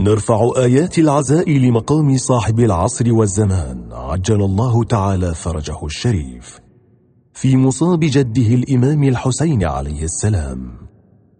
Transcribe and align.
نرفع 0.00 0.50
آيات 0.56 0.98
العزاء 0.98 1.50
لمقام 1.50 2.16
صاحب 2.16 2.60
العصر 2.60 3.12
والزمان. 3.12 3.88
عجل 3.92 4.42
الله 4.42 4.84
تعالى 4.84 5.34
فرجه 5.34 5.84
الشريف. 5.84 6.60
في 7.32 7.56
مصاب 7.56 8.00
جده 8.00 8.54
الإمام 8.54 9.04
الحسين 9.04 9.64
عليه 9.64 10.02
السلام. 10.02 10.72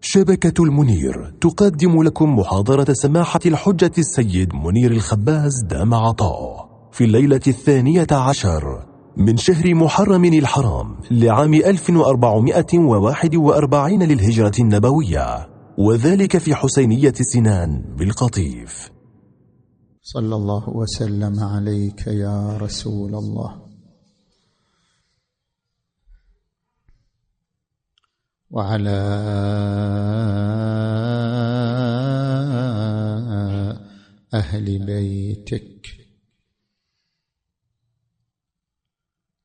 شبكة 0.01 0.63
المنير 0.63 1.33
تقدم 1.41 2.03
لكم 2.03 2.39
محاضرة 2.39 2.93
سماحة 2.93 3.39
الحجة 3.45 3.91
السيد 3.97 4.55
منير 4.55 4.91
الخباز 4.91 5.63
دام 5.69 5.93
عطاء. 5.93 6.69
في 6.91 7.03
الليلة 7.03 7.41
الثانية 7.47 8.07
عشر 8.11 8.85
من 9.17 9.37
شهر 9.37 9.75
محرم 9.75 10.25
الحرام 10.25 10.95
لعام 11.11 11.53
1441 11.53 14.03
للهجرة 14.03 14.53
النبوية. 14.59 15.50
وذلك 15.77 16.37
في 16.37 16.55
حسينية 16.55 17.13
سنان 17.13 17.95
بالقطيف. 17.95 18.91
صلى 20.01 20.35
الله 20.35 20.69
وسلم 20.69 21.39
عليك 21.39 22.07
يا 22.07 22.57
رسول 22.57 23.15
الله. 23.15 23.71
وعلى 28.51 28.89
أهل 34.33 34.85
بيتك 34.85 36.00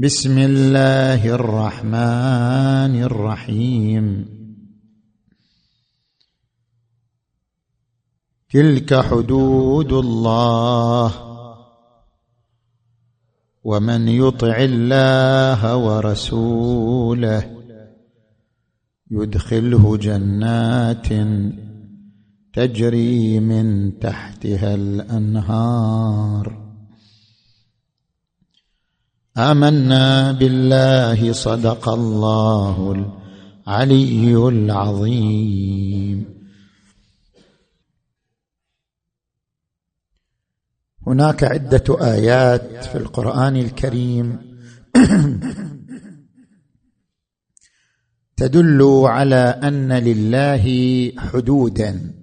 بسم 0.00 0.38
الله 0.38 1.34
الرحمن 1.34 3.02
الرحيم. 3.02 4.26
تلك 8.50 8.94
حدود 8.94 9.92
الله. 9.92 11.12
ومن 13.64 14.08
يطع 14.08 14.56
الله 14.56 15.76
ورسوله 15.76 17.56
يدخله 19.10 19.96
جنات 19.96 21.08
تجري 22.52 23.40
من 23.40 23.98
تحتها 23.98 24.74
الأنهار. 24.74 26.67
آمنا 29.38 30.32
بالله 30.32 31.32
صدق 31.32 31.88
الله 31.88 32.92
العلي 32.92 34.36
العظيم. 34.48 36.24
هناك 41.06 41.44
عدة 41.44 41.84
آيات 42.00 42.84
في 42.84 42.98
القرآن 42.98 43.56
الكريم 43.56 44.38
تدل 48.36 48.82
على 49.04 49.60
أن 49.62 49.92
لله 49.92 50.64
حدودا. 51.18 52.17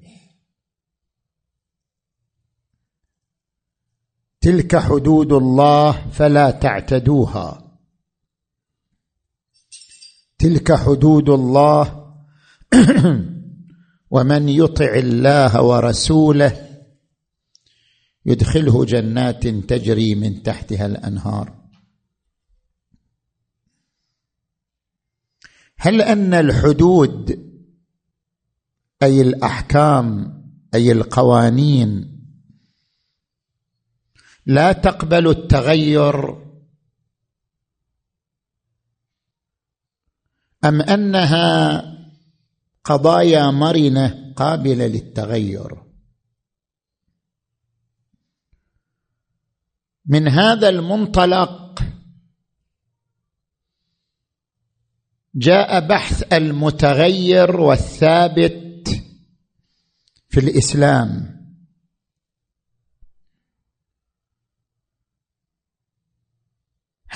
تلك 4.46 4.76
حدود 4.76 5.34
الله 5.34 6.10
فلا 6.10 6.52
تعتدوها. 6.52 7.78
تلك 10.38 10.74
حدود 10.74 11.30
الله 11.30 12.16
ومن 14.16 14.50
يطع 14.50 14.94
الله 14.96 15.64
ورسوله 15.64 16.82
يدخله 18.26 18.86
جنات 18.86 19.48
تجري 19.48 20.16
من 20.16 20.44
تحتها 20.44 20.86
الأنهار. 20.86 21.56
هل 25.78 26.02
أن 26.02 26.34
الحدود 26.34 27.40
أي 29.04 29.22
الأحكام 29.22 30.34
أي 30.76 30.92
القوانين 30.92 32.15
لا 34.46 34.72
تقبل 34.72 35.28
التغير. 35.28 36.46
أم 40.66 40.82
أنها 40.82 41.84
قضايا 42.84 43.52
مرنة 43.52 44.34
قابلة 44.38 44.88
للتغير؟ 44.88 45.86
من 50.06 50.28
هذا 50.28 50.70
المنطلق 50.70 51.80
جاء 55.36 55.88
بحث 55.88 56.34
المتغير 56.34 57.62
والثابت 57.62 58.90
في 60.30 60.40
الإسلام. 60.40 61.35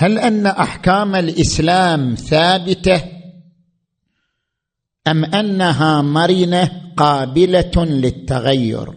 هل 0.00 0.18
أن 0.18 0.46
أحكام 0.46 1.14
الإسلام 1.14 2.14
ثابتة؟ 2.14 3.04
أم 5.08 5.24
أنها 5.24 6.02
مرنة 6.02 6.92
قابلة 6.96 7.72
للتغير؟ 7.76 8.94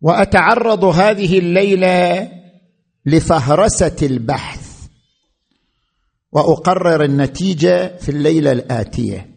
وأتعرض 0.00 0.84
هذه 0.84 1.38
الليلة 1.38 2.32
لفهرسة 3.06 3.96
البحث 4.02 4.88
وأقرر 6.32 7.04
النتيجة 7.04 7.96
في 7.96 8.08
الليلة 8.08 8.52
الآتية. 8.52 9.30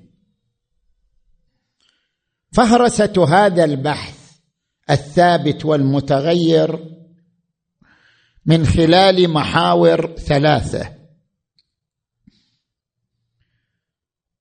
فهرسة 2.51 3.25
هذا 3.29 3.63
البحث 3.63 4.20
الثابت 4.91 5.65
والمتغير 5.65 6.79
من 8.45 8.65
خلال 8.65 9.29
محاور 9.29 10.15
ثلاثة. 10.15 10.97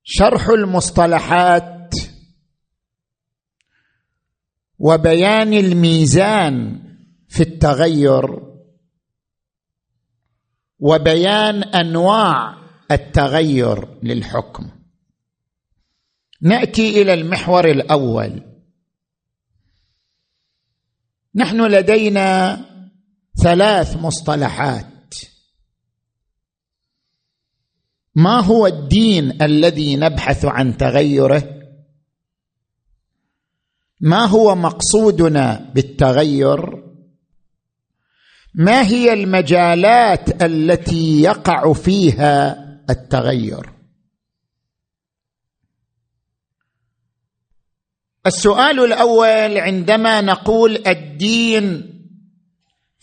شرح 0.03 0.49
المصطلحات 0.49 1.94
وبيان 4.78 5.53
الميزان 5.53 6.82
في 7.28 7.41
التغير 7.41 8.50
وبيان 10.78 11.62
أنواع 11.62 12.56
التغير 12.91 13.99
للحكم. 14.03 14.71
نأتي 16.43 17.03
إلى 17.03 17.15
المحور 17.15 17.71
الأول. 17.71 18.50
نحن 21.35 21.67
لدينا 21.67 22.61
ثلاث 23.43 23.97
مصطلحات. 23.97 24.87
ما 28.15 28.41
هو 28.41 28.67
الدين 28.67 29.43
الذي 29.43 29.97
نبحث 29.97 30.44
عن 30.44 30.77
تغيره؟ 30.77 31.61
ما 34.00 34.25
هو 34.25 34.55
مقصودنا 34.55 35.71
بالتغير؟ 35.75 36.85
ما 38.55 38.82
هي 38.82 39.12
المجالات 39.12 40.43
التي 40.43 41.23
يقع 41.23 41.73
فيها 41.73 42.56
التغير؟ 42.91 43.80
السؤال 48.26 48.81
الأول 48.84 49.58
عندما 49.58 50.20
نقول 50.20 50.82
الدين 50.87 51.90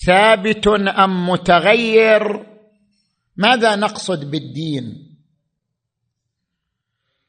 ثابت 0.05 0.67
أم 0.67 1.29
متغير 1.29 2.45
ماذا 3.37 3.75
نقصد 3.75 4.31
بالدين؟ 4.31 5.17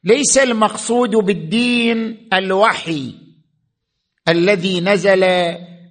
ليس 0.03 0.37
المقصود 0.37 1.09
بالدين 1.09 2.29
الوحي 2.33 3.15
الذي 4.27 4.81
نزل 4.81 5.23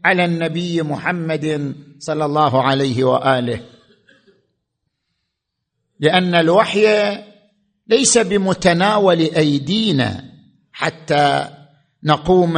على 0.04 0.24
النبي 0.24 0.82
محمد 0.82 1.74
صلى 1.98 2.24
الله 2.24 2.62
عليه 2.62 3.04
وآله 3.04 3.60
لأن 6.00 6.34
الوحي 6.34 6.86
ليس 7.86 8.18
بمتناول 8.18 9.20
أيدينا 9.20 10.24
حتى 10.72 11.57
نقوم 12.04 12.54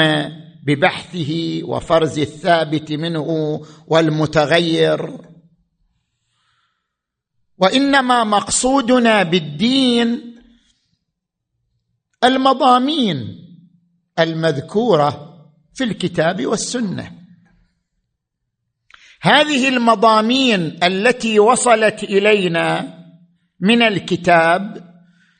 ببحثه 0.66 1.60
وفرز 1.64 2.18
الثابت 2.18 2.92
منه 2.92 3.60
والمتغير. 3.86 5.18
وإنما 7.58 8.24
مقصودنا 8.24 9.22
بالدين 9.22 10.36
المضامين 12.24 13.38
المذكورة 14.18 15.36
في 15.74 15.84
الكتاب 15.84 16.46
والسنة. 16.46 17.20
هذه 19.22 19.68
المضامين 19.68 20.84
التي 20.84 21.38
وصلت 21.38 22.04
إلينا 22.04 22.98
من 23.60 23.82
الكتاب 23.82 24.90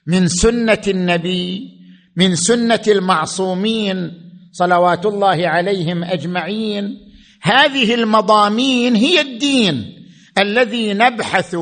من 0.06 0.28
سنة 0.28 0.82
النبي 0.88 1.79
من 2.16 2.36
سنة 2.36 2.82
المعصومين 2.88 4.12
صلوات 4.52 5.06
الله 5.06 5.48
عليهم 5.48 6.04
أجمعين. 6.04 7.10
هذه 7.42 7.94
المضامين 7.94 8.94
هي 8.94 9.20
الدين 9.20 10.06
الذي 10.38 10.94
نبحث 10.94 11.56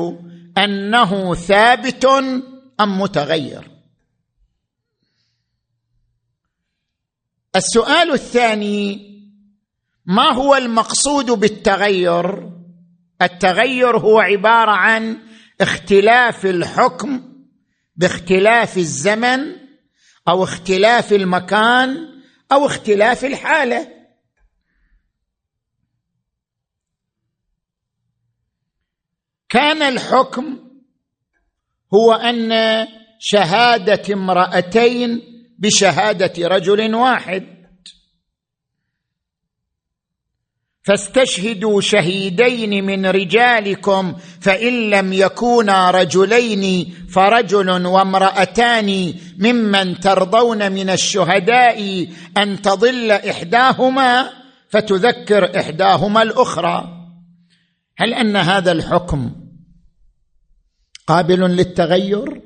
أنه 0.57 1.35
ثابت 1.35 2.05
أم 2.79 3.01
متغير. 3.01 3.71
السؤال 7.55 8.11
الثاني 8.11 9.09
ما 10.05 10.33
هو 10.33 10.55
المقصود 10.55 11.25
بالتغير؟ 11.25 12.49
التغير 13.21 13.97
هو 13.97 14.19
عبارة 14.19 14.71
عن 14.71 15.17
اختلاف 15.61 16.45
الحكم 16.45 17.21
باختلاف 17.95 18.77
الزمن 18.77 19.55
أو 20.29 20.43
اختلاف 20.43 21.13
المكان 21.13 22.21
أو 22.51 22.65
اختلاف 22.65 23.25
الحالة. 23.25 23.99
كان 29.49 29.81
الحكم 29.81 30.69
هو 31.93 32.13
أن 32.13 32.51
شهادة 33.19 34.13
امرأتين 34.13 35.21
بشهادة 35.59 36.47
رجل 36.47 36.95
واحد. 36.95 37.58
فاستشهدوا 40.81 41.81
شهيدين 41.81 42.85
من 42.85 43.05
رجالكم 43.05 44.15
فإن 44.41 44.89
لم 44.89 45.13
يكونا 45.13 45.91
رجلين 45.91 46.93
فرجل 47.09 47.85
وامرأتان 47.85 49.13
ممن 49.37 49.99
ترضون 49.99 50.71
من 50.71 50.89
الشهداء 50.89 52.07
أن 52.37 52.61
تضل 52.61 53.11
إحداهما 53.11 54.29
فتذكر 54.69 55.59
إحداهما 55.59 56.21
الأخرى. 56.21 56.95
هل 57.97 58.13
أن 58.13 58.35
هذا 58.35 58.71
الحكم 58.71 59.31
قابل 61.07 61.39
للتغير؟ 61.39 62.41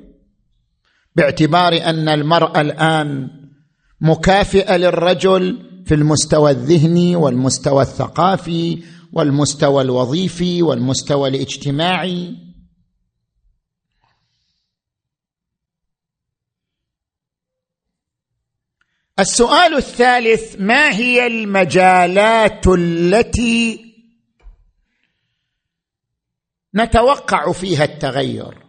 باعتبار 1.16 1.72
أن 1.72 2.08
المرأة 2.08 2.60
الآن 2.60 3.30
مكافئة 4.00 4.76
للرجل 4.76 5.73
في 5.86 5.94
المستوى 5.94 6.50
الذهني 6.50 7.16
والمستوى 7.16 7.82
الثقافي 7.82 8.84
والمستوى 9.12 9.82
الوظيفي 9.82 10.62
والمستوى 10.62 11.28
الاجتماعي. 11.28 12.36
السؤال 19.18 19.74
الثالث 19.74 20.56
ما 20.58 20.90
هي 20.90 21.26
المجالات 21.26 22.66
التي 22.66 23.94
نتوقع 26.74 27.52
فيها 27.52 27.84
التغير؟ 27.84 28.64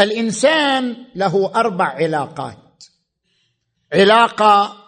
الإنسان 0.00 1.06
له 1.14 1.54
أربع 1.54 1.84
علاقات. 1.84 2.84
علاقة 3.92 4.81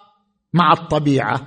مع 0.54 0.72
الطبيعة 0.72 1.46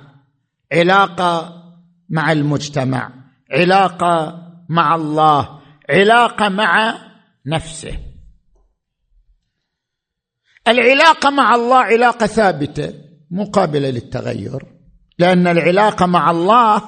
علاقة 0.72 1.62
مع 2.08 2.32
المجتمع 2.32 3.10
علاقة 3.50 4.42
مع 4.68 4.94
الله 4.94 5.60
علاقة 5.90 6.48
مع 6.48 6.94
نفسه. 7.46 7.98
العلاقة 10.68 11.30
مع 11.30 11.54
الله 11.54 11.76
علاقة 11.76 12.26
ثابتة 12.26 12.94
مقابلة 13.30 13.90
للتغير 13.90 14.62
لأن 15.18 15.46
العلاقة 15.46 16.06
مع 16.06 16.30
الله 16.30 16.82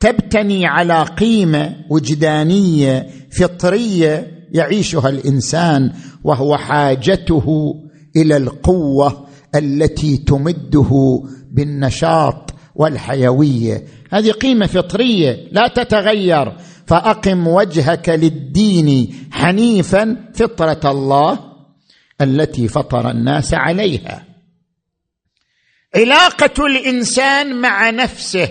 تبتني 0.00 0.66
على 0.66 1.02
قيمة 1.02 1.76
وجدانية 1.90 3.10
فطرية 3.38 4.46
يعيشها 4.52 5.08
الإنسان 5.08 5.92
وهو 6.24 6.56
حاجته 6.56 7.74
إلى 8.16 8.36
القوة 8.36 9.26
التي 9.54 10.16
تمده 10.16 11.22
بالنشاط 11.54 12.54
والحيوية. 12.74 13.84
هذه 14.12 14.30
قيمة 14.30 14.66
فطرية 14.66 15.48
لا 15.52 15.68
تتغير. 15.68 16.52
فأقم 16.86 17.46
وجهك 17.46 18.08
للدين 18.08 19.14
حنيفا 19.32 20.30
فطرة 20.34 20.90
الله 20.90 21.38
التي 22.20 22.68
فطر 22.68 23.10
الناس 23.10 23.54
عليها. 23.54 24.24
علاقة 25.96 26.66
الإنسان 26.66 27.60
مع 27.60 27.90
نفسه. 27.90 28.48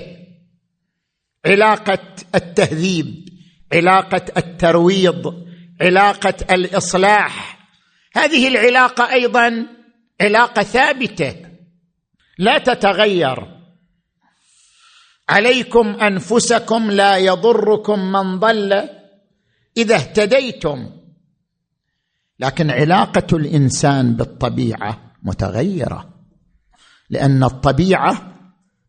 علاقة 1.45 1.99
التهذيب 2.35 3.29
علاقة 3.73 4.25
الترويض 4.37 5.33
علاقة 5.81 6.33
الإصلاح. 6.51 7.59
هذه 8.15 8.47
العلاقة 8.47 9.13
أيضا 9.13 9.65
علاقة 10.21 10.63
ثابتة. 10.63 11.35
لا 12.37 12.57
تتغير. 12.57 13.63
عليكم 15.29 15.87
أنفسكم 15.87 16.91
لا 16.91 17.17
يضركم 17.17 18.11
من 18.11 18.39
ضل 18.39 18.89
إذا 19.77 19.95
اهتديتم. 19.95 20.89
لكن 22.39 22.69
علاقة 22.71 23.37
الإنسان 23.37 24.15
بالطبيعة 24.15 25.11
متغيرة 25.23 26.09
لأن 27.09 27.43
الطبيعة 27.43 28.33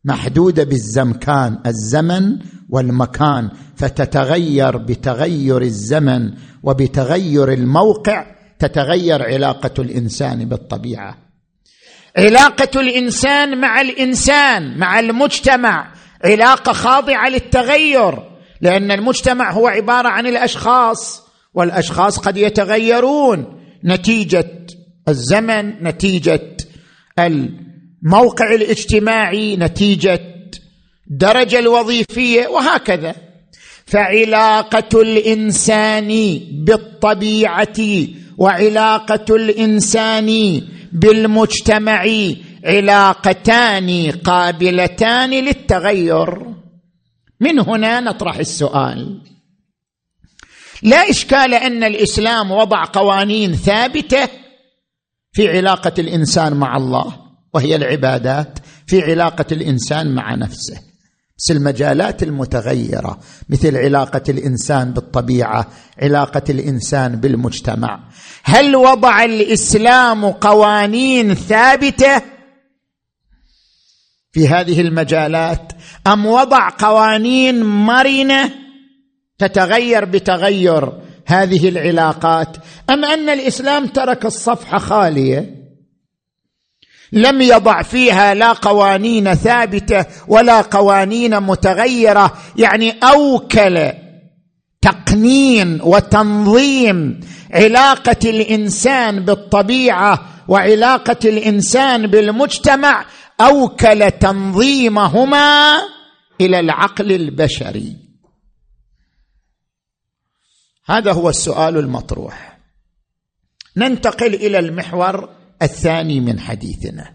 محدودة 0.05 0.65
بالزمكان 0.65 1.59
الزمن 1.67 2.39
والمكان 2.69 3.51
فتتغير 3.77 4.77
بتغير 4.77 5.63
الزمن 5.63 6.35
وبتغير 6.63 7.53
الموقع 7.53 8.27
تتغير 8.59 9.23
علاقة 9.23 9.83
الإنسان 9.83 10.45
بالطبيعة. 10.49 11.19
علاقة 12.17 12.81
الإنسان 12.81 13.61
مع 13.61 13.81
الإنسان 13.81 14.79
مع 14.79 15.01
المجتمع. 15.01 15.93
علاقة 16.25 16.73
خاضعة 16.73 17.29
للتغير 17.29 18.19
لأن 18.61 18.91
المجتمع 18.91 19.53
هو 19.53 19.67
عبارة 19.67 20.09
عن 20.09 20.27
الأشخاص 20.27 21.23
والأشخاص 21.55 22.19
قد 22.19 22.37
يتغيرون. 22.37 23.61
نتيجة 23.85 24.67
الزمن 25.09 25.85
نتيجة 25.85 26.57
الموقع 27.19 28.55
الاجتماعي 28.55 29.57
نتيجة 29.57 30.21
الدرجه 31.11 31.59
الوظيفية 31.59 32.47
وهكذا. 32.47 33.15
فعلاقة 33.87 35.03
الإنسان 35.03 36.41
بالطبيعة 36.65 37.75
وعلاقة 38.39 39.37
الإنسان 39.37 40.61
بالمجتمع 40.93 42.07
علاقتان 42.65 44.11
قابلتان 44.11 45.31
للتغير. 45.31 46.55
من 47.41 47.59
هنا 47.59 48.01
نطرح 48.01 48.37
السؤال. 48.37 49.21
لا 50.83 51.11
إشكال 51.11 51.55
أن 51.55 51.85
الإسلام 51.85 52.51
وضع 52.51 52.85
قوانين 52.85 53.53
ثابتة 53.53 54.29
في 55.33 55.49
علاقة 55.49 55.93
الإنسان 55.99 56.55
مع 56.55 56.77
الله 56.77 57.17
وهي 57.55 57.77
العبادات 57.77 58.59
في 58.87 59.03
علاقة 59.03 59.47
الإنسان 59.53 60.15
مع 60.15 60.35
نفسه. 60.35 60.94
بس 61.39 61.51
المجالات 61.51 62.23
المتغيرة 62.23 63.19
مثل 63.49 63.77
علاقة 63.77 64.23
الإنسان 64.29 64.93
بالطبيعة 64.93 65.67
علاقة 66.03 66.43
الإنسان 66.51 67.17
بالمجتمع. 67.17 68.01
هل 68.45 68.77
وضع 68.77 69.25
الإسلام 69.25 70.27
قوانين 70.27 71.35
ثابتة 71.35 72.23
في 74.33 74.49
هذه 74.49 74.81
المجالات؟ 74.81 75.73
أم 76.07 76.27
وضع 76.27 76.69
قوانين 76.69 77.65
مرنة 77.65 78.51
تتغير 79.39 80.05
بتغير 80.05 80.93
هذه 81.27 81.69
العلاقات؟ 81.69 82.57
أم 82.91 83.05
أن 83.05 83.29
الإسلام 83.29 83.87
ترك 83.87 84.27
الصفحة 84.27 84.79
خالية؟ 84.79 85.64
لم 87.15 87.43
يضع 87.43 87.83
فيها 87.83 88.35
لا 88.35 88.53
قوانين 88.53 89.35
ثابتة 89.35 90.07
ولا 90.29 90.61
قوانين 90.61 91.41
متغيرة 91.41 92.39
يعني 92.57 92.91
أوكل 92.91 93.93
تقنين 94.83 95.81
وتنظيم 95.83 97.21
علاقة 97.51 98.17
الإنسان 98.25 99.25
بالطبيعة 99.25 100.29
وعلاقة 100.49 101.17
الإنسان 101.25 102.07
بالمجتمع 102.07 103.07
أوكل 103.41 104.11
تنظيمهما 104.11 105.79
إلى 106.41 106.61
العقل 106.61 107.13
البشري. 107.13 107.97
هذا 110.87 111.13
هو 111.13 111.29
السؤال 111.29 111.77
المطروح. 111.77 112.59
ننتقل 113.77 114.35
إلى 114.35 114.59
المحور 114.59 115.29
الثاني 115.63 116.21
من 116.21 116.41
حديثنا. 116.41 117.15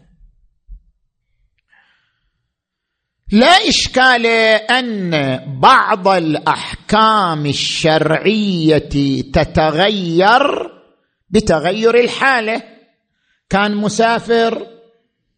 لا 3.32 3.70
إشكال 3.70 4.26
أن 4.72 5.12
بعض 5.60 6.08
الأحكام 6.08 7.46
الشرعية 7.46 8.90
تتغير 9.34 10.72
بتغير 11.30 12.00
الحالة. 12.00 12.64
كان 13.50 13.76
مسافر 13.76 14.68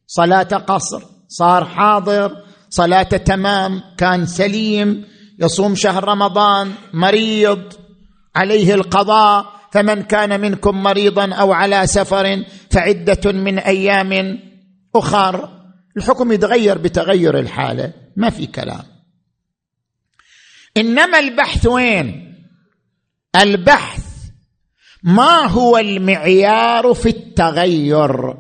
صلاة 0.08 0.43
قصر 0.43 1.03
صار 1.27 1.65
حاضر 1.65 2.46
صلاه 2.70 3.03
تمام 3.03 3.81
كان 3.98 4.25
سليم 4.25 5.05
يصوم 5.39 5.75
شهر 5.75 6.03
رمضان 6.03 6.74
مريض 6.93 7.74
عليه 8.36 8.74
القضاء. 8.74 9.60
فمن 9.71 10.03
كان 10.03 10.41
منكم 10.41 10.83
مريضا 10.83 11.33
أو 11.33 11.53
على 11.53 11.87
سفر 11.87 12.43
فعدة 12.71 13.31
من 13.31 13.59
أيام 13.59 14.39
أخر. 14.95 15.49
الحكم 15.97 16.31
يتغير 16.31 16.77
بتغير 16.77 17.39
الحالة 17.39 17.93
ما 18.15 18.29
في 18.29 18.45
كلام. 18.45 18.83
إنما 20.77 21.19
البحث 21.19 21.65
وين؟ 21.65 22.35
البحث 23.35 24.05
ما 25.03 25.47
هو 25.47 25.77
المعيار 25.77 26.93
في 26.93 27.09
التغير؟ 27.09 28.37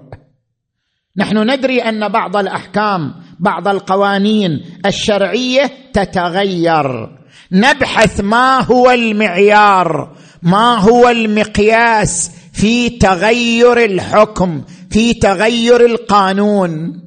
نحن 1.17 1.51
ندري 1.51 1.79
أن 1.79 2.07
بعض 2.07 2.37
الأحكام 2.37 3.15
بعض 3.39 3.67
القوانين 3.67 4.79
الشرعية 4.85 5.71
تتغير. 5.93 7.17
نبحث 7.51 8.21
ما 8.21 8.59
هو 8.63 8.91
المعيار. 8.91 10.17
ما 10.41 10.75
هو 10.75 11.09
المقياس 11.09 12.31
في 12.53 12.89
تغير 12.89 13.85
الحكم 13.85 14.63
في 14.89 15.13
تغير 15.13 15.85
القانون؟ 15.85 17.01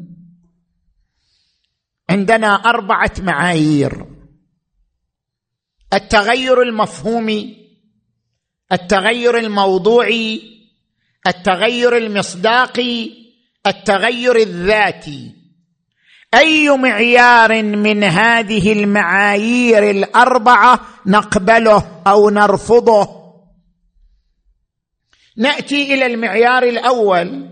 عندنا 2.11 2.55
أربعة 2.55 3.13
معايير. 3.19 4.07
التغير 5.95 6.63
المفهومي 6.63 7.57
التغير 8.73 9.39
الموضوعي 9.39 10.43
التغير 11.27 11.97
المصداقي 11.97 13.11
التغير 13.67 14.37
الذاتي. 14.37 15.35
أي 16.35 16.71
معيار 16.77 17.63
من 17.63 18.05
هذه 18.05 18.73
المعايير 18.73 19.91
الأربعة 19.91 20.81
نقبله 21.07 22.03
أو 22.07 22.31
نرفضه؟ 22.31 23.24
نأتي 25.37 25.95
إلى 25.95 26.07
المعيار 26.07 26.63
الأول. 26.63 27.51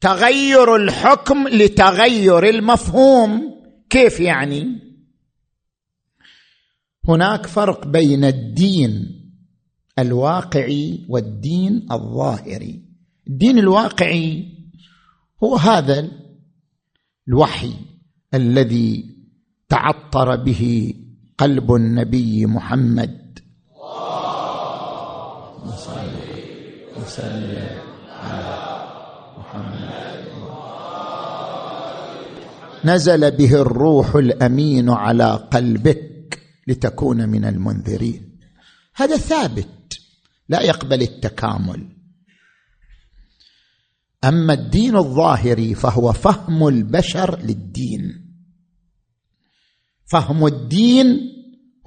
تغير 0.00 0.76
الحكم 0.76 1.48
لتغير 1.48 2.48
المفهوم. 2.48 3.56
كيف 3.90 4.20
يعني؟ 4.20 4.80
هناك 7.08 7.46
فرق 7.46 7.86
بين 7.86 8.24
الدين 8.24 8.92
الواقعي 9.98 11.06
والدين 11.08 11.86
الظاهري. 11.92 12.82
الدين 13.28 13.58
الواقعي 13.58 14.44
هو 15.44 15.56
هذا 15.56 16.10
الوحي 17.28 17.72
الذي 18.34 19.16
تعطر 19.68 20.36
به 20.36 20.94
قلب 21.38 21.74
النبي 21.74 22.46
محمد. 22.46 23.26
وسلم 27.06 27.68
على 28.08 28.56
محمد. 29.38 30.26
نزل 32.84 33.30
به 33.30 33.60
الروح 33.62 34.14
الأمين 34.14 34.90
على 34.90 35.34
قلبك 35.50 36.42
لتكون 36.66 37.28
من 37.28 37.44
المنذرين. 37.44 38.38
هذا 38.94 39.16
ثابت 39.16 40.00
لا 40.48 40.62
يقبل 40.62 41.02
التكامل. 41.02 41.88
أما 44.24 44.52
الدين 44.52 44.96
الظاهري 44.96 45.74
فهو 45.74 46.12
فهم 46.12 46.68
البشر 46.68 47.38
للدين. 47.40 48.26
فهم 50.04 50.46
الدين 50.46 51.06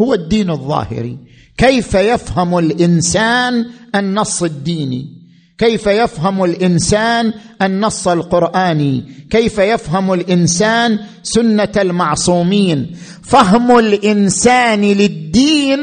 هو 0.01 0.13
الدين 0.13 0.49
الظاهري. 0.49 1.17
كيف 1.59 1.93
يفهم 1.93 2.57
الإنسان 2.57 3.71
النص 3.95 4.43
الديني؟ 4.43 5.19
كيف 5.57 5.87
يفهم 5.87 6.43
الإنسان 6.43 7.33
النص 7.61 8.07
القرآني؟ 8.07 9.01
كيف 9.29 9.57
يفهم 9.57 10.13
الإنسان 10.13 10.99
سنة 11.23 11.71
المعصومين؟ 11.77 12.95
فهم 13.23 13.79
الإنسان 13.79 14.81
للدين 14.81 15.79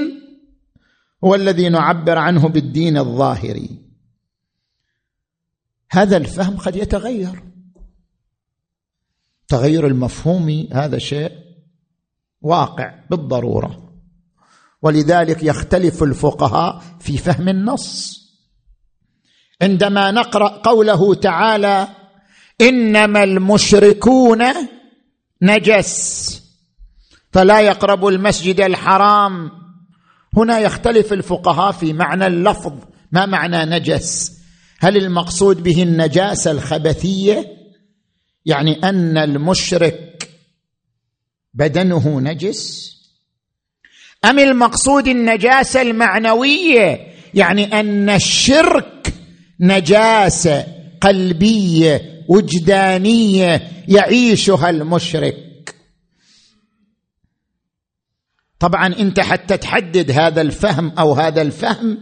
هو 1.24 1.34
الذي 1.34 1.68
نعبر 1.68 2.18
عنه 2.18 2.48
بالدين 2.48 2.98
الظاهري. 2.98 3.70
هذا 5.90 6.16
الفهم 6.16 6.56
قد 6.56 6.76
يتغير. 6.76 7.42
تغير 9.48 9.86
المفهومي 9.86 10.68
هذا 10.72 10.98
شيء 10.98 11.32
واقع 12.40 12.94
بالضرورة. 13.10 13.85
ولذلك 14.82 15.42
يختلف 15.42 16.02
الفقهاء 16.02 16.82
في 17.00 17.18
فهم 17.18 17.48
النص. 17.48 18.16
عندما 19.62 20.10
نقرأ 20.10 20.48
قوله 20.48 21.14
تعالى 21.14 21.88
إنما 22.60 23.24
المشركون 23.24 24.44
نجس 25.42 26.42
فلا 27.32 27.60
يقربوا 27.60 28.10
المسجد 28.10 28.60
الحرام. 28.60 29.50
هنا 30.36 30.58
يختلف 30.58 31.12
الفقهاء 31.12 31.72
في 31.72 31.92
معنى 31.92 32.26
اللفظ 32.26 32.72
ما 33.12 33.26
معنى 33.26 33.64
نجس؟ 33.64 34.32
هل 34.78 34.96
المقصود 34.96 35.62
به 35.62 35.82
النجاسه 35.82 36.50
الخبثية؟ 36.50 37.56
يعني 38.46 38.88
أن 38.88 39.18
المشرك 39.18 40.30
بدنه 41.54 42.20
نجس؟ 42.20 42.95
أم 44.24 44.38
المقصود 44.38 45.08
النجاسة 45.08 45.82
المعنوية؟ 45.82 47.06
يعني 47.34 47.80
أن 47.80 48.10
الشرك 48.10 49.14
نجاسة 49.60 50.66
قلبية 51.00 52.24
وجدانية 52.28 53.70
يعيشها 53.88 54.70
المشرك. 54.70 55.74
طبعا 58.58 58.86
أنت 58.86 59.20
حتى 59.20 59.56
تحدد 59.56 60.10
هذا 60.10 60.40
الفهم 60.40 60.90
أو 60.98 61.12
هذا 61.12 61.42
الفهم 61.42 61.98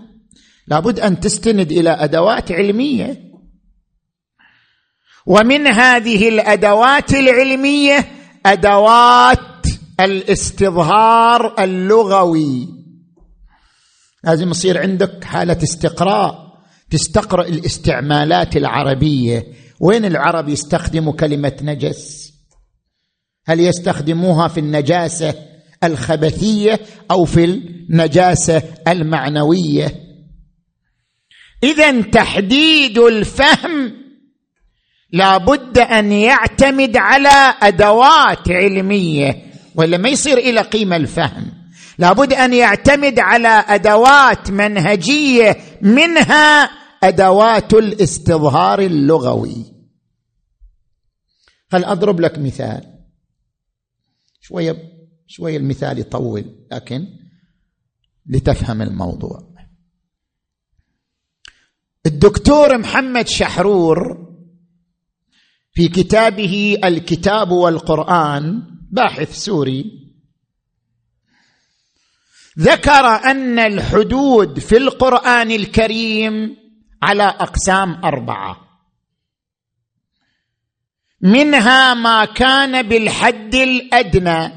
لابد 0.66 1.00
أن 1.00 1.20
تستند 1.20 1.72
إلى 1.72 1.90
أدوات 1.90 2.52
علمية. 2.52 3.24
ومن 5.26 5.66
هذه 5.66 6.28
الأدوات 6.28 7.14
العلمية 7.14 8.08
أدوات 8.46 9.53
الاستظهار 10.00 11.64
اللغوي. 11.64 12.68
لازم 14.24 14.50
يصير 14.50 14.80
عندك 14.82 15.24
حالة 15.24 15.58
استقراء. 15.62 16.44
تستقرأ 16.90 17.48
الاستعمالات 17.48 18.56
العربية. 18.56 19.46
وين 19.80 20.04
العرب 20.04 20.48
يستخدموا 20.48 21.12
كلمة 21.12 21.56
نجس؟ 21.62 22.32
هل 23.46 23.60
يستخدموها 23.60 24.48
في 24.48 24.60
النجاسة 24.60 25.34
الخبثية 25.84 26.80
أو 27.10 27.24
في 27.24 27.44
النجاسة 27.44 28.62
المعنوية؟ 28.88 29.94
اذا 31.62 32.00
تحديد 32.00 32.98
الفهم 32.98 33.92
لا 35.12 35.38
بد 35.38 35.78
أن 35.78 36.12
يعتمد 36.12 36.96
على 36.96 37.54
أدوات 37.62 38.50
علمية. 38.50 39.53
ولا 39.74 39.96
ما 39.96 40.08
يصير 40.08 40.38
إلى 40.38 40.60
قيمة 40.60 40.96
الفهم. 40.96 41.52
لابد 41.98 42.32
أن 42.32 42.52
يعتمد 42.52 43.18
على 43.18 43.48
أدوات 43.48 44.50
منهجية 44.50 45.56
منها 45.82 46.70
أدوات 47.02 47.74
الاستظهار 47.74 48.78
اللغوي. 48.78 49.64
خل 51.72 51.84
أضرب 51.84 52.20
لك 52.20 52.38
مثال؟ 52.38 52.94
شوية 54.40 54.76
شوية 55.26 55.56
المثال 55.56 55.98
يطول 55.98 56.66
لكن 56.72 57.06
لتفهم 58.26 58.82
الموضوع. 58.82 59.54
الدكتور 62.06 62.78
محمد 62.78 63.28
شحرور 63.28 64.24
في 65.72 65.88
كتابه 65.88 66.78
الكتاب 66.84 67.50
والقرآن 67.50 68.73
باحث 68.94 69.36
سوري 69.36 69.84
ذكر 72.58 73.06
أن 73.30 73.58
الحدود 73.58 74.58
في 74.58 74.76
القرآن 74.76 75.50
الكريم 75.50 76.56
على 77.02 77.22
أقسام 77.22 78.04
أربعة. 78.04 78.56
منها 81.20 81.94
ما 81.94 82.24
كان 82.24 82.82
بالحد 82.82 83.54
الأدنى 83.54 84.52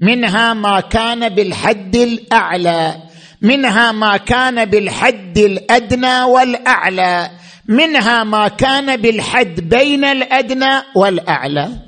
منها 0.00 0.54
ما 0.54 0.80
كان 0.80 1.28
بالحد 1.28 1.96
الأعلى 1.96 3.02
منها 3.42 3.92
ما 3.92 4.16
كان 4.16 4.64
بالحد 4.64 5.38
الأدنى 5.38 6.22
والأعلى 6.22 7.30
منها 7.68 8.24
ما 8.24 8.48
كان 8.48 8.96
بالحد 8.96 9.60
بين 9.60 10.04
الأدنى 10.04 10.82
والأعلى. 10.96 11.87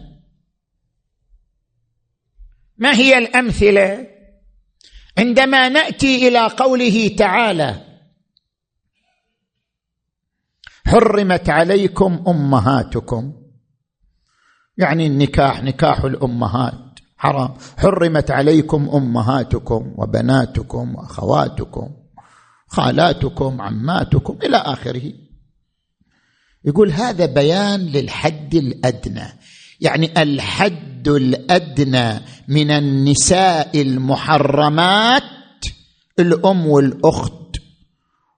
ما 2.81 2.95
هي 2.95 3.19
الأمثلة؟ 3.19 4.07
عندما 5.19 5.69
نأتي 5.69 6.29
إلى 6.29 6.47
قوله 6.47 7.09
تعالى 7.19 7.87
حرمت 10.87 11.49
عليكم 11.51 12.25
أمهاتكم. 12.29 13.33
يعني 14.79 15.07
النكاح 15.07 15.63
نكاح 15.63 16.05
الأمهات 16.05 16.99
حرام. 17.17 17.55
حرمت 17.79 18.31
عليكم 18.31 18.89
أمهاتكم 18.95 19.95
وبناتكم 19.99 20.95
وأخواتكم 20.95 21.97
خالاتكم 22.67 23.61
عماتكم 23.61 24.39
إلى 24.43 24.57
آخره. 24.57 25.13
يقول 26.65 26.91
هذا 26.91 27.27
بيان 27.27 27.81
للحد 27.81 28.55
الأدنى. 28.55 29.39
يعني 29.81 30.23
الحد 30.23 30.90
الأدنى 31.09 32.21
من 32.49 32.71
النساء 32.71 33.81
المحرمات 33.83 35.23
الأم 36.19 36.67
والأخت 36.67 37.57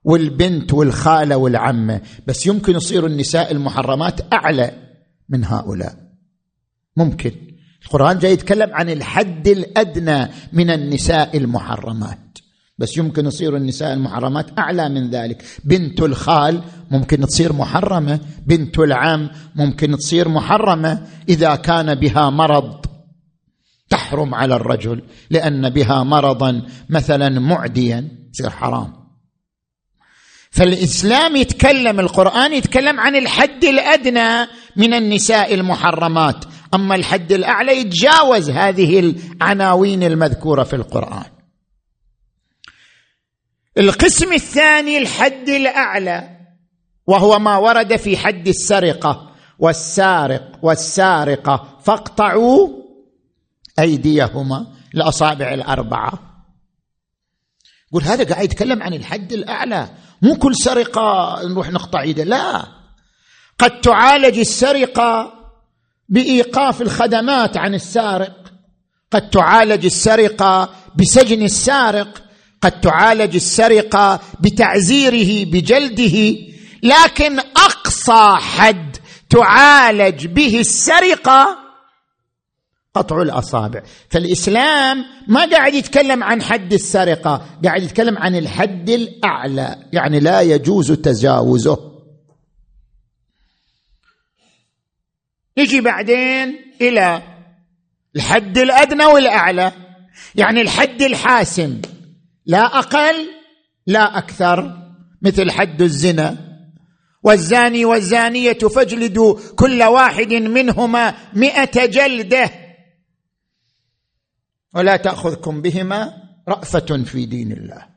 والبنت 0.03 0.73
والخالة 0.73 1.37
والعمة. 1.37 2.01
بس 2.27 2.47
يمكن 2.47 2.75
يصير 2.75 3.05
النساء 3.05 3.51
المحرمات 3.51 4.33
أعلى 4.33 4.71
من 5.29 5.45
هؤلاء. 5.45 5.95
ممكن. 6.97 7.31
القرآن 7.85 8.19
جاي 8.19 8.31
يتكلم 8.31 8.73
عن 8.73 8.89
الحد 8.89 9.47
الأدنى 9.47 10.27
من 10.53 10.69
النساء 10.69 11.37
المحرمات. 11.37 12.22
بس 12.77 12.97
يمكن 12.97 13.25
يصير 13.25 13.57
النساء 13.57 13.93
المحرمات 13.93 14.59
أعلى 14.59 14.89
من 14.89 15.09
ذلك. 15.09 15.43
بنت 15.63 16.01
الخال 16.01 16.63
ممكن 16.91 17.21
تصير 17.21 17.53
محرمة 17.53 18.19
بنت 18.47 18.79
العم 18.79 19.29
ممكن 19.55 19.97
تصير 19.97 20.29
محرمة 20.29 21.07
إذا 21.29 21.55
كان 21.55 21.95
بها 21.95 22.29
مرض. 22.29 22.85
تحرم 23.89 24.35
على 24.35 24.55
الرجل 24.55 25.01
لأن 25.29 25.69
بها 25.69 26.03
مرضا 26.03 26.61
مثلا 26.89 27.39
معديا 27.39 28.07
تصير 28.33 28.49
حرام. 28.49 28.93
فالإسلام 30.51 31.35
يتكلم 31.35 31.99
القرآن 31.99 32.53
يتكلم 32.53 32.99
عن 32.99 33.15
الحد 33.15 33.63
الأدنى 33.63 34.47
من 34.77 34.93
النساء 34.93 35.53
المحرمات. 35.53 36.45
أما 36.73 36.95
الحد 36.95 37.31
الأعلى 37.31 37.77
يتجاوز 37.77 38.49
هذه 38.49 38.99
العناوين 38.99 40.03
المذكورة 40.03 40.63
في 40.63 40.75
القرآن. 40.75 41.32
القسم 43.77 44.33
الثاني 44.33 44.97
الحد 44.97 45.49
الأعلى 45.49 46.29
وهو 47.07 47.39
ما 47.39 47.57
ورد 47.57 47.95
في 47.95 48.17
حد 48.17 48.47
السرقة. 48.47 49.29
والسارق 49.59 50.59
والسارقة 50.61 51.79
فاقطعوا 51.83 52.69
أيديهما 53.79 54.67
الاصابع 54.95 55.53
الأربعة. 55.53 56.13
يقول 57.89 58.03
هذا 58.03 58.23
قاعد 58.23 58.43
يتكلم 58.43 58.83
عن 58.83 58.93
الحد 58.93 59.33
الأعلى. 59.33 59.89
مو 60.21 60.35
كل 60.35 60.55
سرقة 60.55 61.39
نروح 61.47 61.71
نقطع 61.71 62.01
إيده 62.01 62.23
لا. 62.23 62.65
قد 63.59 63.81
تعالج 63.81 64.39
السرقة 64.39 65.33
بإيقاف 66.09 66.81
الخدمات 66.81 67.57
عن 67.57 67.73
السارق. 67.73 68.53
قد 69.11 69.29
تعالج 69.29 69.85
السرقة 69.85 70.69
بسجن 70.95 71.41
السارق 71.41 72.22
قد 72.63 72.81
تعالج 72.81 73.35
السرقة 73.35 74.19
بتعزيره 74.39 75.45
بجلده 75.45 76.37
لكن 76.83 77.39
أقصى 77.39 78.35
حد 78.39 78.97
تعالج 79.29 80.27
به 80.27 80.59
السرقة 80.59 81.57
قطع 82.93 83.21
الأصابع. 83.21 83.83
فالإسلام 84.09 85.05
ما 85.27 85.45
قاعد 85.45 85.73
يتكلم 85.73 86.23
عن 86.23 86.41
حد 86.41 86.73
السرقة 86.73 87.45
قاعد 87.65 87.83
يتكلم 87.83 88.17
عن 88.17 88.35
الحد 88.35 88.89
الأعلى 88.89 89.75
يعني 89.93 90.19
لا 90.19 90.41
يجوز 90.41 90.91
تجاوزه. 90.91 91.77
نجي 95.57 95.81
بعدين 95.81 96.55
إلى 96.81 97.21
الحد 98.15 98.57
الأدنى 98.57 99.05
والأعلى 99.05 99.71
يعني 100.35 100.61
الحد 100.61 101.01
الحاسم. 101.01 101.81
لا 102.45 102.79
أقل 102.79 103.29
لا 103.87 104.17
أكثر 104.17 104.83
مثل 105.21 105.51
حد 105.51 105.81
الزنا. 105.81 106.53
والزاني 107.23 107.85
والزانية 107.85 108.53
فاجلدوا 108.53 109.39
كل 109.55 109.83
واحد 109.83 110.33
منهما 110.33 111.15
مئة 111.33 111.85
جلدة. 111.85 112.51
ولا 114.75 114.95
تأخذكم 114.95 115.61
بهما 115.61 116.13
رأفة 116.47 117.03
في 117.03 117.25
دين 117.25 117.51
الله. 117.51 117.87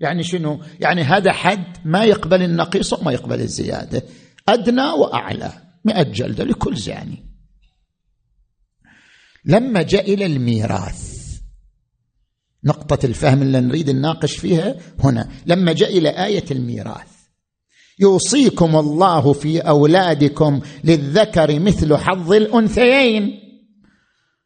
يعني 0.00 0.22
شنو؟ 0.22 0.62
يعني 0.80 1.02
هذا 1.02 1.32
حد 1.32 1.76
ما 1.84 2.04
يقبل 2.04 2.42
النقيص 2.42 2.92
وما 2.92 3.12
يقبل 3.12 3.40
الزيادة. 3.40 4.02
أدنى 4.48 4.86
وأعلى. 4.86 5.52
مئة 5.84 6.02
جلدة 6.02 6.44
لكل 6.44 6.76
زاني. 6.76 7.24
لما 9.44 9.82
جاء 9.82 10.14
إلى 10.14 10.26
الميراث 10.26 11.11
نقطة 12.64 13.06
الفهم 13.06 13.42
اللي 13.42 13.60
نريد 13.60 13.90
نناقش 13.90 14.36
فيها 14.36 14.74
هنا 15.04 15.28
لما 15.46 15.72
جاء 15.72 15.98
إلى 15.98 16.08
آية 16.08 16.44
الميراث. 16.50 17.12
يوصيكم 17.98 18.76
الله 18.76 19.32
في 19.32 19.60
أولادكم 19.60 20.60
للذكر 20.84 21.58
مثل 21.60 21.96
حظ 21.96 22.32
الأنثيين. 22.32 23.38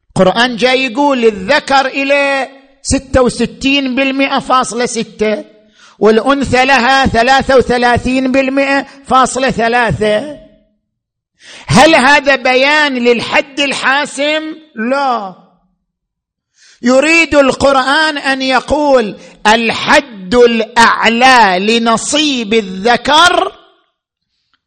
القرآن 0.08 0.56
جاي 0.56 0.84
يقول 0.84 1.22
للذكر 1.22 1.86
إلى 1.86 2.48
ستة 2.82 3.22
وستين 3.22 3.96
بالمئة 3.96 4.38
فاصلة 4.38 4.86
ستة 4.86 5.44
والأنثى 5.98 6.64
لها 6.64 7.06
ثلاثة 7.06 7.56
وثلاثين 7.56 8.32
بالمئة 8.32 8.86
فاصلة 9.04 9.50
ثلاثة. 9.50 10.38
هل 11.66 11.94
هذا 11.94 12.36
بيان 12.36 12.94
للحد 12.94 13.60
الحاسم؟ 13.60 14.42
لا. 14.90 15.45
يريد 16.82 17.34
القرآن 17.34 18.18
أن 18.18 18.42
يقول 18.42 19.16
الحد 19.46 20.34
الأعلى 20.34 21.66
لنصيب 21.78 22.54
الذكر 22.54 23.52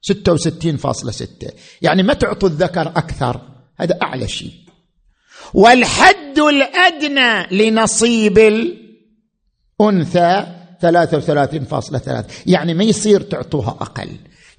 66.6 0.02 1.52
يعني 1.82 2.04
ما 2.04 2.14
تعطوا 2.14 2.50
الذكر 2.50 2.88
أكثر 2.88 3.42
هذا 3.80 3.98
أعلى 4.02 4.28
شيء. 4.28 4.54
والحد 5.54 6.40
الأدنى 6.40 7.48
لنصيب 7.52 8.38
الأنثى 9.82 10.46
33.3 10.82 12.24
يعني 12.46 12.74
ما 12.74 12.84
يصير 12.84 13.22
تعطوها 13.22 13.70
أقل. 13.70 14.10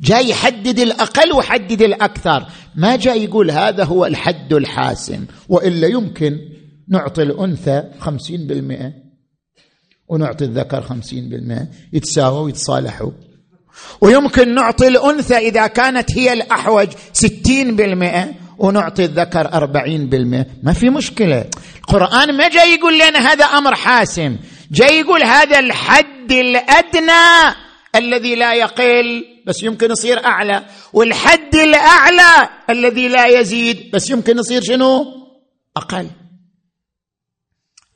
جاي 0.01 0.29
يحدد 0.29 0.79
الأقل 0.79 1.33
وحدد 1.33 1.83
الأكثر. 1.83 2.47
ما 2.75 2.97
جاي 2.97 3.25
يقول 3.25 3.51
هذا 3.51 3.85
هو 3.85 4.07
الحد 4.07 4.53
الحاسم 4.53 5.27
وإلا 5.49 5.87
يمكن 5.87 6.39
نعطي 6.91 7.23
الأنثى 7.23 7.85
خمسين 8.01 8.47
بالمئة 8.47 8.93
ونعطي 10.09 10.45
الذكر 10.45 10.83
خمسين 10.83 11.29
بالمئة 11.29 11.67
يتساووا 11.93 12.41
ويتصالحوا. 12.41 13.11
ويمكن 14.01 14.55
نعطي 14.55 14.89
الأنثى 14.89 15.37
إذا 15.37 15.67
كانت 15.67 16.19
هي 16.19 16.33
الأحوج 16.33 16.89
ستين 17.13 17.77
بالمئة 17.77 18.35
ونعطي 18.59 19.05
الذكر 19.05 19.53
أربعين 19.53 20.09
بالمئة. 20.09 20.47
ما 20.63 20.73
في 20.73 20.91
مشكلة. 20.91 21.45
القرآن 21.77 22.37
ما 22.37 22.49
جاي 22.49 22.75
يقول 22.75 22.95
لنا 22.95 23.19
هذا 23.19 23.45
أمر 23.45 23.75
حاسم. 23.75 24.37
جاي 24.71 25.01
يقول 25.01 25.23
هذا 25.23 25.59
الحد 25.59 26.33
الأدنى 26.33 27.55
الذي 27.95 28.35
لا 28.35 28.55
يقل 28.55 29.25
بس 29.47 29.63
يمكن 29.63 29.91
يصير 29.91 30.25
أعلى 30.25 30.65
والحد 30.93 31.55
الأعلى 31.55 32.49
الذي 32.71 33.09
لا 33.09 33.27
يزيد 33.27 33.91
بس 33.93 34.11
يمكن 34.11 34.39
يصير 34.39 34.63
شنو؟ 34.63 35.07
أقل. 35.77 36.07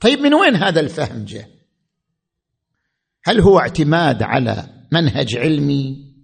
طيب 0.05 0.19
من 0.19 0.35
وين 0.35 0.57
هذا 0.57 0.81
الفهم 0.81 1.25
جاء 1.25 1.49
هل 3.25 3.41
هو 3.41 3.59
اعتماد 3.59 4.23
على 4.23 4.67
منهج 4.93 5.37
علمي؟ 5.37 6.15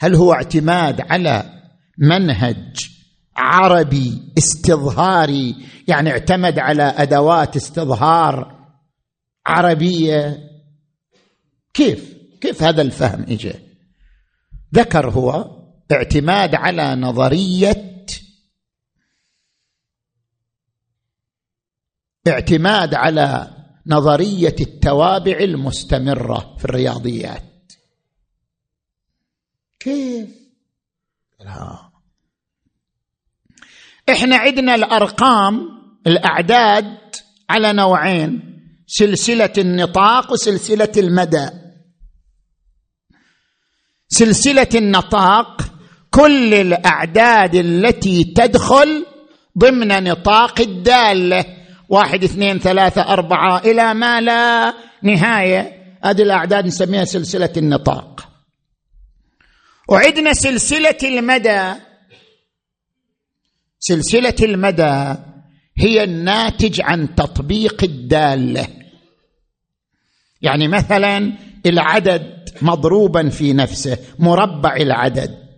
هل 0.00 0.14
هو 0.14 0.32
اعتماد 0.32 1.00
على 1.00 1.62
منهج 1.98 2.90
عربي 3.36 4.32
استظهاري؟ 4.38 5.56
يعني 5.88 6.10
اعتمد 6.10 6.58
على 6.58 6.82
أدوات 6.82 7.56
استظهار 7.56 8.58
عربية؟ 9.46 10.38
كيف؟ 11.74 12.14
كيف 12.40 12.62
هذا 12.62 12.82
الفهم 12.82 13.22
اجى 13.22 13.54
ذكر 14.74 15.10
هو 15.10 15.50
اعتماد 15.92 16.54
على 16.54 16.94
نظرية 16.94 17.89
اعتماد 22.28 22.94
على 22.94 23.50
نظرية 23.86 24.56
التوابع 24.60 25.38
المستمرة 25.38 26.56
في 26.58 26.64
الرياضيات. 26.64 27.72
كيف؟ 29.80 30.28
لا 31.40 31.90
إحنا 34.10 34.36
عندنا 34.36 34.74
الأرقام 34.74 35.68
الأعداد 36.06 36.98
على 37.50 37.72
نوعين 37.72 38.42
سلسلة 38.86 39.52
النطاق 39.58 40.32
وسلسلة 40.32 40.92
المدى. 40.96 41.50
سلسلة 44.08 44.68
النطاق 44.74 45.62
كل 46.10 46.54
الأعداد 46.54 47.54
التي 47.54 48.24
تدخل 48.24 49.06
ضمن 49.58 50.04
نطاق 50.04 50.60
الدالة. 50.60 51.59
واحد 51.90 52.24
اثنين 52.24 52.58
ثلاثة 52.58 53.12
أربعة 53.12 53.58
إلى 53.58 53.94
ما 53.94 54.20
لا 54.20 54.74
نهاية. 55.02 55.80
هذه 56.04 56.22
الأعداد 56.22 56.66
نسميها 56.66 57.04
سلسلة 57.04 57.52
النطاق. 57.56 58.28
وعندنا 59.88 60.32
سلسلة 60.32 60.98
المدى. 61.04 61.74
سلسلة 63.78 64.34
المدى 64.42 65.14
هي 65.76 66.04
الناتج 66.04 66.80
عن 66.80 67.14
تطبيق 67.14 67.84
الدالة. 67.84 68.66
يعني 70.42 70.68
مثلا 70.68 71.32
العدد 71.66 72.48
مضروبا 72.62 73.28
في 73.28 73.52
نفسه 73.52 73.98
مربع 74.18 74.76
العدد. 74.76 75.49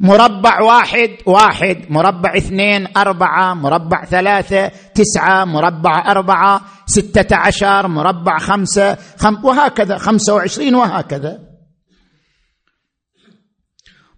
مربع 0.00 0.60
واحد 0.60 1.16
واحد. 1.26 1.86
مربع 1.90 2.36
اثنين 2.36 2.96
أربعة. 2.96 3.54
مربع 3.54 4.04
ثلاثة 4.04 4.68
تسعة. 4.68 5.44
مربع 5.44 6.10
أربعة 6.10 6.64
ستة 6.86 7.36
عشر. 7.36 7.88
مربع 7.88 8.38
خمسة 8.38 8.94
خم 8.94 9.44
وهكذا. 9.44 9.98
خمسة 9.98 10.34
وعشرين 10.34 10.74
وهكذا. 10.74 11.48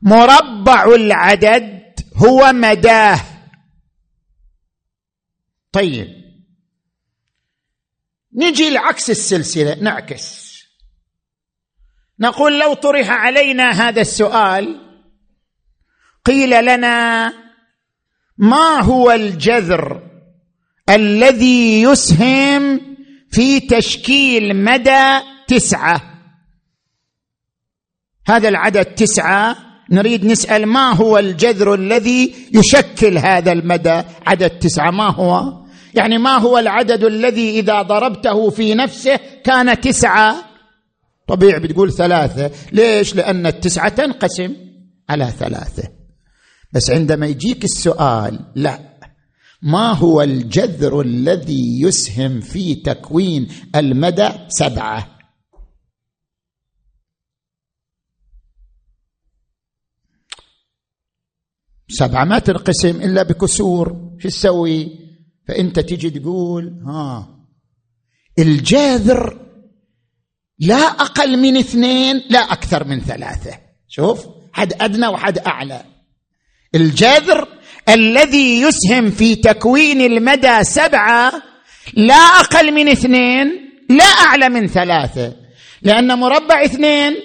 مربع 0.03 0.85
العدد 0.85 1.81
هو 2.17 2.53
مداه. 2.53 3.21
طيب. 5.73 6.21
نجي 8.35 8.71
لعكس 8.71 9.11
السلسلة 9.11 9.75
نعكس. 9.75 10.51
نقول 12.21 12.61
لو 12.61 12.75
طرح 12.75 13.11
علينا 13.11 13.71
هذا 13.71 14.01
السؤال 14.01 14.90
قيل 16.31 16.65
لنا 16.65 17.33
ما 18.39 18.81
هو 18.81 19.11
الجذر 19.11 20.03
الذي 20.89 21.83
يسهم 21.83 22.81
في 23.31 23.61
تشكيل 23.61 24.57
مدى 24.65 25.21
تسعة؟ 25.49 26.03
هذا 28.27 28.49
العدد 28.49 28.85
تسعة. 28.85 29.57
نريد 29.91 30.25
نسأل 30.25 30.67
ما 30.67 30.93
هو 30.93 31.19
الجذر 31.19 31.75
الذي 31.75 32.35
يشكل 32.55 33.19
هذا 33.19 33.53
المدى 33.53 34.03
عدد 34.27 34.51
تسعة؟ 34.51 34.91
ما 34.91 35.11
هو؟ 35.11 35.61
يعني 35.95 36.19
ما 36.19 36.39
هو 36.39 36.59
العدد 36.59 37.05
الذي 37.05 37.59
إذا 37.59 37.83
ضربته 37.83 38.51
في 38.51 38.75
نفسه 38.75 39.21
كان 39.45 39.81
تسعة؟ 39.81 40.37
طبيعي 41.29 41.61
بتقول 41.61 41.93
ثلاثة. 41.93 42.51
ليش؟ 42.73 43.15
لأن 43.15 43.47
التسعة 43.47 43.89
تنقسم 43.89 44.57
على 45.09 45.33
ثلاثة. 45.39 46.00
بس 46.73 46.91
عندما 46.91 47.27
يجيك 47.27 47.65
السؤال 47.65 48.53
لا. 48.55 48.91
ما 49.63 49.93
هو 49.93 50.23
الجذر 50.23 51.01
الذي 51.01 51.81
يسهم 51.83 52.41
في 52.41 52.75
تكوين 52.75 53.49
المدى؟ 53.75 54.29
سبعة. 54.49 55.19
سبعة 61.89 62.25
ما 62.25 62.39
تنقسم 62.39 63.03
إلا 63.03 63.23
بكسور. 63.23 64.17
شو 64.19 64.29
تسوي؟ 64.29 64.99
فأنت 65.49 65.81
تجي 65.81 66.11
تقول 66.11 66.83
ها 66.87 67.37
الجاذر 68.39 69.47
لا 70.59 70.75
أقل 70.75 71.37
من 71.37 71.57
اثنين 71.57 72.23
لا 72.31 72.39
أكثر 72.39 72.85
من 72.85 73.01
ثلاثة. 73.01 73.59
شوف 73.89 74.27
حد 74.53 74.73
أدنى 74.73 75.07
وحد 75.07 75.39
أعلى. 75.39 75.90
الجذر 76.75 77.49
الذي 77.89 78.61
يسهم 78.61 79.11
في 79.11 79.35
تكوين 79.35 80.01
المدى 80.01 80.65
سبعة 80.65 81.33
لا 81.95 82.15
أقل 82.15 82.73
من 82.73 82.89
اثنين 82.89 83.71
لا 83.91 84.05
أعلى 84.05 84.49
من 84.49 84.67
ثلاثة. 84.67 85.37
لأن 85.83 86.19
مربع 86.19 86.65
اثنين 86.65 87.17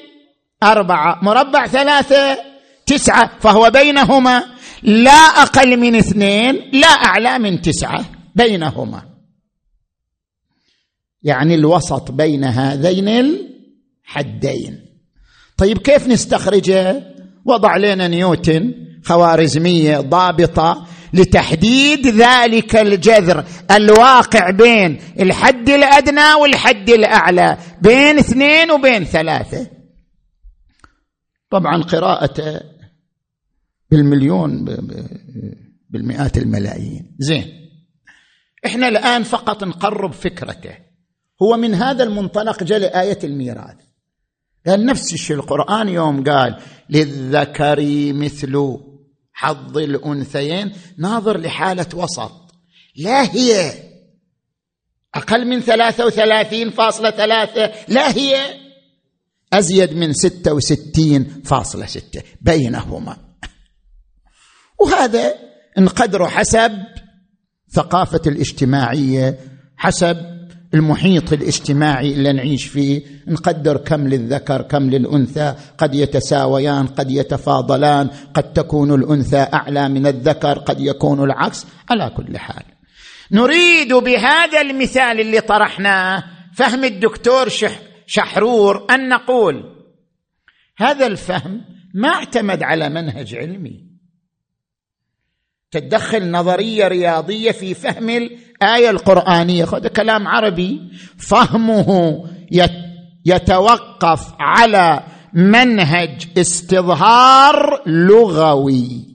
أربعة 0.63 1.19
مربع 1.23 1.67
ثلاثة 1.67 2.38
تسعة 2.86 3.39
فهو 3.39 3.69
بينهما 3.69 4.43
لا 4.84 5.12
أقل 5.12 5.77
من 5.77 5.95
اثنين 5.95 6.69
لا 6.73 6.88
أعلى 6.88 7.39
من 7.39 7.62
تسعة 7.62 8.05
بينهما. 8.36 9.03
يعني 11.23 11.55
الوسط 11.55 12.12
بين 12.12 12.43
هذين 12.43 13.08
الحدين. 13.08 14.86
طيب 15.58 15.77
كيف 15.77 16.08
نستخرجه؟ 16.08 17.03
وضع 17.45 17.77
لنا 17.77 18.08
نيوتن. 18.08 18.85
خوارزمية 19.06 19.98
ضابطة 20.00 20.88
لتحديد 21.13 22.08
ذلك 22.08 22.76
الجذر 22.76 23.46
الواقع 23.72 24.50
بين 24.50 25.00
الحد 25.20 25.70
الأدنى 25.70 26.34
والحد 26.41 26.89
الأعلى 26.89 27.58
بين 27.82 28.18
اثنين 28.18 28.72
وبين 28.72 29.04
ثلاثة. 29.04 29.68
طبعا 31.50 31.84
قراءته 31.84 32.62
بالمليون 33.91 34.65
بالمئات 35.89 36.38
الملايين. 36.38 37.15
زين. 37.20 37.46
إحنا 38.65 38.88
الآن 38.88 39.24
فقط 39.24 39.63
نقرب 39.63 40.12
فكرته. 40.12 40.78
هو 41.41 41.58
من 41.58 41.76
هذا 41.76 42.04
المنطلق 42.04 42.63
جاء 42.63 43.02
آية 43.02 43.20
الميراث. 43.24 43.76
قال 44.68 44.86
نفس 44.86 45.13
الشيء 45.13 45.36
القرآن 45.36 45.89
يوم 45.89 46.24
قال 46.24 46.60
للذكر 46.89 47.80
مثل 48.13 48.80
حظ 49.36 49.78
الأنثيين 49.78 50.74
ناظر 50.98 51.38
لحالة 51.38 51.88
وسط. 51.93 52.56
لا 52.95 53.36
هي 53.36 53.74
أقل 55.15 55.48
من 55.48 55.60
ثلاثة 55.60 56.06
وثلاثين 56.06 56.69
فاصلة 56.69 57.12
ثلاثة. 57.12 57.71
لا 57.88 58.12
هي 58.17 58.60
أزيد 59.54 59.93
من 59.93 60.13
ستة 60.13 60.54
وستين 60.54 61.41
فاصلة 61.45 61.86
ستة 61.86 62.24
بينهما. 62.41 63.17
وهذا 64.80 65.34
انقدر 65.78 66.28
حسب 66.28 66.71
ثقافة 67.76 68.21
الاجتماعية 68.28 69.39
حسب 69.78 70.35
المحيط 70.73 71.34
الاجتماعي 71.34 72.13
اللي 72.13 72.34
نعيش 72.34 72.65
فيه. 72.65 73.01
نقدر 73.28 73.78
كم 73.78 74.08
للذكر 74.08 74.62
كم 74.62 74.89
للأنثى. 74.89 75.56
قد 75.78 75.95
يتساويان 75.95 76.88
قد 76.88 77.12
يتفاضلان. 77.12 78.10
قد 78.34 78.54
تكون 78.54 78.93
الأنثى 78.93 79.47
أعلى 79.54 79.89
من 79.89 80.08
الذكر 80.08 80.60
قد 80.60 80.80
يكون 80.80 81.23
العكس. 81.23 81.65
على 81.89 82.12
كل 82.17 82.38
حال. 82.38 82.63
نريد 83.32 83.93
بهذا 83.93 84.62
المثال 84.62 85.19
اللي 85.19 85.41
طرحناه 85.41 86.23
فهم 86.54 86.84
الدكتور 86.84 87.49
شح 87.49 87.80
شحرور 88.08 88.88
أن 88.91 89.10
نقول 89.10 89.63
هذا 90.78 91.08
الفهم 91.08 91.62
ما 91.93 92.10
اعتمد 92.10 92.63
على 92.63 92.89
منهج 92.89 93.36
علمي. 93.36 93.86
تدخل 95.71 96.32
نظرية 96.32 96.88
رياضية 96.88 97.51
في 97.51 97.73
فهم 97.73 98.30
الآية 98.65 98.89
القرآنية 98.89 99.65
هذا 99.65 99.88
كلام 99.88 100.28
عربي. 100.28 100.82
فهمه 101.17 102.23
يتوقف 103.25 104.34
على 104.39 105.04
منهج 105.34 106.28
استظهار 106.38 107.84
لغوي. 107.88 109.06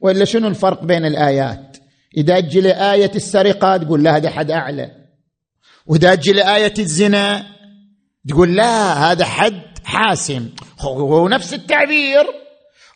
وإلا 0.00 0.24
شنو 0.24 0.48
الفرق 0.48 0.84
بين 0.84 1.06
الآيات؟ 1.06 1.76
إذا 2.16 2.38
أجي 2.38 2.60
لآية 2.60 3.10
السرقة 3.14 3.76
تقول 3.76 4.02
لا 4.02 4.16
هذا 4.16 4.30
حد 4.30 4.50
أعلى. 4.50 4.90
وإذا 5.86 6.12
أجي 6.12 6.32
لآية 6.32 6.74
الزنا 6.78 7.46
تقول 8.28 8.56
لا 8.56 8.92
هذا 8.92 9.24
حد 9.24 9.62
حاسم. 9.84 10.48
هو 10.80 11.28
نفس 11.28 11.54
التعبير. 11.54 12.24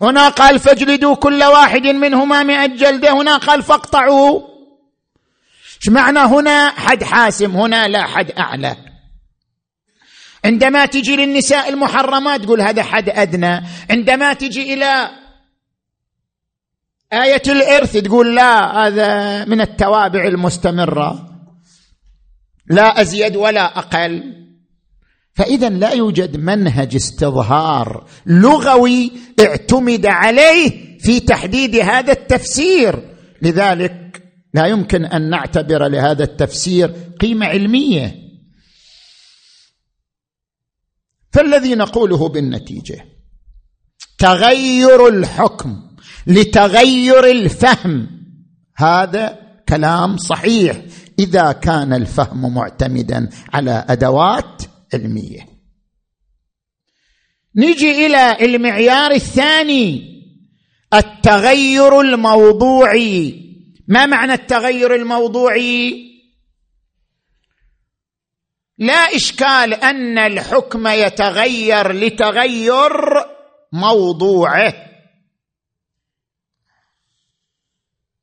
هنا 0.03 0.29
قال 0.29 0.59
فاجلدوا 0.59 1.15
كل 1.15 1.45
واحد 1.45 1.87
منهما 1.87 2.43
مئة 2.43 2.67
جلدة 2.67 3.13
هنا 3.13 3.37
قال 3.37 3.63
فاقطعوا 3.63 4.56
إيش 5.77 5.89
معنى 5.89 6.19
هنا؟ 6.19 6.71
حد 6.71 7.05
حاسم 7.05 7.57
هنا 7.57 7.89
لا 7.89 8.07
حد 8.07 8.31
أعلى. 8.31 8.77
عندما 10.45 10.87
تجي 10.87 11.17
للنساء 11.17 11.69
المحرمات 11.69 12.41
تقول 12.41 12.61
هذا 12.61 12.83
حد 12.83 13.09
أدنى. 13.09 13.61
عندما 13.91 14.33
تجي 14.33 14.75
إلى 14.75 15.11
آية 17.13 17.43
الإرث 17.47 17.93
تقول 17.97 18.37
لا 18.37 18.87
هذا 18.87 19.45
من 19.45 19.61
التوابع 19.61 20.27
المستمرة. 20.27 21.29
لا 22.67 23.01
أزيد 23.01 23.37
ولا 23.37 23.79
أقل. 23.79 24.23
فإذا 25.35 25.69
لا 25.69 25.91
يوجد 25.91 26.37
منهج 26.37 26.95
استظهار 26.95 28.07
لغوي 28.27 29.13
اعتمد 29.41 30.07
عليه 30.07 30.99
في 30.99 31.21
تحديد 31.21 31.77
هذا 31.77 32.13
التفسير. 32.13 33.17
لذلك 33.43 34.06
لا 34.57 34.67
يمكن 34.67 35.05
أن 35.05 35.31
نعتبر 35.31 35.89
لهذا 35.89 36.25
التفسير 36.25 36.87
قيمة 37.21 37.47
علمية. 37.47 38.15
فالذي 41.33 41.75
نقوله 41.75 42.29
بالنتيجة 42.29 43.05
تغير 44.19 45.09
الحكم 45.09 45.97
لتغير 46.27 47.25
الفهم. 47.31 48.09
هذا 48.77 49.39
كلام 49.69 50.17
صحيح 50.17 50.83
إذا 51.19 51.53
كان 51.53 51.93
الفهم 51.93 52.55
معتمدا 52.55 53.29
على 53.53 53.85
أدوات 53.89 54.63
علمية. 54.95 55.49
نجي 57.57 58.07
إلى 58.07 58.37
المعيار 58.41 59.11
الثاني 59.11 60.17
التغير 60.95 62.01
الموضوعي. 62.01 63.46
ما 63.89 64.07
معنى 64.07 64.33
التغير 64.33 64.95
الموضوعي؟ 64.95 66.07
لا 68.79 69.17
إشكال 69.17 69.75
أن 69.75 70.19
الحكم 70.19 70.87
يتغير 70.87 71.93
لتغير 71.93 72.93
موضوعه. 73.73 74.75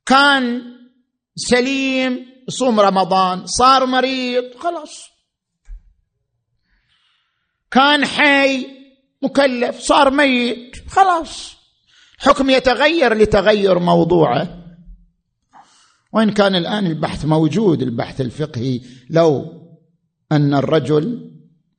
كان 0.05 0.61
سليم 1.35 2.25
صوم 2.47 2.79
رمضان 2.79 3.45
صار 3.45 3.85
مريض 3.85 4.57
خلاص. 4.57 5.09
كان 7.71 8.05
حي 8.05 8.67
مكلف 9.21 9.79
صار 9.79 10.11
ميت 10.11 10.89
خلاص. 10.89 11.55
حكم 12.19 12.49
يتغير 12.49 13.13
لتغير 13.13 13.79
موضوعه. 13.79 14.62
وإن 16.13 16.31
كان 16.31 16.55
الآن 16.55 16.87
البحث 16.87 17.25
موجود 17.25 17.81
البحث 17.81 18.21
الفقهي 18.21 18.81
لو 19.09 19.61
أن 20.31 20.53
الرجل 20.53 21.31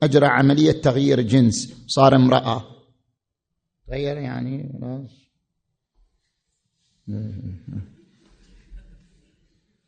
أجرى 0.02 0.26
عملية 0.26 0.72
تغيير 0.72 1.20
جنس 1.20 1.84
صار 1.86 2.16
امرأة. 2.16 2.64
غير 3.90 4.16
يعني 4.16 4.80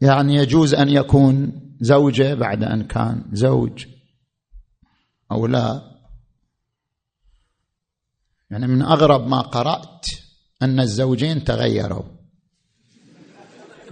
يعني 0.01 0.35
يجوز 0.35 0.75
أن 0.75 0.89
يكون 0.89 1.61
زوجة 1.81 2.35
بعد 2.35 2.65
أن 2.65 2.83
كان 2.83 3.25
زوج 3.33 3.87
أو 5.33 5.47
لا. 5.47 5.97
يعني 8.51 8.67
من 8.67 8.83
أغرب 8.83 9.27
ما 9.27 9.41
قرأت 9.41 10.07
أن 10.63 10.81
الزوجين 10.81 11.45
تغيروا. 11.45 12.16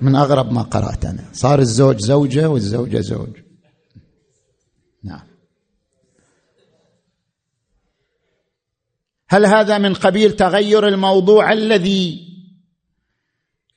من 0.05 0.17
أغرب 0.17 0.53
ما 0.53 0.63
قرأت 0.63 1.05
أنا. 1.05 1.25
صار 1.33 1.59
الزوج 1.59 2.01
زوجة 2.01 2.49
والزوجة 2.49 3.01
زوج. 3.01 3.37
نعم. 5.05 5.27
هل 9.29 9.47
هذا 9.47 9.79
من 9.79 9.95
قبيل 9.95 10.33
تغير 10.33 10.89
الموضوع 10.89 11.53
الذي 11.53 12.29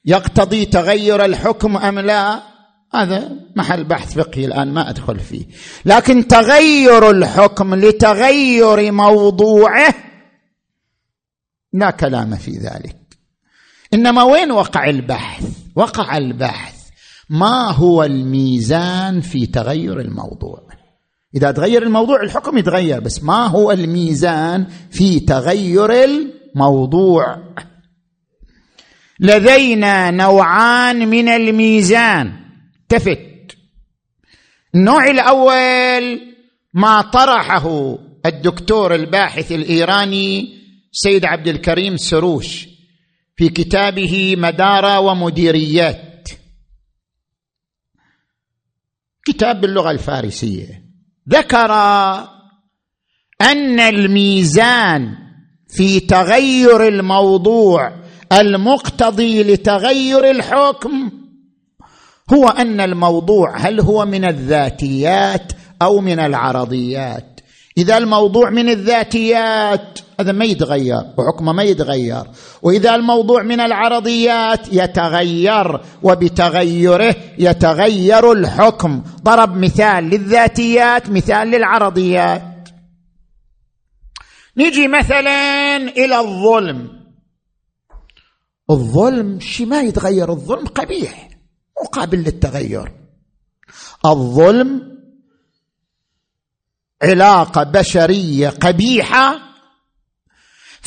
يقتضي 0.05 0.65
تغير 0.65 1.25
الحكم 1.25 1.77
أم 1.77 1.99
لا؟ 1.99 2.41
هذا 2.93 3.31
محل 3.55 3.83
بحث 3.83 4.13
فقهي 4.13 4.45
الآن 4.45 4.73
ما 4.73 4.89
أدخل 4.89 5.19
فيه. 5.19 5.45
لكن 5.85 6.27
تغير 6.27 7.09
الحكم 7.09 7.75
لتغير 7.75 8.91
موضوعه 8.91 9.93
لا 11.73 11.91
كلام 11.91 12.35
في 12.35 12.51
ذلك. 12.51 12.97
إنما 13.93 14.23
وين 14.23 14.51
وقع 14.51 14.89
البحث؟ 14.89 15.66
وقع 15.77 16.17
البحث. 16.17 16.75
ما 17.29 17.71
هو 17.71 18.03
الميزان 18.03 19.21
في 19.21 19.45
تغير 19.45 19.99
الموضوع؟ 19.99 20.67
إذا 21.35 21.51
تغير 21.51 21.83
الموضوع 21.83 22.21
الحكم 22.23 22.57
يتغير 22.57 22.99
بس 22.99 23.23
ما 23.23 23.47
هو 23.47 23.71
الميزان 23.71 24.67
في 24.91 25.19
تغير 25.19 25.91
الموضوع؟ 26.03 27.37
لدينا 29.19 30.11
نوعان 30.11 31.07
من 31.07 31.29
الميزان. 31.29 32.33
تفت. 32.89 33.57
النوع 34.75 35.05
الأول 35.07 36.21
ما 36.73 37.01
طرحه 37.01 37.97
الدكتور 38.25 38.95
الباحث 38.95 39.51
الإيراني 39.51 40.57
سيد 40.91 41.25
عبد 41.25 41.47
الكريم 41.47 41.97
سروش. 41.97 42.76
في 43.37 43.49
كتابه 43.49 44.35
مدارة 44.37 44.99
ومديريات. 44.99 46.29
كتاب 49.25 49.61
باللغة 49.61 49.91
الفارسية. 49.91 50.83
ذكر 51.29 51.71
أن 53.41 53.79
الميزان 53.79 55.15
في 55.69 55.99
تغير 55.99 56.87
الموضوع 56.87 57.93
المقتضي 58.31 59.43
لتغير 59.43 60.31
الحكم 60.31 61.11
هو 62.33 62.47
أن 62.47 62.81
الموضوع 62.81 63.57
هل 63.57 63.81
هو 63.81 64.05
من 64.05 64.25
الذاتيات 64.25 65.53
أو 65.81 65.99
من 65.99 66.19
العرضيات. 66.19 67.39
إذا 67.77 67.97
الموضوع 67.97 68.49
من 68.49 68.69
الذاتيات 68.69 69.99
هذا 70.19 70.31
ما 70.31 70.45
يتغير 70.45 71.01
وحكمه 71.17 71.53
ما 71.53 71.63
يتغير. 71.63 72.23
وإذا 72.61 72.95
الموضوع 72.95 73.43
من 73.43 73.59
العرضيات 73.59 74.67
يتغير 74.73 75.81
وبتغيره 76.03 77.15
يتغير 77.37 78.31
الحكم. 78.31 79.03
ضرب 79.23 79.57
مثال 79.57 80.03
للذاتيات 80.03 81.09
مثال 81.09 81.47
للعرضيات. 81.47 82.69
نجي 84.57 84.87
مثلا 84.87 85.75
إلى 85.77 86.19
الظلم. 86.19 86.89
الظلم 88.71 89.39
شيء 89.39 89.65
ما 89.65 89.81
يتغير 89.81 90.31
الظلم 90.31 90.65
قبيح 90.65 91.29
مقابل 91.83 92.17
للتغير. 92.17 92.91
الظلم 94.05 94.97
علاقة 97.03 97.63
بشرية 97.63 98.49
قبيحة 98.49 99.46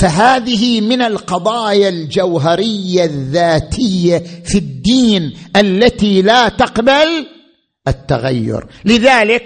فهذه 0.00 0.80
من 0.80 1.02
القضايا 1.02 1.88
الجوهرية 1.88 3.04
الذاتية 3.04 4.18
في 4.18 4.58
الدين 4.58 5.32
التي 5.56 6.22
لا 6.22 6.48
تقبل 6.48 7.26
التغير. 7.88 8.66
لذلك 8.84 9.42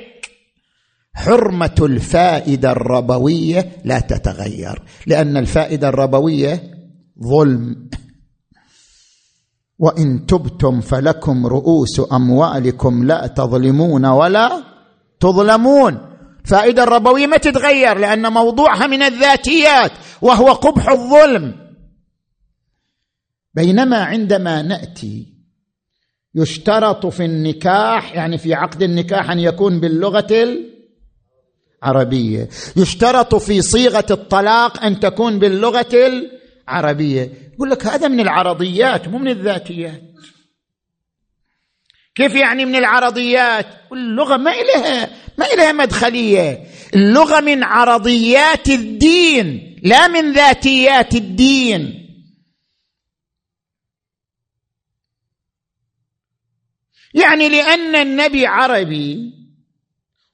حرمة 1.14 1.74
الفائدة 1.80 2.70
الربوية 2.70 3.72
لا 3.84 4.00
تتغير 4.00 4.82
لأن 5.06 5.36
الفائدة 5.36 5.88
الربوية 5.88 6.62
ظلم. 7.22 7.88
وإن 9.78 10.26
تبتم 10.26 10.80
فلكم 10.80 11.46
رؤوس 11.46 12.12
أموالكم 12.12 13.04
لا 13.04 13.26
تظلمون 13.26 14.06
ولا 14.06 14.62
تظلمون. 15.20 16.13
الفائده 16.44 16.83
الربوية 16.83 17.26
ما 17.26 17.37
تتغير 17.37 17.98
لأن 17.98 18.33
موضوعها 18.33 18.87
من 18.87 19.02
الذاتيات 19.02 19.92
وهو 20.22 20.52
قبح 20.52 20.88
الظلم. 20.88 21.54
بينما 23.54 24.04
عندما 24.04 24.62
نأتي 24.62 25.35
يشترط 26.35 27.07
في 27.07 27.24
النكاح 27.24 28.14
يعني 28.14 28.38
في 28.38 28.54
عقد 28.54 28.83
النكاح 28.83 29.30
أن 29.30 29.40
يكون 29.40 29.80
باللغة 29.80 30.59
العربية. 31.83 32.48
يشترط 32.76 33.35
في 33.35 33.62
صيغة 33.62 34.07
الطلاق 34.11 34.85
أن 34.85 35.00
تكون 35.00 35.38
باللغة 35.38 36.22
العربية. 36.68 37.33
يقول 37.54 37.70
لك 37.70 37.87
هذا 37.87 38.09
من 38.09 38.20
العرضيات 38.20 39.09
مو 39.09 39.18
من 39.18 39.28
الذاتيات. 39.28 40.02
كيف 42.14 42.35
يعني 42.35 42.64
من 42.64 42.76
العرضيات؟ 42.76 43.66
اللغة 43.92 44.37
ما 44.37 44.52
إلها 44.52 45.23
ما 45.38 45.46
إلها 45.54 45.72
مدخلية 45.72 46.66
اللغة 46.94 47.40
من 47.40 47.62
عرضيات 47.62 48.68
الدين 48.68 49.80
لا 49.82 50.08
من 50.08 50.32
ذاتيات 50.32 51.14
الدين. 51.14 52.00
يعني 57.14 57.48
لأن 57.48 57.96
النبي 57.96 58.46
عربي 58.46 59.32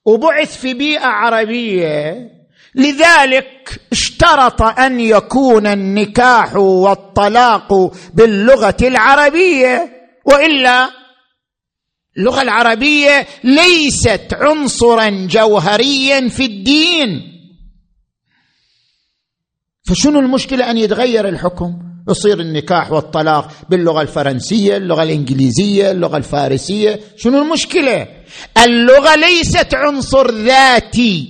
وبعث 0.05 0.57
في 0.57 0.73
بيئة 0.73 1.05
عربية 1.05 2.31
لذلك 2.75 3.81
اشترط 3.91 4.61
أن 4.61 4.99
يكون 4.99 5.67
النكاح 5.67 6.55
والطلاق 6.55 7.93
باللغة 8.13 8.77
العربية 8.81 9.91
وإلا 10.25 11.00
اللغة 12.17 12.41
العربية 12.41 13.27
ليست 13.43 14.27
عنصرا 14.33 15.09
جوهريا 15.09 16.29
في 16.29 16.45
الدين. 16.45 17.21
فشنو 19.83 20.19
المشكلة 20.19 20.71
أن 20.71 20.77
يتغير 20.77 21.29
الحكم؟ 21.29 21.73
يصير 22.09 22.39
النكاح 22.39 22.91
والطلاق 22.91 23.51
باللغة 23.69 24.01
الفرنسية 24.01 24.77
اللغة 24.77 25.03
الإنجليزية 25.03 25.91
اللغة 25.91 26.17
الفارسية. 26.17 26.99
شنو 27.17 27.41
المشكلة؟ 27.41 28.07
اللغة 28.63 29.15
ليست 29.15 29.73
عنصر 29.73 30.31
ذاتي 30.31 31.29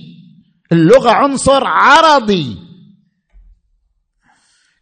اللغة 0.72 1.10
عنصر 1.10 1.64
عرضي. 1.64 2.56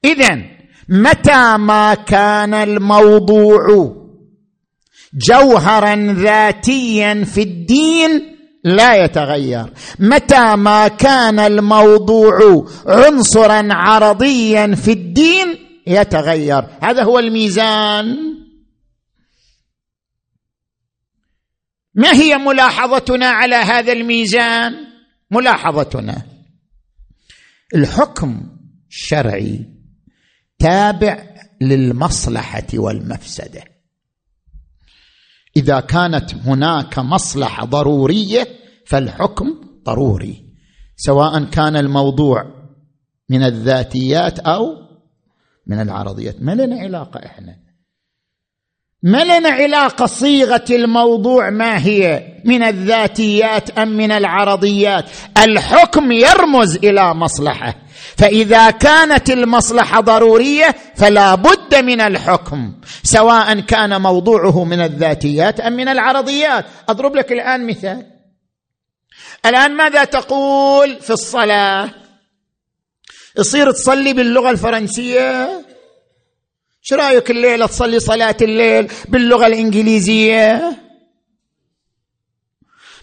اذا 0.05 0.43
متى 0.89 1.57
ما 1.57 1.95
كان 1.95 2.55
الموضوع 2.55 4.00
جوهرا 5.15 5.97
ذاتيا 6.13 7.25
في 7.25 7.43
الدين 7.43 8.37
لا 8.65 9.05
يتغير. 9.05 9.73
متى 9.99 10.57
ما 10.57 10.89
كان 10.89 11.39
الموضوع 11.39 12.67
عنصرا 12.87 13.69
عرضيا 13.71 14.75
في 14.75 14.93
الدين 14.93 15.59
يتغير. 15.87 16.63
هذا 16.83 17.03
هو 17.03 17.19
الميزان. 17.19 18.17
ما 21.95 22.13
هي 22.13 22.39
ملاحظتنا 22.39 23.27
على 23.27 23.57
هذا 23.57 23.93
الميزان؟ 23.93 24.73
ملاحظتنا. 25.31 26.23
الحكم 27.75 28.51
الشرعي 28.91 29.67
تابع 30.59 31.23
للمصلحة 31.61 32.67
والمفسدة. 32.75 33.70
إذا 35.57 35.81
كانت 35.81 36.35
هناك 36.35 36.99
مصلحة 36.99 37.67
ضرورية 37.67 38.47
فالحكم 38.87 39.47
ضروري 39.85 40.45
سواء 40.97 41.45
كان 41.45 41.77
الموضوع 41.77 42.45
من 43.29 43.43
الذاتيات 43.43 44.39
أو 44.39 44.77
من 45.67 45.81
العرضيات. 45.81 46.43
ما 46.43 46.55
لنا 46.55 46.81
علاقة 46.81 47.27
إحنا؟ 47.27 47.57
ما 49.03 49.25
لنا 49.25 49.49
علاقه 49.49 50.07
صيغة 50.07 50.65
الموضوع 50.71 51.51
ما 51.51 51.79
هي؟ 51.87 52.23
من 52.45 52.63
الذاتيات 52.63 53.79
أم 53.79 53.89
من 53.89 54.13
العرضيات؟ 54.13 55.05
الحكم 55.39 56.13
يرمز 56.13 56.77
إلى 56.77 57.15
مصلحة. 57.15 57.75
فإذا 58.17 58.71
كانت 58.71 59.31
المصلحة 59.31 60.01
ضرورية 60.01 60.75
فلا 60.97 61.35
بد 61.35 61.75
من 61.75 62.01
الحكم 62.01 62.73
سواء 63.03 63.61
كان 63.61 64.01
موضوعه 64.01 64.65
من 64.65 64.81
الذاتيات 64.81 65.61
أم 65.61 65.73
من 65.73 65.89
العرضيات. 65.89 66.65
أضرب 66.89 67.17
لك 67.17 67.33
الآن 67.33 67.67
مثال. 67.67 68.07
الآن 69.47 69.77
ماذا 69.77 70.05
تقول 70.05 70.97
في 71.01 71.11
الصلاة؟ 71.11 71.91
يصير 73.39 73.71
تصلي 73.71 74.13
باللغة 74.13 74.51
الفرنسية؟ 74.51 75.49
شو 76.83 76.97
رأيك 76.97 77.31
الليلة 77.31 77.67
تصلي 77.67 78.01
صلاة 78.01 78.37
الليل 78.43 78.93
باللغة 79.09 79.47
الإنجليزية؟ 79.47 80.77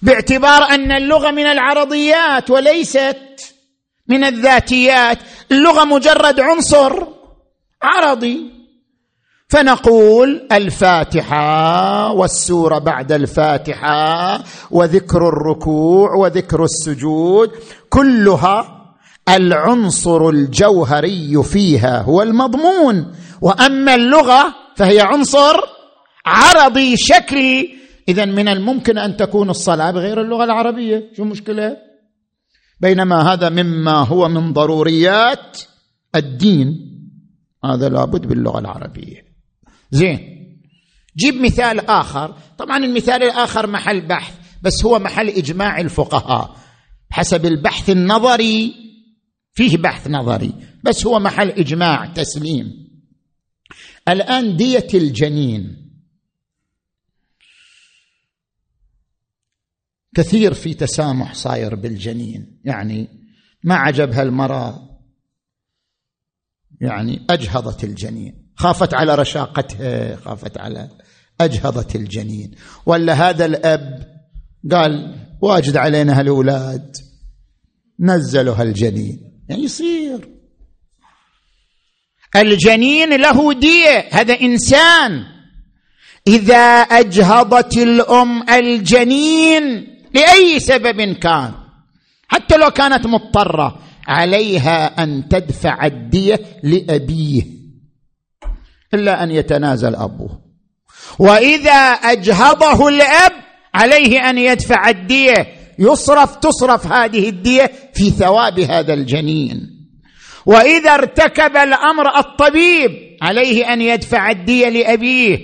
باعتبار 0.02 0.64
أن 0.64 0.92
اللغة 0.92 1.32
من 1.32 1.46
العرضيات 1.46 2.50
وليست 2.50 3.56
من 4.08 4.24
الذاتيات 4.24 5.18
اللغة 5.52 5.84
مجرد 5.84 6.40
عنصر 6.40 7.08
عرضي. 7.82 8.58
فنقول 9.50 10.48
الفاتحة 10.52 12.12
والسورة 12.12 12.80
بعد 12.80 13.12
الفاتحة 13.12 14.44
وذكر 14.72 15.30
الركوع 15.30 16.16
وذكر 16.16 16.64
السجود 16.64 17.52
كلها 17.90 18.77
العنصر 19.30 20.30
الجوهري 20.30 21.44
فيها 21.44 22.02
هو 22.02 22.22
المضمون. 22.22 23.16
وأما 23.42 23.96
اللغة 23.96 24.56
فهي 24.76 25.02
عنصر 25.02 25.56
عرضي 26.26 26.98
شكلي. 26.98 27.70
اذا 28.10 28.26
من 28.26 28.48
الممكن 28.48 28.98
أن 28.98 29.18
تكون 29.18 29.50
الصلاة 29.50 29.92
بغير 29.92 30.22
اللغة 30.22 30.44
العربية. 30.44 31.12
شو 31.18 31.24
المشكلة؟ 31.24 31.78
بينما 32.80 33.34
هذا 33.34 33.50
مما 33.50 34.06
هو 34.06 34.30
من 34.30 34.54
ضروريات 34.54 35.58
الدين. 36.16 36.68
هذا 37.66 37.90
لابد 37.90 38.28
باللغة 38.28 38.60
العربية. 38.60 39.26
زين. 39.92 40.20
جيب 41.18 41.42
مثال 41.42 41.80
آخر. 41.90 42.36
طبعا 42.58 42.78
المثال 42.78 43.24
الآخر 43.24 43.68
محل 43.68 44.08
بحث 44.08 44.34
بس 44.62 44.86
هو 44.86 45.00
محل 45.00 45.28
إجماع 45.28 45.80
الفقهاء. 45.80 46.56
حسب 47.12 47.46
البحث 47.46 47.90
النظري 47.90 48.74
فيه 49.58 49.78
بحث 49.78 50.08
نظري 50.08 50.54
بس 50.84 51.06
هو 51.06 51.20
محل 51.20 51.50
إجماع 51.50 52.14
تسليم. 52.14 52.88
الآن 54.08 54.58
دية 54.58 54.88
الجنين. 54.94 55.92
كثير 60.16 60.54
في 60.54 60.74
تسامح 60.74 61.34
صاير 61.34 61.76
بالجنين 61.76 62.62
يعني 62.66 63.08
ما 63.64 63.76
عجبها 63.76 64.24
المراه 64.24 65.00
يعني 66.82 67.26
أجهضت 67.30 67.84
الجنين. 67.84 68.52
خافت 68.56 68.94
على 68.94 69.16
رشاقتها 69.16 70.16
خافت 70.16 70.58
على 70.58 70.90
أجهضت 71.42 71.96
الجنين. 71.96 72.56
ولا 72.86 73.14
هذا 73.14 73.46
الأب 73.46 74.18
قال 74.72 75.16
واجد 75.42 75.78
علينا 75.78 76.20
هالأولاد 76.20 76.96
نزلوا 78.00 78.56
هالجنين. 78.56 79.27
يعني 79.50 79.64
يصير. 79.64 80.30
الجنين 82.36 83.22
له 83.22 83.54
دية 83.54 84.10
هذا 84.12 84.42
إنسان. 84.42 85.26
إذا 86.28 86.82
أجهضت 86.82 87.78
الأم 87.78 88.50
الجنين 88.50 89.88
لأي 90.14 90.60
سبب 90.60 91.14
كان 91.14 91.54
حتى 92.28 92.58
لو 92.58 92.70
كانت 92.72 93.08
مضطرة 93.08 93.80
عليها 94.08 95.04
أن 95.04 95.30
تدفع 95.30 95.86
الدية 95.86 96.40
لأبيه 96.64 97.44
إلا 98.94 99.24
أن 99.24 99.32
يتنازل 99.32 99.96
أبوه. 99.96 100.42
وإذا 101.20 101.72
أجهضه 101.92 102.88
الأب 102.88 103.32
عليه 103.74 104.30
أن 104.30 104.38
يدفع 104.38 104.90
الدية 104.90 105.57
يصرف 105.80 106.36
تصرف 106.36 106.88
هذه 106.88 107.30
الدية 107.30 107.72
في 107.94 108.10
ثواب 108.10 108.60
هذا 108.60 108.94
الجنين. 108.94 109.78
وإذا 110.46 110.94
ارتكب 110.94 111.58
الأمر 111.58 112.18
الطبيب 112.20 113.18
عليه 113.22 113.74
أن 113.74 113.82
يدفع 113.82 114.32
الدية 114.32 114.70
لأبيه 114.70 115.38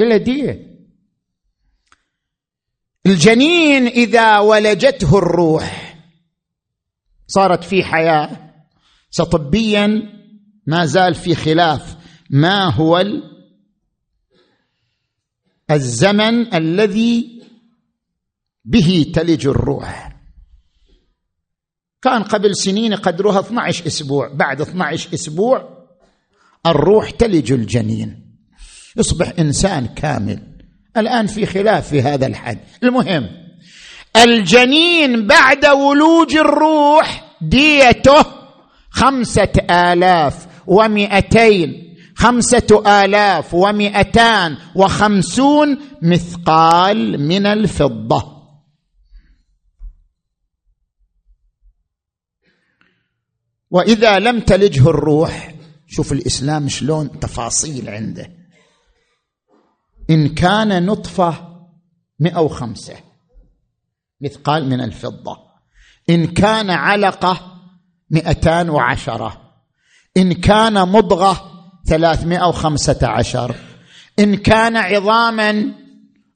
إلا 0.00 0.16
دية. 0.16 0.68
الجنين 3.06 3.86
إذا 3.86 4.38
ولجته 4.38 5.18
الروح 5.18 5.94
صارت 7.26 7.64
في 7.64 7.84
حياة. 7.84 8.48
سطبيا 9.10 10.02
ما 10.66 10.86
زال 10.86 11.14
في 11.14 11.34
خلاف 11.34 11.96
ما 12.30 12.74
هو 12.74 13.04
الزمن 15.70 16.54
الذي 16.54 17.37
به 18.68 19.06
تلج 19.14 19.46
الروح. 19.46 20.12
كان 22.02 22.22
قبل 22.22 22.56
سنين 22.56 22.94
قدرها 22.94 23.40
12 23.40 23.86
أسبوع. 23.86 24.28
بعد 24.34 24.60
12 24.60 25.14
أسبوع 25.14 25.68
الروح 26.66 27.10
تلج 27.10 27.52
الجنين. 27.52 28.38
يصبح 28.96 29.32
إنسان 29.38 29.86
كامل. 29.86 30.38
الآن 30.96 31.26
في 31.26 31.46
خلاف 31.46 31.88
في 31.88 32.02
هذا 32.02 32.26
الحد. 32.26 32.58
المهم 32.82 33.28
الجنين 34.16 35.26
بعد 35.26 35.66
ولوج 35.66 36.36
الروح 36.36 37.34
ديته 37.40 38.24
خمسة 38.90 39.52
آلاف 39.70 40.46
ومئتين. 40.66 41.94
خمسة 42.16 42.82
آلاف 43.04 43.54
ومئتان 43.54 44.56
وخمسون 44.74 45.78
مثقال 46.02 47.20
من 47.28 47.46
الفضة. 47.46 48.37
وإذا 53.70 54.18
لم 54.18 54.40
تلجه 54.40 54.90
الروح 54.90 55.54
شوف 55.86 56.12
الإسلام 56.12 56.68
شلون 56.68 57.20
تفاصيل 57.20 57.88
عنده. 57.88 58.30
إن 60.10 60.28
كان 60.28 60.86
نطفة 60.86 61.34
مئة 62.20 62.40
وخمسة 62.40 62.94
مثقال 64.20 64.68
من 64.68 64.80
الفضة. 64.80 65.38
إن 66.10 66.26
كان 66.26 66.70
علقة 66.70 67.60
مئتان 68.10 68.70
وعشرة. 68.70 69.40
إن 70.16 70.32
كان 70.32 70.88
مضغة 70.88 71.52
ثلاثمائه 71.86 72.48
وخمسة 72.48 72.98
عشر. 73.02 73.56
إن 74.18 74.36
كان 74.36 74.76
عظاما 74.76 75.74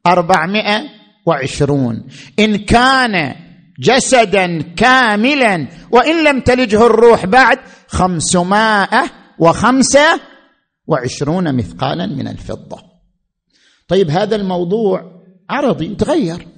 اربعمائه 0.07 0.83
وعشرون. 1.27 2.07
إن 2.39 2.57
كان 2.57 3.35
جسدا 3.83 4.63
كاملا 4.63 5.69
وإن 5.91 6.25
لم 6.25 6.41
تلجه 6.41 6.87
الروح 6.87 7.27
بعد 7.27 7.59
خمسمائة 7.89 9.11
وخمسة 9.39 10.21
وعشرون 10.87 11.57
مثقالا 11.57 12.07
من 12.07 12.29
الفضة. 12.29 12.83
طيب 13.89 14.11
هذا 14.11 14.37
الموضوع 14.37 15.23
عرضي 15.51 15.87
يتغير. 15.87 16.49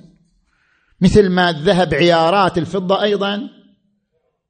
مثل 1.01 1.29
ما 1.29 1.51
الذهب 1.51 1.95
عيارات 1.95 2.59
الفضة 2.59 3.03
أيضا 3.03 3.41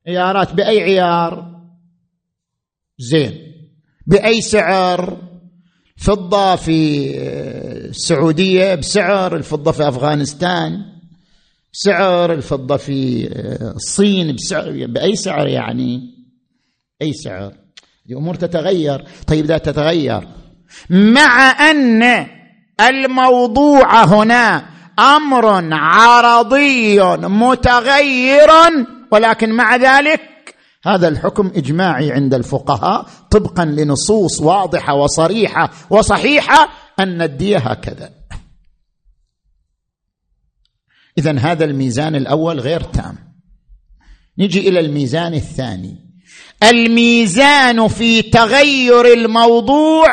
عيارات 0.09 0.53
بأي 0.53 0.81
عيار؟ 0.81 1.61
زين. 2.99 3.39
بأي 4.07 4.41
سعر؟ 4.41 5.17
فضة 5.97 6.57
في 6.57 7.11
السعودية 7.89 8.75
بسعر 8.75 9.37
الفضة 9.37 9.73
في 9.73 9.89
أفغانستان. 9.89 10.94
سعر 11.77 12.33
الفضة 12.33 12.77
في 12.77 13.29
آه، 13.33 13.73
الصين 13.77 14.35
بسعر 14.35 14.87
بأي 14.89 15.17
سعر 15.17 15.47
يعني؟ 15.47 16.01
أي 17.03 17.13
سعر؟ 17.13 17.53
دي 18.07 18.15
أمور 18.15 18.35
تتغير. 18.35 19.05
طيب 19.27 19.47
لا 19.47 19.59
تتغير 19.59 20.29
مع 20.91 21.71
أن 21.71 22.27
الموضوع 22.81 24.05
هنا 24.05 24.65
أمر 24.99 25.75
عرضي 25.75 27.01
متغير 27.17 28.51
ولكن 29.13 29.53
مع 29.53 29.77
ذلك 29.77 30.21
هذا 30.87 31.09
الحكم 31.09 31.53
إجماعي 31.57 32.13
عند 32.13 32.35
الفقهاء 32.35 33.07
طبقا 33.31 33.65
لنصوص 33.65 34.41
واضحة 34.41 34.95
وصريحة 34.95 35.71
وصحيحة 35.91 36.69
أن 37.01 37.23
الدية 37.23 37.59
هكذا. 37.59 38.11
اذا 41.19 41.39
هذا 41.39 41.65
الميزان 41.65 42.15
الأول 42.15 42.61
غير 42.61 42.81
تام. 42.81 43.19
نجي 44.39 44.69
إلى 44.69 44.81
الميزان 44.81 45.35
الثاني. 45.35 45.97
الميزان 46.63 47.89
في 47.89 48.23
تغير 48.23 49.13
الموضوع 49.13 50.07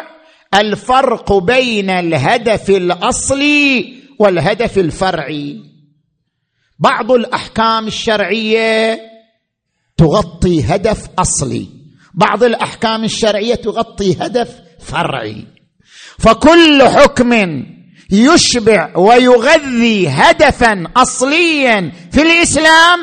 الفرق 0.53 1.33
بين 1.33 1.89
الهدف 1.89 2.69
الأصلي 2.69 3.93
والهدف 4.19 4.77
الفرعي. 4.77 5.59
بعض 6.79 7.11
الأحكام 7.11 7.87
الشرعية 7.87 8.99
تغطي 9.97 10.63
هدف 10.63 11.09
أصلي. 11.19 11.67
بعض 12.13 12.43
الأحكام 12.43 13.03
الشرعية 13.03 13.55
تغطي 13.55 14.17
هدف 14.19 14.61
فرعي. 14.79 15.45
فكل 16.19 16.83
حكم 16.83 17.31
يشبع 18.11 18.97
ويغذي 18.97 20.09
هدفا 20.09 20.83
اصليا 20.95 21.91
في 22.11 22.21
الإسلام 22.21 22.99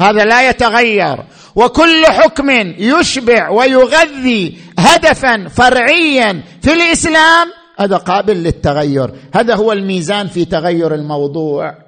هذا 0.00 0.24
لا 0.24 0.48
يتغير. 0.50 1.26
وكل 1.54 2.06
حكم 2.06 2.50
يشبع 2.78 3.48
ويغذي 3.48 4.58
هدفا 4.78 5.48
فرعيا 5.48 6.42
في 6.62 6.72
الإسلام 6.72 7.52
هذا 7.78 7.96
قابل 7.96 8.36
للتغير. 8.36 9.14
هذا 9.34 9.54
هو 9.54 9.72
الميزان 9.72 10.28
في 10.28 10.44
تغير 10.44 10.94
الموضوع. 10.94 11.78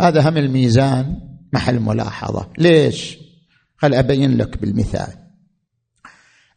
هذا 0.00 0.28
هم 0.28 0.36
الميزان 0.36 1.20
محل 1.52 1.80
ملاحظة. 1.80 2.48
ليش؟ 2.58 3.18
خل 3.76 3.94
أبين 3.94 4.36
لك 4.36 4.58
بالمثال. 4.58 5.08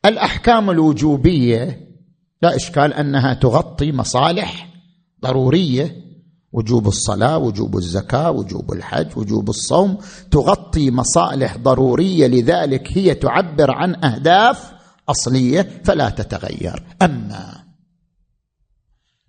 الأحكام 0.05 0.69
الوجوبية 0.69 1.90
لا 2.41 2.55
إشكال 2.55 2.93
أنها 2.93 3.33
تغطي 3.33 3.91
مصالح 3.91 4.69
ضرورية. 5.21 6.11
وجوب 6.53 6.87
الصلاة 6.87 7.37
وجوب 7.37 7.77
الزكاة 7.77 8.31
وجوب 8.31 8.73
الحج 8.73 9.17
وجوب 9.17 9.49
الصوم 9.49 9.97
تغطي 10.31 10.91
مصالح 10.91 11.57
ضرورية. 11.57 12.27
لذلك 12.27 12.97
هي 12.97 13.13
تعبر 13.13 13.71
عن 13.71 14.05
أهداف 14.05 14.73
أصلية 15.09 15.81
فلا 15.83 16.09
تتغير. 16.09 16.83
أما 17.01 17.63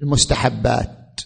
المستحبات 0.02 1.20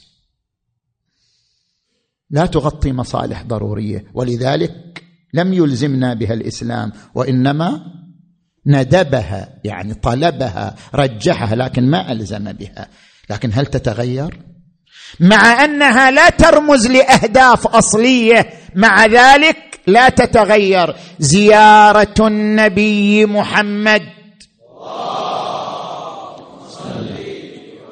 لا 2.31 2.47
تغطي 2.47 2.93
مصالح 2.93 3.43
ضرورية. 3.43 4.11
ولذلك 4.15 5.05
لم 5.35 5.53
يلزمنا 5.53 6.15
بها 6.15 6.35
الإسلام 6.35 6.93
وإنما 7.15 7.87
ندبها 8.67 9.49
يعني 9.65 9.95
طلبها 9.95 10.75
رجحها 10.95 11.55
لكن 11.57 11.91
ما 11.91 12.13
ألزم 12.13 12.53
بها. 12.53 12.89
لكن 13.31 13.51
هل 13.55 13.67
تتغير؟ 13.67 14.39
مع 15.21 15.65
أنها 15.65 16.11
لا 16.11 16.29
ترمز 16.29 16.87
لأهداف 16.87 17.67
أصلية 17.67 18.51
مع 18.75 19.07
ذلك 19.07 19.81
لا 19.87 20.09
تتغير. 20.09 20.97
زيارة 21.19 22.15
النبي 22.21 23.27
محمد. 23.27 24.03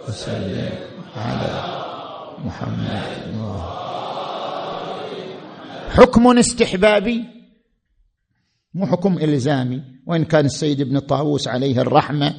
وسلم 0.08 0.70
على 1.16 1.64
محمد 2.44 3.02
حكم 5.90 6.38
استحبابي 6.38 7.24
مو 8.74 8.86
حكم 8.86 9.18
إلزامي. 9.18 9.93
وإن 10.06 10.24
كان 10.24 10.44
السيد 10.44 10.80
ابن 10.80 10.98
طاووس 10.98 11.48
عليه 11.48 11.80
الرحمة 11.80 12.34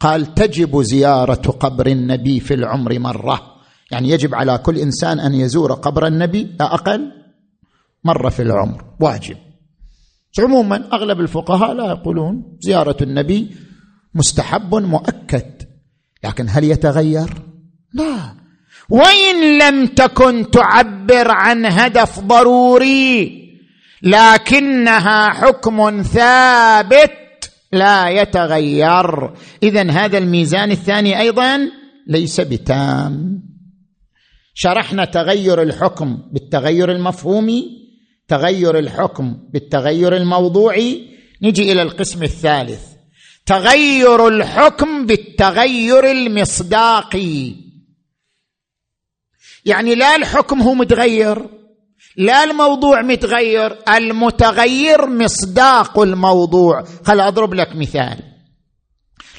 قال 0.00 0.34
تجب 0.34 0.82
زيارة 0.82 1.50
قبر 1.50 1.86
النبي 1.86 2.40
في 2.40 2.54
العمر 2.54 2.98
مرة. 2.98 3.40
يعني 3.90 4.08
يجب 4.08 4.34
على 4.34 4.58
كل 4.58 4.78
إنسان 4.78 5.20
أن 5.20 5.34
يزور 5.34 5.72
قبر 5.72 6.06
النبي 6.06 6.56
لا 6.60 6.74
أقل 6.74 7.12
مرة 8.04 8.28
في 8.28 8.42
العمر. 8.42 8.84
واجب. 9.00 9.36
عموما 10.38 10.88
أغلب 10.92 11.20
الفقهاء 11.20 11.72
لا 11.72 11.86
يقولون 11.86 12.56
زيارة 12.60 12.96
النبي 13.02 13.50
مستحب 14.14 14.74
مؤكد. 14.74 15.62
لكن 16.24 16.46
هل 16.48 16.64
يتغير؟ 16.64 17.30
لا. 17.92 18.34
وإن 18.90 19.58
لم 19.58 19.86
تكن 19.86 20.50
تعبر 20.50 21.30
عن 21.30 21.66
هدف 21.66 22.20
ضروري 22.20 23.40
لكنها 24.02 25.30
حكم 25.30 26.02
ثابت 26.02 27.50
لا 27.72 28.08
يتغير. 28.08 29.30
اذا 29.62 29.90
هذا 29.90 30.18
الميزان 30.18 30.70
الثاني 30.70 31.20
أيضا 31.20 31.70
ليس 32.06 32.40
بتام. 32.40 33.42
شرحنا 34.54 35.04
تغير 35.04 35.62
الحكم 35.62 36.18
بالتغير 36.32 36.92
المفهومي 36.92 37.64
تغير 38.28 38.78
الحكم 38.78 39.36
بالتغير 39.52 40.16
الموضوعي 40.16 41.06
نجي 41.42 41.72
إلى 41.72 41.82
القسم 41.82 42.22
الثالث. 42.22 42.82
تغير 43.46 44.28
الحكم 44.28 45.06
بالتغير 45.06 46.10
المصداقي. 46.10 47.54
يعني 49.64 49.94
لا 49.94 50.16
الحكم 50.16 50.62
هو 50.62 50.74
متغير. 50.74 51.59
لا 52.16 52.44
الموضوع 52.44 53.02
متغير 53.02 53.76
المتغير 53.88 55.06
مصداق 55.06 55.98
الموضوع. 55.98 56.84
خل 57.04 57.20
أضرب 57.20 57.54
لك 57.54 57.76
مثال. 57.76 58.22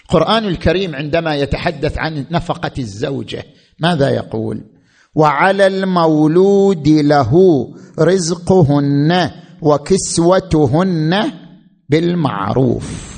القرآن 0.03 0.45
الكريم 0.45 0.95
عندما 0.95 1.35
يتحدث 1.35 1.97
عن 1.97 2.25
نفقة 2.31 2.71
الزوجة 2.79 3.43
ماذا 3.79 4.09
يقول؟ 4.09 4.63
وعلى 5.15 5.67
المولود 5.67 6.87
له 6.87 7.33
رزقهن 7.99 9.31
وكسوتهن 9.61 11.31
بالمعروف. 11.89 13.11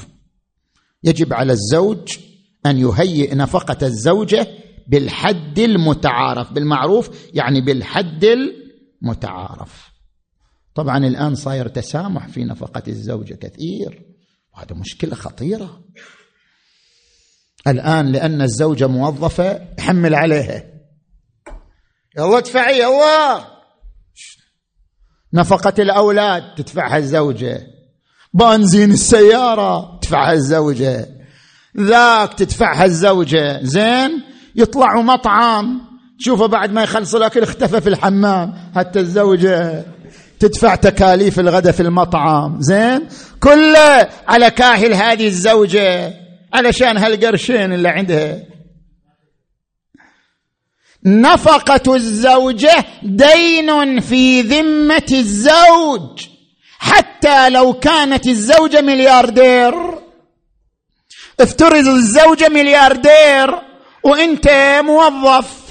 يجب 1.03 1.33
على 1.33 1.53
الزوج 1.53 2.17
أن 2.65 2.77
يهيئ 2.77 3.35
نفقة 3.35 3.87
الزوجة 3.87 4.47
بالحد 4.87 5.59
المتعارف. 5.59 6.51
بالمعروف 6.51 7.09
يعني 7.33 7.61
بالحد 7.61 8.25
المتعارف 9.03 9.93
طبعا 10.75 10.97
الآن 10.97 11.35
صاير 11.35 11.67
تسامح 11.67 12.27
في 12.27 12.43
نفقة 12.43 12.83
الزوجه 12.87 13.33
كثير 13.33 14.01
وهذا 14.53 14.75
مشكلة 14.75 15.15
خطيرة. 15.15 15.83
الآن 17.67 18.11
لأن 18.11 18.41
الزوجة 18.41 18.87
موظفة 18.87 19.67
يحمل 19.79 20.15
عليها. 20.15 20.63
يلا 22.17 22.37
ادفعي 22.37 22.79
يلا. 22.79 23.47
نفقة 25.33 25.73
الأولاد 25.79 26.55
تدفعها 26.55 26.97
الزوجة. 26.97 27.67
بنزين 28.33 28.91
السيارة 28.91 29.99
تدفعها 29.99 30.33
الزوجة. 30.33 31.07
ذاك 31.77 32.33
تدفعها 32.33 32.85
الزوجة. 32.85 33.63
زين 33.63 34.23
يطلعوا 34.55 35.03
مطعم. 35.03 35.92
تشوفه 36.19 36.45
بعد 36.45 36.71
ما 36.71 36.83
يخلص 36.83 37.15
الأكل 37.15 37.43
اختفى 37.43 37.81
في 37.81 37.89
الحمام. 37.89 38.71
حتى 38.75 38.99
الزوجة 38.99 39.85
تدفع 40.39 40.75
تكاليف 40.75 41.39
الغداء 41.39 41.73
في 41.73 41.79
المطعم. 41.79 42.61
زين؟ 42.61 43.07
كله 43.39 44.09
على 44.27 44.51
كاهل 44.51 44.93
هذه 44.93 45.27
الزوجة 45.27 46.13
علشان 46.53 46.97
هالقرشين 46.97 47.73
اللي 47.73 47.89
عندها. 47.89 48.39
نفقة 51.05 51.95
الزوجة 51.95 52.85
دين 53.03 53.99
في 53.99 54.41
ذمة 54.41 55.07
الزوج. 55.11 56.25
حتى 56.79 57.49
لو 57.49 57.73
كانت 57.73 58.27
الزوجة 58.27 58.81
ملياردير. 58.81 59.73
افترض 61.39 61.87
الزوجة 61.87 62.49
ملياردير 62.49 63.61
وانت 64.03 64.47
موظف. 64.83 65.62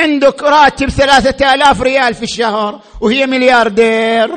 عندك 0.00 0.42
راتب 0.42 0.88
ثلاثة 0.90 1.54
آلاف 1.54 1.82
ريال 1.82 2.14
في 2.14 2.22
الشهر 2.22 2.80
وهي 3.00 3.26
ملياردير. 3.26 4.30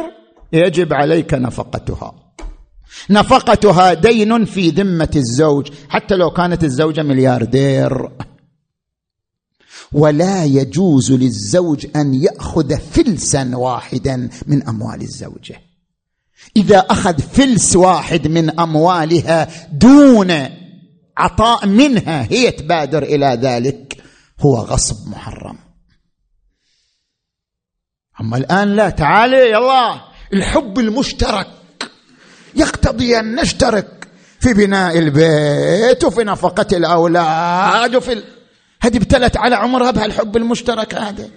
يجب 0.54 0.94
عليك 0.94 1.34
نفقتها. 1.34 2.14
نفقتها 3.10 3.94
دين 3.94 4.46
في 4.46 4.70
ذمة 4.70 5.12
الزوج 5.16 5.72
حتى 5.90 6.16
لو 6.16 6.30
كانت 6.30 6.64
الزوجة 6.64 7.04
ملياردير. 7.04 8.10
ولا 9.92 10.44
يجوز 10.44 11.12
للزوج 11.12 11.88
أن 11.96 12.14
يأخذ 12.14 12.78
فلسا 12.78 13.52
واحدا 13.54 14.30
من 14.48 14.68
أموال 14.68 15.02
الزوجة. 15.02 15.62
إذا 16.58 16.80
أخذ 16.80 17.20
فلس 17.20 17.76
واحد 17.76 18.28
من 18.28 18.60
أموالها 18.60 19.48
دون 19.72 20.32
عطاء 21.18 21.68
منها 21.68 22.28
هي 22.32 22.52
تبادر 22.52 23.04
إلى 23.04 23.40
ذلك. 23.42 23.91
هو 24.42 24.56
غصب 24.56 25.10
محرم. 25.10 25.58
أما 28.22 28.38
الآن 28.38 28.76
لا 28.76 28.90
تعالي 28.90 29.50
يلا. 29.50 30.02
الحب 30.34 30.80
المشترك. 30.80 31.48
يقتضي 32.56 33.20
أن 33.20 33.36
نشترك 33.36 34.08
في 34.40 34.54
بناء 34.54 34.98
البيت 35.00 36.04
وفي 36.04 36.24
نفقة 36.24 36.78
الأولاد 36.78 37.96
وفي 37.96 38.14
ال... 38.14 38.24
هذه 38.82 38.98
ابتلت 38.98 39.38
على 39.38 39.56
عمرها 39.56 39.92
بهالحب 39.92 40.38
المشترك 40.38 40.96
هذا 40.96 41.30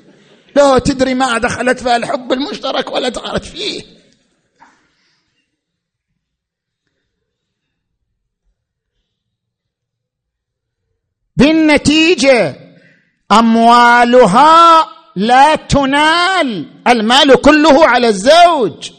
لا 0.57 0.79
تدري 0.79 1.15
ما 1.15 1.39
دخلت 1.39 1.81
في 1.81 1.97
الحب 1.97 2.33
المشترك 2.33 2.93
ولا 2.93 3.09
دخلت 3.09 3.45
فيه. 3.45 3.83
بالنتيجة 11.37 12.64
أموالها 13.33 14.89
لا 15.17 15.55
تنال. 15.55 16.67
المال 16.89 17.35
كله 17.35 17.87
على 17.87 18.09
الزوج. 18.09 18.91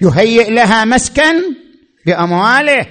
يهيئ 0.00 0.50
لها 0.50 0.84
مسكن 0.84 1.42
بأمواله. 2.06 2.86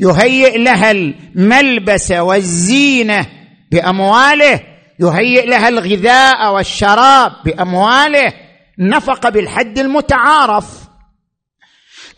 يهيئ 0.00 0.58
لها 0.58 0.90
الملبس 0.90 2.10
والزينة 2.10 3.26
بأمواله. 3.72 4.60
يهيئ 5.00 5.46
لها 5.46 5.68
الغذاء 5.68 6.54
والشراب 6.54 7.32
بأمواله. 7.44 8.32
نفقه 8.78 9.30
بالحد 9.30 9.78
المتعارف. 9.78 10.66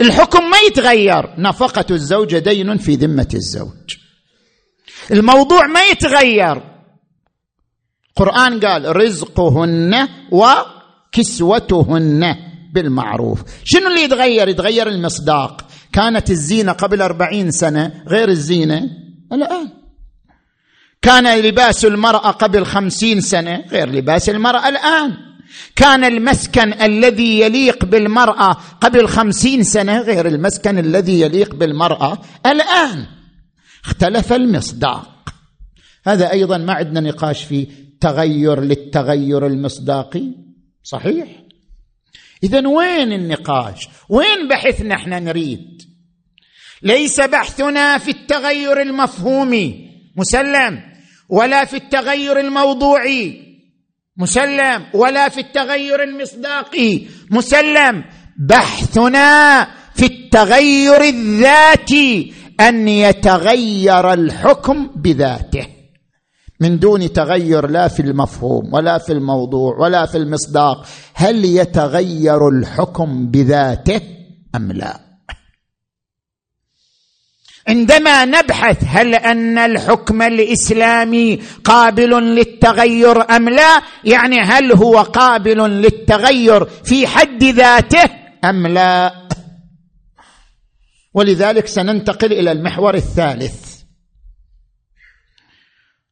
الحكم 0.01 0.51
ما 0.51 0.59
يتغير. 0.59 1.35
نفقة 1.39 1.87
الزوجه 1.91 2.39
دين 2.39 2.79
في 2.79 2.95
ذمة 2.95 3.29
الزوج. 3.35 3.97
الموضوع 5.11 5.67
ما 5.67 5.85
يتغير. 5.85 6.74
القرآن 8.19 8.61
قال 8.61 8.97
رزقهن 8.97 10.09
وكسوتهن 10.31 12.37
بالمعروف. 12.73 13.43
شنو 13.65 13.87
اللي 13.87 14.03
يتغير؟ 14.03 14.49
يتغير 14.49 14.89
المصداق. 14.89 15.67
كانت 15.93 16.31
الزينة 16.31 16.73
قبل 16.73 17.03
أربعين 17.03 17.51
سنة 17.51 18.03
غير 18.09 18.29
الزينة؟ 18.29 18.91
الآن 19.33 19.69
كان 21.03 21.41
لباس 21.41 21.85
المرأة 21.85 22.31
قبل 22.31 22.65
خمسين 22.65 23.21
سنة 23.21 23.65
غير 23.71 23.91
لباس 23.91 24.31
المرأة 24.31 24.69
الآن. 24.69 25.17
كان 25.77 26.05
المسكن 26.05 26.83
الذي 26.83 27.41
يليق 27.41 27.85
بالمرأة 27.85 28.57
قبل 28.81 29.09
خمسين 29.09 29.63
سنة 29.63 30.01
غير 30.01 30.27
المسكن 30.27 30.79
الذي 30.79 31.21
يليق 31.21 31.55
بالمرأة 31.55 32.19
الآن. 32.47 33.07
اختلف 33.85 34.33
المصداق. 34.33 35.11
هذا 36.07 36.31
أيضا 36.31 36.59
ما 36.59 36.73
عندنا 36.73 37.01
نقاش 37.01 37.45
في 37.45 37.67
تغير 38.05 38.61
للتغير 38.61 39.47
المصداقي؟ 39.47 40.25
صحيح. 40.83 41.29
اذا 42.43 42.69
وين 42.69 43.13
النقاش؟ 43.13 43.89
وين 44.09 44.49
بحثنا 44.51 44.95
إحنا 44.95 45.21
نريد؟ 45.21 45.83
ليس 46.83 47.21
بحثنا 47.21 47.99
في 47.99 48.11
التغير 48.11 48.83
المفهومي 48.83 49.91
مسلم 50.17 50.81
ولا 51.29 51.65
في 51.65 51.77
التغير 51.77 52.41
الموضوعي 52.41 53.41
مسلم 54.17 54.87
ولا 54.95 55.29
في 55.29 55.41
التغير 55.41 56.03
المصداقي 56.03 57.01
مسلم. 57.31 58.05
بحثنا 58.39 59.65
في 59.95 60.07
التغير 60.07 61.05
الذاتي 61.05 62.35
أن 62.61 62.89
يتغير 62.89 64.13
الحكم 64.13 64.91
بذاته. 64.97 65.74
من 66.61 66.79
دون 66.79 67.13
تغير 67.13 67.67
لا 67.67 67.89
في 67.89 68.03
المفهوم 68.03 68.75
ولا 68.75 68.99
في 68.99 69.13
الموضوع 69.13 69.77
ولا 69.79 70.07
في 70.07 70.19
المصداق. 70.19 70.87
هل 71.15 71.45
يتغير 71.45 72.49
الحكم 72.49 73.27
بذاته 73.27 74.01
أم 74.55 74.73
لا؟ 74.73 75.01
عندما 77.69 78.25
نبحث 78.25 78.85
هل 78.87 79.15
أن 79.15 79.59
الحكم 79.59 80.23
الإسلامي 80.23 81.43
قابل 81.65 82.11
للتغير 82.11 83.37
أم 83.37 83.49
لا 83.49 83.83
يعني 84.05 84.41
هل 84.41 84.73
هو 84.73 84.99
قابل 84.99 85.59
للتغير 85.59 86.65
في 86.65 87.07
حد 87.07 87.45
ذاته 87.45 88.11
أم 88.45 88.67
لا؟ 88.67 89.15
ولذلك 91.15 91.67
سننتقل 91.67 92.33
إلى 92.33 92.53
المحور 92.53 92.95
الثالث. 92.95 93.74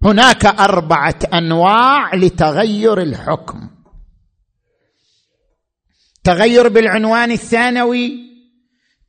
هناك 0.05 0.47
أربعة 0.47 1.19
أنواع 1.35 2.15
لتغير 2.15 3.03
الحكم. 3.03 3.71
تغير 6.25 6.69
بالعنوان 6.69 7.31
الثانوي 7.31 8.13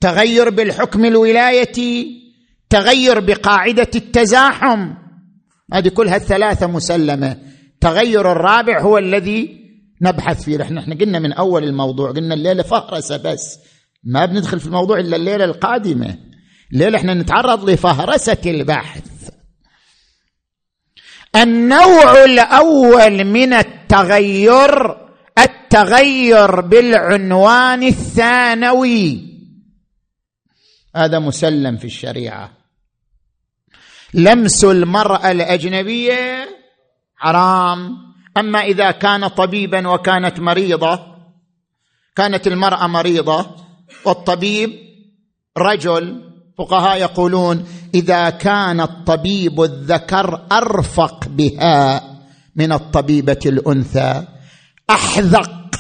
تغير 0.02 0.50
بالحكم 0.50 1.06
الولايتي 1.06 2.22
تغير 2.70 3.20
بقاعدة 3.20 3.88
التزاحم. 3.96 4.94
هذه 5.74 5.88
كلها 5.88 6.16
الثلاثة 6.16 6.68
مسلمة. 6.68 7.38
تغير 7.82 8.32
الرابع 8.32 8.82
هو 8.82 8.98
الذي 8.98 9.64
نبحث 10.02 10.44
فيه. 10.44 10.62
إحنا 10.62 10.80
إحنا 10.80 10.96
قلنا 10.96 11.20
من 11.20 11.34
أول 11.34 11.64
الموضوع 11.64 12.12
قلنا 12.12 12.34
الليلة 12.34 12.64
فهرسه 12.64 13.18
بس. 13.18 13.60
ما 14.04 14.26
بندخل 14.26 14.60
في 14.60 14.66
الموضوع 14.66 15.00
إلا 15.00 15.16
الليلة 15.16 15.46
القادمة. 15.46 16.18
الليلة 16.74 16.98
إحنا 16.98 17.14
نتعرض 17.14 17.70
لفهرسة 17.70 18.38
البحث 18.46 19.13
النوع 21.36 22.24
الأول 22.24 23.24
من 23.24 23.54
التغير 23.54 24.98
التغير 25.40 26.62
بالعنوان 26.62 27.84
الثانوي. 27.84 29.34
هذا 30.96 31.20
مسلم 31.20 31.78
في 31.78 31.86
الشريعة. 31.86 32.52
لمس 34.14 34.64
المرأة 34.64 35.32
الأجنبية 35.32 36.50
حرام. 37.16 37.98
أما 38.38 38.60
إذا 38.60 38.92
كان 38.92 39.28
طبيبا 39.28 39.88
وكانت 39.88 40.40
مريضة 40.40 41.14
كانت 42.16 42.48
المرأة 42.48 42.88
مريضة 42.88 43.56
والطبيب 44.06 44.72
رجل 45.58 46.33
فقهاء 46.58 47.02
يقولون 47.02 47.66
إذا 47.96 48.30
كان 48.30 48.82
الطبيب 48.82 49.62
الذكر 49.62 50.48
أرفق 50.52 51.28
بها 51.28 52.02
من 52.56 52.72
الطبيبة 52.72 53.40
الأنثى 53.46 54.28
أحذق 54.90 55.76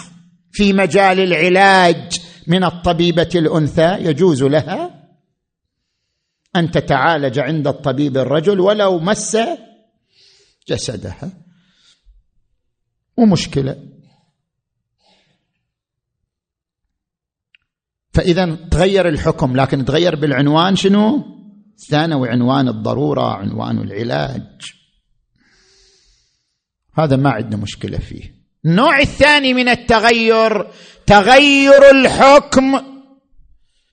في 0.51 0.73
مجال 0.73 1.19
العلاج 1.19 2.21
من 2.47 2.63
الطبيبة 2.63 3.29
الأنثى 3.35 3.97
يجوز 3.99 4.43
لها؟ 4.43 5.03
أن 6.55 6.71
تتعالج 6.71 7.39
عند 7.39 7.67
الطبيب 7.67 8.17
الرجل 8.17 8.59
ولو 8.59 8.99
مس 8.99 9.37
جسدها. 10.67 11.31
ومشكله 13.17 13.75
فإذا 18.13 18.55
تغير 18.71 19.07
الحكم 19.07 19.55
لكن 19.55 19.85
تغير 19.85 20.15
بالعنوان 20.15 20.75
شنو؟ 20.75 21.23
ثانوي 21.89 22.29
عنوان 22.29 22.67
الضرورة 22.67 23.33
عنوان 23.33 23.77
العلاج. 23.77 24.73
هذا 26.93 27.15
ما 27.15 27.29
عندنا 27.29 27.61
مشكلة 27.61 27.97
فيه. 27.97 28.35
النوع 28.65 28.99
الثاني 28.99 29.53
من 29.53 29.69
التغير 29.69 30.67
تغير 31.05 31.89
الحكم 31.91 32.79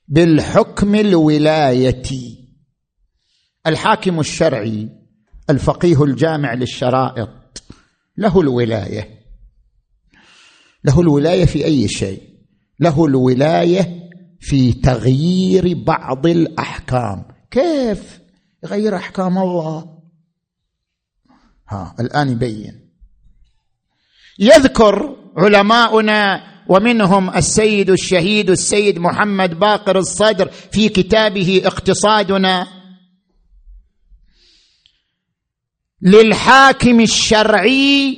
بالحكم 0.09 0.95
الولايتي. 0.95 2.49
الحاكم 3.67 4.21
الشرعي 4.21 4.89
الفقيه 5.51 6.05
الجامع 6.05 6.55
للشرائط 6.55 7.63
له 8.17 8.41
الولاية. 8.41 9.21
له 10.85 11.01
الولاية 11.01 11.45
في 11.45 11.65
أي 11.65 11.89
شيء؟ 11.89 12.23
له 12.81 13.05
الولاية 13.05 14.00
في 14.41 14.73
تغيير 14.73 15.85
بعض 15.85 16.27
الأحكام. 16.27 17.25
كيف 17.51 18.21
يغير 18.65 18.97
أحكام 18.97 19.39
الله؟ 19.39 19.99
ها 21.69 21.95
الآن 22.01 22.29
يبين. 22.29 22.91
يذكر 24.39 25.17
علماؤنا 25.37 26.51
ومنهم 26.69 27.37
السيد 27.37 27.91
الشهيد 27.91 28.51
السيد 28.51 28.99
محمد 28.99 29.59
باقر 29.59 29.99
الصدر 29.99 30.51
في 30.51 30.89
كتابه 30.89 31.63
اقتصادنا. 31.65 32.67
للحاكم 36.03 37.01
الشرعي 37.01 38.17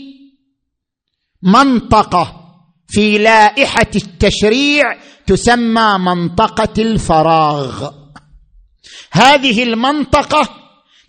منطقة. 1.42 2.41
في 2.92 3.18
لائحة 3.18 3.90
التشريع 3.96 4.96
تسمى 5.26 5.98
منطقة 5.98 6.82
الفراغ. 6.82 7.90
هذه 9.12 9.62
المنطقة 9.62 10.48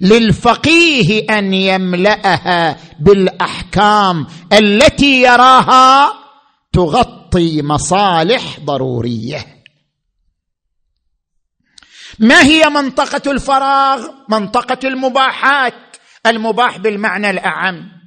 للفقيه 0.02 1.26
أن 1.30 1.54
يملأها 1.54 2.78
بالأحكام 3.00 4.28
التي 4.54 5.22
يراها 5.22 6.14
تغطي 6.74 7.62
مصالح 7.62 8.60
ضرورية. 8.60 9.46
ما 12.20 12.42
هي 12.44 12.70
منطقة 12.70 13.32
الفراغ؟ 13.32 14.08
منطقة 14.30 14.88
المباحات. 14.88 15.74
المباح 16.26 16.78
بالمعنى 16.78 17.30
الأعم. 17.30 18.03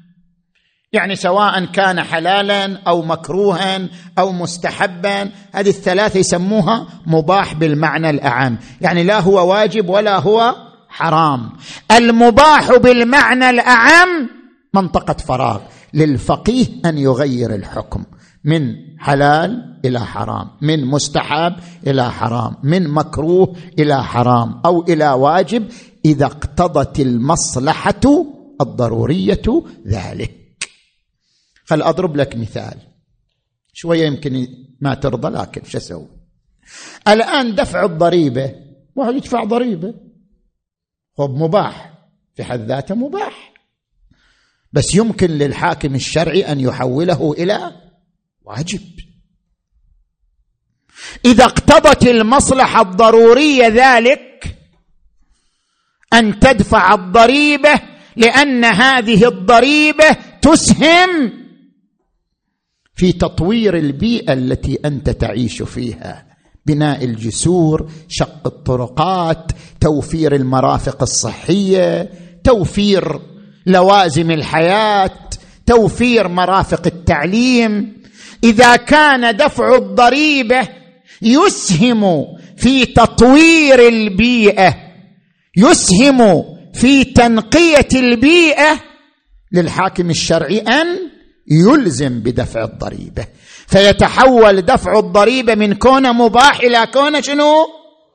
يعني 0.96 1.16
سواء 1.16 1.64
كان 1.64 2.02
حلالا 2.02 2.78
أو 2.86 3.02
مكروها 3.02 3.88
أو 4.18 4.32
مستحبا 4.32 5.30
هذه 5.52 5.68
الثلاثه 5.68 6.18
يسموها 6.18 6.86
مباح 7.06 7.54
بالمعنى 7.54 8.10
الأعم. 8.10 8.58
يعني 8.80 9.04
لا 9.04 9.20
هو 9.20 9.50
واجب 9.50 9.88
ولا 9.88 10.18
هو 10.18 10.56
حرام. 10.88 11.50
المباح 11.90 12.76
بالمعنى 12.76 13.50
الأعم 13.50 14.28
منطقة 14.74 15.14
فراغ 15.14 15.60
للفقيه 15.94 16.66
أن 16.84 16.98
يغير 16.98 17.54
الحكم. 17.54 18.04
من 18.44 18.74
حلال 18.98 19.78
إلى 19.84 20.00
حرام 20.00 20.46
من 20.62 20.84
مستحب 20.84 21.52
إلى 21.86 22.10
حرام 22.10 22.54
من 22.62 22.88
مكروه 22.88 23.56
إلى 23.78 24.04
حرام 24.04 24.60
أو 24.64 24.82
إلى 24.88 25.08
واجب 25.10 25.68
إذا 26.04 26.26
اقتضت 26.26 27.00
المصلحة 27.00 28.24
الضرورية 28.60 29.62
ذلك. 29.86 30.45
خل 31.66 31.82
أضرب 31.82 32.16
لك 32.16 32.36
مثال. 32.36 32.78
شوية 33.72 34.06
يمكن 34.06 34.46
ما 34.80 34.94
ترضى 34.94 35.28
لكن 35.28 35.64
شو 35.64 35.78
أسوي؟ 35.78 36.08
الآن 37.08 37.54
دفع 37.54 37.84
الضريبة 37.84 38.54
واحد 38.96 39.14
يدفع 39.14 39.44
ضريبة. 39.44 39.94
خب 41.18 41.30
مباح. 41.30 41.92
في 42.34 42.44
حد 42.44 42.60
ذاته 42.60 42.94
مباح. 42.94 43.52
بس 44.72 44.94
يمكن 44.94 45.30
للحاكم 45.30 45.94
الشرعي 45.94 46.52
أن 46.52 46.60
يحوله 46.60 47.32
إلى 47.32 47.72
واجب. 48.42 48.80
إذا 51.24 51.44
اقتضت 51.44 52.06
المصلحة 52.06 52.82
الضرورية 52.82 53.68
ذلك 53.68 54.56
أن 56.12 56.38
تدفع 56.40 56.94
الضريبة 56.94 57.80
لأن 58.16 58.64
هذه 58.64 59.28
الضريبة 59.28 60.16
تسهم 60.42 61.45
في 62.96 63.12
تطوير 63.12 63.76
البيئة 63.76 64.32
التي 64.32 64.78
أنت 64.84 65.10
تعيش 65.10 65.62
فيها. 65.62 66.26
بناء 66.66 67.04
الجسور 67.04 67.90
شق 68.08 68.46
الطرقات 68.46 69.52
توفير 69.80 70.34
المرافق 70.34 71.02
الصحية 71.02 72.10
توفير 72.44 73.20
لوازم 73.66 74.30
الحياة 74.30 75.10
توفير 75.66 76.28
مرافق 76.28 76.86
التعليم. 76.86 77.96
إذا 78.44 78.76
كان 78.76 79.36
دفع 79.36 79.76
الضريبة 79.76 80.68
يسهم 81.22 82.26
في 82.56 82.84
تطوير 82.84 83.88
البيئة 83.88 84.74
يسهم 85.56 86.44
في 86.74 87.04
تنقية 87.04 87.88
البيئة 87.94 88.80
للحاكم 89.52 90.10
الشرعي 90.10 90.58
أن 90.58 90.86
يلزم 91.50 92.20
بدفع 92.20 92.64
الضريبة. 92.64 93.26
فيتحول 93.66 94.62
دفع 94.62 94.98
الضريبة 94.98 95.54
من 95.54 95.74
كونه 95.74 96.12
مباح 96.12 96.60
إلى 96.60 96.86
كونه 96.92 97.20
شنو؟ 97.20 97.66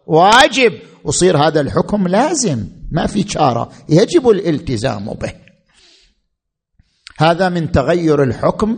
واجب. 0.08 0.74
وصير 1.04 1.38
هذا 1.38 1.62
الحكم 1.62 2.08
لازم. 2.08 2.68
ما 2.92 3.08
في 3.08 3.26
شارة. 3.30 3.72
يجب 3.90 4.30
الالتزام 4.30 5.14
به. 5.14 5.34
هذا 7.18 7.50
من 7.50 7.72
تغير 7.72 8.24
الحكم 8.24 8.78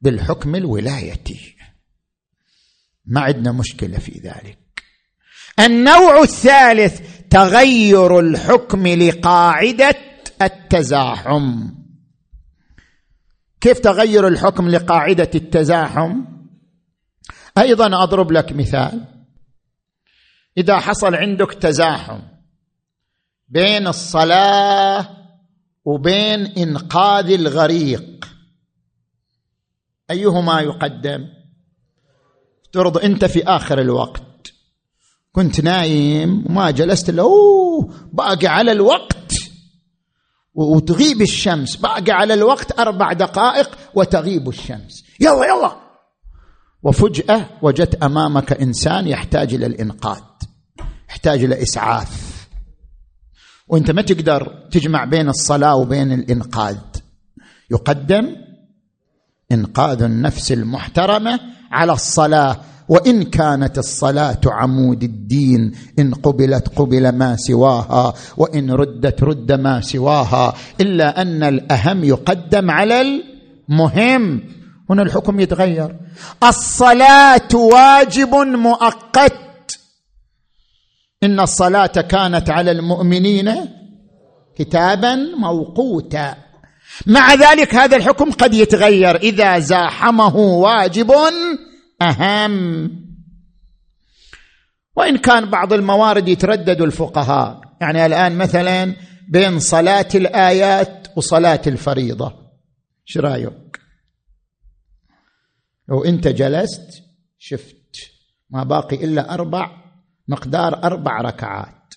بالحكم 0.00 0.54
الولايتي. 0.54 1.56
ما 3.06 3.20
عندنا 3.20 3.52
مشكلة 3.52 3.98
في 3.98 4.12
ذلك. 4.24 4.58
النوع 5.60 6.22
الثالث 6.22 7.00
تغير 7.30 8.20
الحكم 8.20 8.86
لقاعدة 8.86 9.94
التزاحم. 10.42 11.79
كيف 13.60 13.78
تغير 13.78 14.28
الحكم 14.28 14.68
لقاعدة 14.68 15.30
التزاحم؟ 15.34 16.24
أيضا 17.58 18.02
أضرب 18.02 18.32
لك 18.32 18.52
مثال. 18.52 19.04
إذا 20.56 20.78
حصل 20.78 21.14
عندك 21.14 21.52
تزاحم 21.52 22.20
بين 23.48 23.86
الصلاة 23.86 25.08
وبين 25.84 26.46
إنقاذ 26.46 27.30
الغريق 27.30 28.28
أيهما 30.10 30.60
يقدم؟ 30.60 31.28
افترض 32.64 32.98
أنت 32.98 33.24
في 33.24 33.44
آخر 33.44 33.80
الوقت. 33.80 34.52
كنت 35.32 35.60
نايم 35.60 36.44
وما 36.46 36.70
جلست 36.70 37.08
إلا 37.08 37.24
باقي 38.12 38.46
على 38.46 38.72
الوقت. 38.72 39.19
وتغيب 40.54 41.22
الشمس. 41.22 41.76
باقي 41.76 42.12
على 42.12 42.34
الوقت 42.34 42.78
أربع 42.78 43.12
دقائق 43.12 43.78
وتغيب 43.94 44.48
الشمس. 44.48 45.04
يلا 45.20 45.44
يلا. 45.44 45.76
وفجأة 46.82 47.46
وجدت 47.62 48.02
أمامك 48.02 48.52
إنسان 48.52 49.08
يحتاج 49.08 49.54
إلى 49.54 49.66
الإنقاذ 49.66 50.20
يحتاج 51.08 51.44
إلى 51.44 51.62
إسعاف. 51.62 52.46
وأنت 53.68 53.90
ما 53.90 54.02
تقدر 54.02 54.68
تجمع 54.70 55.04
بين 55.04 55.28
الصلاة 55.28 55.76
وبين 55.76 56.12
الإنقاذ. 56.12 56.78
يقدم 57.70 58.36
إنقاذ 59.52 60.02
النفس 60.02 60.52
المحترمة 60.52 61.40
على 61.72 61.92
الصلاة 61.92 62.60
وإن 62.90 63.22
كانت 63.22 63.78
الصلاة 63.78 64.40
عمود 64.46 65.02
الدين 65.02 65.72
إن 65.98 66.14
قبلت 66.14 66.68
قبل 66.68 67.08
ما 67.08 67.36
سواها 67.36 68.14
وإن 68.36 68.70
ردت 68.70 69.22
رد 69.22 69.52
ما 69.52 69.80
سواها 69.80 70.54
إلا 70.80 71.22
أن 71.22 71.42
الأهم 71.42 72.04
يقدم 72.04 72.70
على 72.70 73.00
المهم. 73.00 74.42
هنا 74.90 75.02
الحكم 75.02 75.40
يتغير. 75.40 75.96
الصلاة 76.42 77.54
واجب 77.54 78.34
مؤقت. 78.34 79.78
إن 81.22 81.40
الصلاة 81.40 81.86
كانت 81.86 82.50
على 82.50 82.70
المؤمنين 82.70 83.54
كتابا 84.58 85.14
موقوتا. 85.38 86.34
مع 87.06 87.34
ذلك 87.34 87.74
هذا 87.74 87.96
الحكم 87.96 88.30
قد 88.30 88.54
يتغير. 88.54 89.16
إذا 89.16 89.58
زاحمه 89.58 90.36
واجب 90.36 91.12
أهم. 92.02 92.90
وإن 94.96 95.16
كان 95.16 95.50
بعض 95.50 95.72
الموارد 95.72 96.28
يتردد 96.28 96.80
الفقهاء. 96.80 97.60
يعني 97.80 98.06
الآن 98.06 98.38
مثلا 98.38 98.96
بين 99.28 99.58
صلاة 99.58 100.08
الآيات 100.14 101.08
وصلاة 101.16 101.60
الفريضة. 101.66 102.50
إيش 103.08 103.18
رأيك؟ 103.18 103.80
لو 105.88 106.04
أنت 106.04 106.28
جلست 106.28 107.02
شفت 107.38 107.96
ما 108.50 108.64
باقي 108.64 109.04
إلا 109.04 109.34
أربع 109.34 109.70
مقدار 110.28 110.84
أربع 110.84 111.20
ركعات. 111.20 111.94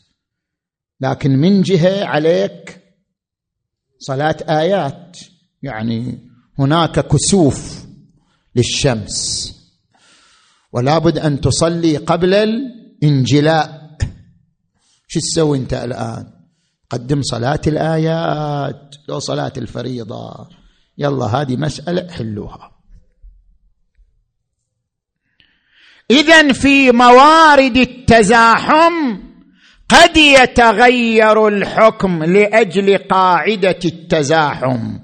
لكن 1.01 1.31
من 1.31 1.61
جهة 1.61 2.05
عليك 2.05 2.83
صلاة 3.99 4.37
آيات. 4.49 5.17
يعني 5.61 6.29
هناك 6.59 6.99
كسوف 6.99 7.85
للشمس. 8.55 9.53
ولا 10.73 10.97
بد 10.97 11.19
أن 11.19 11.41
تصلي 11.41 11.97
قبل 11.97 12.33
الانجلاء. 12.33 13.97
شو 15.07 15.19
تسوي 15.19 15.57
أنت 15.57 15.73
الآن؟ 15.73 16.33
قدم 16.89 17.21
صلاة 17.21 17.61
الآيات 17.67 18.95
لو 19.09 19.19
صلاة 19.19 19.53
الفريضة. 19.57 20.49
يلا 20.97 21.25
هذه 21.25 21.55
مسألة 21.55 22.11
حلوها. 22.11 22.71
إذا 26.11 26.53
في 26.53 26.91
موارد 26.91 27.77
التزاحم 27.77 29.17
قد 29.89 30.17
يتغير 30.17 31.47
الحكم 31.47 32.23
لأجل 32.23 32.97
قاعدة 32.97 33.79
التزاحم. 33.85 34.99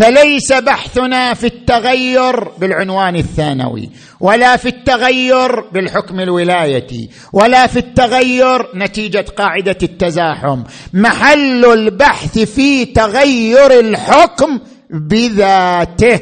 فليس 0.00 0.52
بحثنا 0.52 1.34
في 1.34 1.46
التغير 1.46 2.48
بالعنوان 2.48 3.16
الثانوي 3.16 3.90
ولا 4.20 4.56
في 4.56 4.68
التغير 4.68 5.60
بالحكم 5.60 6.20
الولايتي 6.20 7.10
ولا 7.32 7.66
في 7.66 7.78
التغير 7.78 8.76
نتيجة 8.76 9.24
قاعدة 9.36 9.76
التزاحم. 9.82 10.62
محل 10.94 11.64
البحث 11.64 12.38
في 12.38 12.84
تغير 12.84 13.80
الحكم 13.80 14.60
بذاته. 14.90 16.20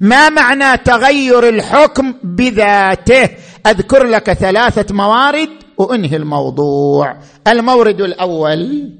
ما 0.00 0.28
معنى 0.28 0.78
تغير 0.78 1.48
الحكم 1.48 2.14
بذاته؟ 2.24 3.28
أذكر 3.66 4.04
لك 4.04 4.32
ثلاثة 4.32 4.94
موارد 4.94 5.48
وانهي 5.78 6.16
الموضوع. 6.16 7.16
المورد 7.48 8.00
الأول 8.00 8.90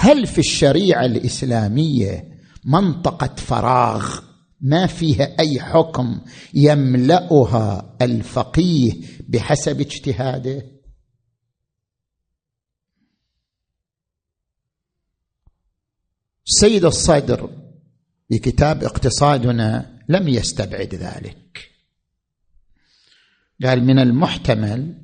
هل 0.00 0.26
في 0.26 0.38
الشريعة 0.38 1.04
الإسلامية 1.04 2.38
منطقة 2.64 3.34
فراغ 3.34 4.20
ما 4.60 4.86
فيها 4.86 5.36
أي 5.40 5.60
حكم 5.60 6.20
يملأها 6.54 7.96
الفقيه 8.02 8.92
بحسب 9.28 9.80
اجتهاده؟ 9.80 10.66
سيد 16.44 16.84
الصدر 16.84 17.50
بكتاب 18.30 18.84
اقتصادنا 18.84 19.98
لم 20.08 20.28
يستبعد 20.28 20.94
ذلك. 20.94 21.70
قال 23.64 23.84
من 23.84 23.98
المحتمل 23.98 24.94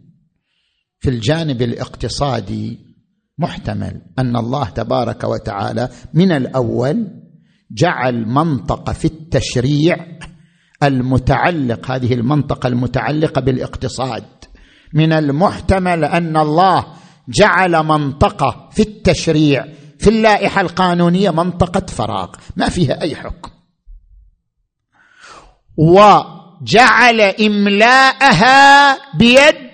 في 1.01 1.11
الجانب 1.11 1.63
الاقتصادي 1.63 2.84
محتمل 3.39 4.03
أن 4.19 4.37
الله 4.37 4.65
تبارك 4.65 5.25
وتعالى 5.25 5.89
من 6.15 6.33
الأول 6.33 7.07
جعل 7.71 8.27
منطقه 8.29 8.93
في 8.93 9.05
التشريع 9.05 9.97
المتعلق 10.83 11.91
هذه 11.91 12.15
المنطقة 12.15 12.67
المتعلقة 12.67 13.41
بالاقتصاد. 13.41 14.25
من 14.95 15.13
المحتمل 15.13 16.05
أن 16.05 16.37
الله 16.37 16.87
جعل 17.29 17.83
منطقه 17.83 18.69
في 18.73 18.83
التشريع. 18.83 19.67
في 19.99 20.11
اللائحة 20.11 20.61
القانونية 20.61 21.31
منطقة 21.31 21.87
فراغ 21.87 22.29
ما 22.57 22.69
فيها 22.69 23.01
أي 23.03 23.17
حكم. 23.17 23.51
وجعل 25.77 27.21
إملاءها 27.21 28.97
بيد 29.19 29.74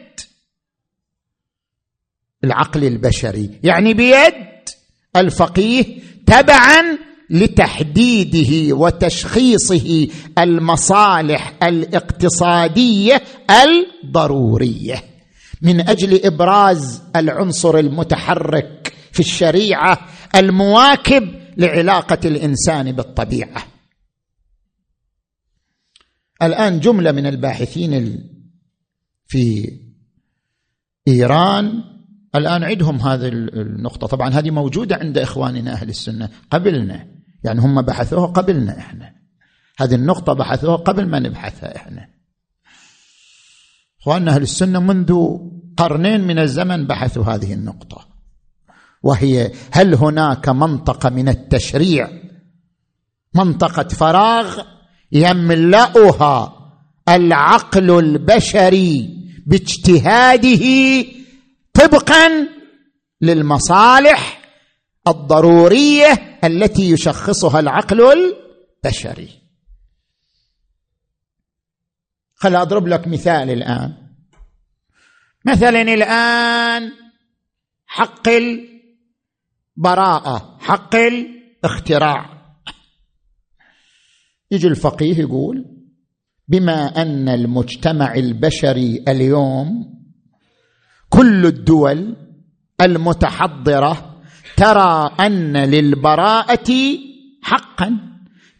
العقل 2.44 2.84
البشري 2.84 3.50
يعني 3.62 3.94
بيد 3.94 4.34
الفقيه 5.16 5.98
تبعا 6.26 6.98
لتحديده 7.30 8.76
وتشخيصه 8.76 10.08
المصالح 10.38 11.54
الاقتصادية 11.62 13.22
الضرورية. 13.50 15.04
من 15.62 15.88
أجل 15.88 16.24
إبراز 16.24 17.02
العنصر 17.16 17.78
المتحرك 17.78 18.94
في 19.12 19.20
الشريعة 19.20 20.08
المواكب 20.34 21.40
لعلاقة 21.56 22.18
الإنسان 22.24 22.92
بالطبيعة. 22.92 23.66
الآن 26.42 26.80
جملة 26.80 27.12
من 27.12 27.26
الباحثين 27.26 28.24
في 29.26 29.70
إيران 31.08 31.89
الآن 32.34 32.64
عندهم 32.64 32.96
هذه 32.96 33.28
النقطة. 33.28 34.06
طبعا 34.06 34.28
هذه 34.28 34.50
موجودة 34.50 34.96
عند 34.96 35.18
إخواننا 35.18 35.72
أهل 35.72 35.88
السنة. 35.88 36.28
قبلنا. 36.50 37.06
يعني 37.44 37.60
هم 37.60 37.82
بحثوها 37.82 38.26
قبلنا 38.26 38.78
إحنا. 38.78 39.12
هذه 39.78 39.94
النقطة 39.94 40.32
بحثوها 40.32 40.76
قبل 40.76 41.06
ما 41.06 41.18
نبحثها 41.18 41.76
إحنا. 41.76 42.08
إخواننا 44.00 44.34
أهل 44.34 44.42
السنة 44.42 44.80
منذ 44.80 45.14
قرنين 45.76 46.20
من 46.20 46.38
الزمن 46.38 46.86
بحثوا 46.86 47.24
هذه 47.24 47.52
النقطة. 47.52 48.06
وهي 49.02 49.52
هل 49.70 49.94
هناك 49.94 50.48
منطقة 50.48 51.10
من 51.10 51.28
التشريع 51.28 52.10
منطقة 53.34 53.88
فراغ 53.88 54.62
يملأها 55.12 56.56
العقل 57.08 57.98
البشري 57.98 59.16
باجتهاده 59.46 60.64
طبقا 61.80 62.48
للمصالح 63.20 64.40
الضرورية 65.08 66.38
التي 66.44 66.90
يشخصها 66.90 67.60
العقل 67.60 68.00
البشري. 68.00 69.28
خل 72.34 72.56
أضرب 72.56 72.86
لك 72.86 73.08
مثال 73.08 73.50
الآن. 73.50 73.96
مثلا 75.44 75.82
الآن 75.82 76.92
حق 77.86 78.28
البراءة 79.78 80.58
حق 80.60 80.94
الاختراع. 80.96 82.40
يجي 84.50 84.66
الفقيه 84.66 85.18
يقول 85.18 85.64
بما 86.48 87.02
أن 87.02 87.28
المجتمع 87.28 88.14
البشري 88.14 89.04
اليوم 89.08 89.99
كل 91.10 91.46
الدول 91.46 92.16
المتحضرة 92.80 94.22
ترى 94.56 95.10
أن 95.20 95.56
للبراءة 95.56 96.98
حقا 97.42 97.96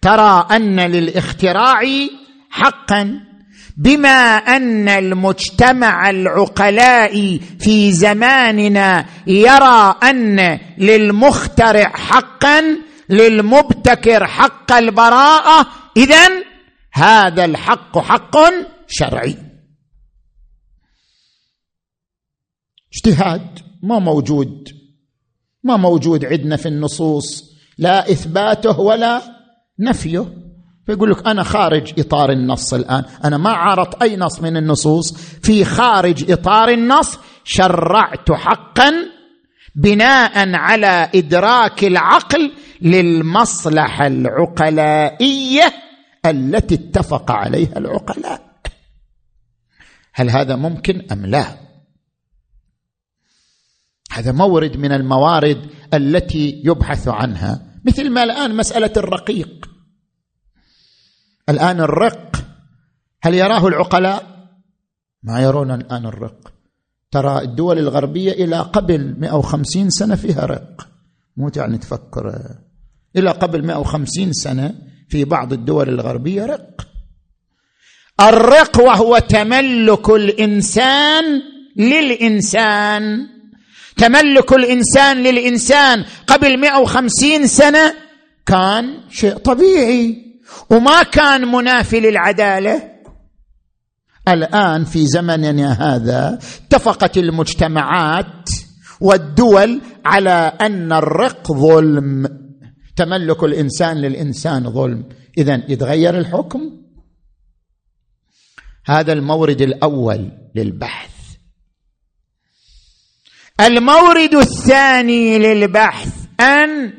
ترى 0.02 0.46
أن 0.50 0.80
للاختراع 0.80 1.80
حقا 2.50 3.20
بما 3.76 4.36
أن 4.36 4.88
المجتمع 4.88 6.10
العقلاء 6.10 7.40
في 7.60 7.92
زماننا 7.92 9.06
يرى 9.26 9.94
أن 10.02 10.58
للمخترع 10.78 11.88
حقا 11.88 12.62
للمبتكر 13.08 14.26
حق 14.26 14.72
البراءة. 14.72 15.66
اذا 15.96 16.28
هذا 16.92 17.44
الحق 17.44 17.98
حق 17.98 18.36
شرعي. 18.88 19.49
اجتهاد 22.92 23.58
ما 23.82 23.98
موجود 23.98 24.68
ما 25.64 25.76
موجود 25.76 26.24
عندنا 26.24 26.56
في 26.56 26.68
النصوص 26.68 27.50
لا 27.78 28.10
إثباته 28.10 28.80
ولا 28.80 29.22
نفيه. 29.78 30.26
فيقول 30.86 31.10
لك 31.10 31.26
أنا 31.26 31.42
خارج 31.42 32.00
إطار 32.00 32.32
النص 32.32 32.74
الآن 32.74 33.04
أنا 33.24 33.36
ما 33.38 33.50
عارض 33.50 34.02
أي 34.02 34.16
نص 34.16 34.40
من 34.40 34.56
النصوص 34.56 35.12
في 35.16 35.64
خارج 35.64 36.30
إطار 36.30 36.68
النص 36.68 37.18
شرعت 37.44 38.32
حقا 38.32 38.92
بناء 39.74 40.54
على 40.54 41.10
إدراك 41.14 41.84
العقل 41.84 42.52
للمصلحة 42.82 44.06
العقلائية 44.06 45.72
التي 46.26 46.74
اتفق 46.74 47.30
عليها 47.30 47.78
العقلاء. 47.78 48.50
هل 50.12 50.30
هذا 50.30 50.56
ممكن 50.56 51.02
أم 51.12 51.26
لا؟ 51.26 51.69
هذا 54.12 54.32
مورد 54.32 54.76
من 54.76 54.92
الموارد 54.92 55.66
التي 55.94 56.62
يبحث 56.64 57.08
عنها. 57.08 57.66
مثل 57.84 58.10
ما 58.10 58.22
الآن 58.22 58.56
مسألة 58.56 58.92
الرقيق. 58.96 59.70
الآن 61.48 61.80
الرق 61.80 62.36
هل 63.22 63.34
يراه 63.34 63.68
العقلاء؟ 63.68 64.48
ما 65.22 65.40
يرون 65.40 65.70
الآن 65.70 66.06
الرق. 66.06 66.52
ترى 67.10 67.42
الدول 67.42 67.78
الغربية 67.78 68.32
إلى 68.32 68.60
قبل 68.60 69.14
150 69.18 69.90
سنة 69.90 70.14
فيها 70.14 70.46
رق. 70.46 70.88
مو 71.36 71.50
يعني 71.56 71.78
تفكر. 71.78 72.40
إلى 73.16 73.30
قبل 73.30 73.66
150 73.66 74.32
سنة 74.32 74.74
في 75.08 75.24
بعض 75.24 75.52
الدول 75.52 75.88
الغربية 75.88 76.46
رق. 76.46 76.86
الرق 78.20 78.80
وهو 78.80 79.18
تملك 79.18 80.10
الإنسان 80.10 81.24
للإنسان. 81.76 83.28
تملك 84.00 84.52
الإنسان 84.52 85.22
للإنسان 85.22 86.04
قبل 86.26 86.60
150 86.60 87.46
سنة 87.46 87.94
كان 88.46 89.00
شيء 89.10 89.36
طبيعي. 89.36 90.16
وما 90.70 91.02
كان 91.02 91.52
منافي 91.52 92.00
للعدالة. 92.00 92.90
الآن 94.28 94.84
في 94.84 95.06
زمننا 95.06 95.72
هذا 95.72 96.38
اتفقت 96.64 97.18
المجتمعات 97.18 98.50
والدول 99.00 99.80
على 100.04 100.52
أن 100.60 100.92
الرق 100.92 101.52
ظلم. 101.52 102.28
تملك 102.96 103.44
الإنسان 103.44 103.96
للإنسان 103.96 104.70
ظلم. 104.70 105.08
اذا 105.38 105.62
يتغير 105.68 106.18
الحكم؟ 106.18 106.60
هذا 108.86 109.12
المورد 109.12 109.62
الأول 109.62 110.32
للبحث. 110.54 111.09
المورد 113.60 114.34
الثاني 114.34 115.38
للبحث 115.38 116.12
أن 116.40 116.94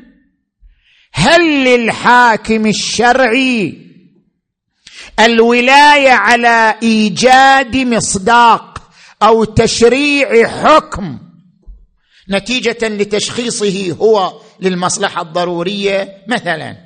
هل 1.12 1.64
للحاكم 1.64 2.66
الشرعي 2.66 3.78
الولاية 5.20 6.10
على 6.10 6.74
إيجاد 6.82 7.76
مصداق 7.76 8.90
أو 9.22 9.44
تشريع 9.44 10.48
حكم 10.48 11.18
نتيجة 12.30 12.88
لتشخيصه 12.88 13.92
هو 13.92 14.40
للمصلحة 14.60 15.22
الضرورية؟ 15.22 16.24
مثلا 16.28 16.76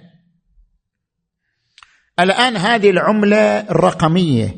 الآن 2.20 2.56
هذه 2.56 2.90
العملة 2.90 3.60
الرقمية. 3.60 4.56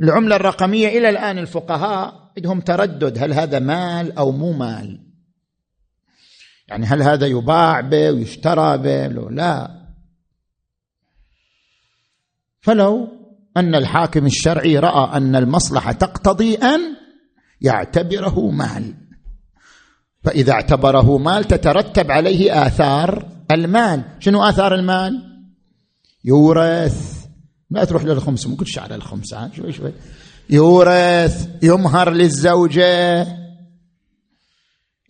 العملة 0.00 0.36
الرقمية 0.36 0.88
إلى 0.88 1.08
الآن 1.08 1.38
الفقهاء 1.38 2.27
عندهم 2.38 2.60
تردد. 2.60 3.18
هل 3.18 3.32
هذا 3.32 3.58
مال 3.58 4.18
أو 4.18 4.32
مو 4.32 4.52
مال؟ 4.52 5.00
يعني 6.68 6.86
هل 6.86 7.02
هذا 7.02 7.26
يباع 7.26 7.80
به 7.80 8.10
ويشترى 8.10 8.78
به؟ 8.78 9.06
لا. 9.30 9.70
فلو 12.60 13.08
أن 13.56 13.74
الحاكم 13.74 14.26
الشرعي 14.26 14.78
رأى 14.78 15.16
أن 15.16 15.36
المصلحة 15.36 15.92
تقتضي 15.92 16.54
أن 16.54 16.80
يعتبره 17.60 18.50
مال. 18.50 18.94
فإذا 20.24 20.52
اعتبره 20.52 21.18
مال 21.18 21.44
تترتب 21.44 22.10
عليه 22.10 22.66
آثار 22.66 23.28
المال. 23.50 24.04
شنو 24.18 24.42
آثار 24.42 24.74
المال؟ 24.74 25.22
يورث. 26.24 27.26
ما 27.70 27.84
تروح 27.84 28.04
للخمس 28.04 28.46
مو 28.46 28.56
كل 28.56 28.66
على 28.76 28.94
الخمس 28.94 29.34
شوي 29.52 29.72
شوي. 29.72 29.92
يورث 30.50 31.48
يمهر 31.62 32.10
للزوجة. 32.10 33.26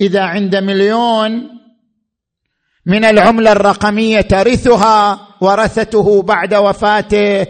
إذا 0.01 0.23
عند 0.23 0.57
مليون 0.57 1.49
من 2.87 3.05
العملة 3.05 3.53
الرقمية 3.53 4.21
ترثها 4.21 5.29
ورثته 5.41 6.23
بعد 6.23 6.55
وفاته. 6.55 7.47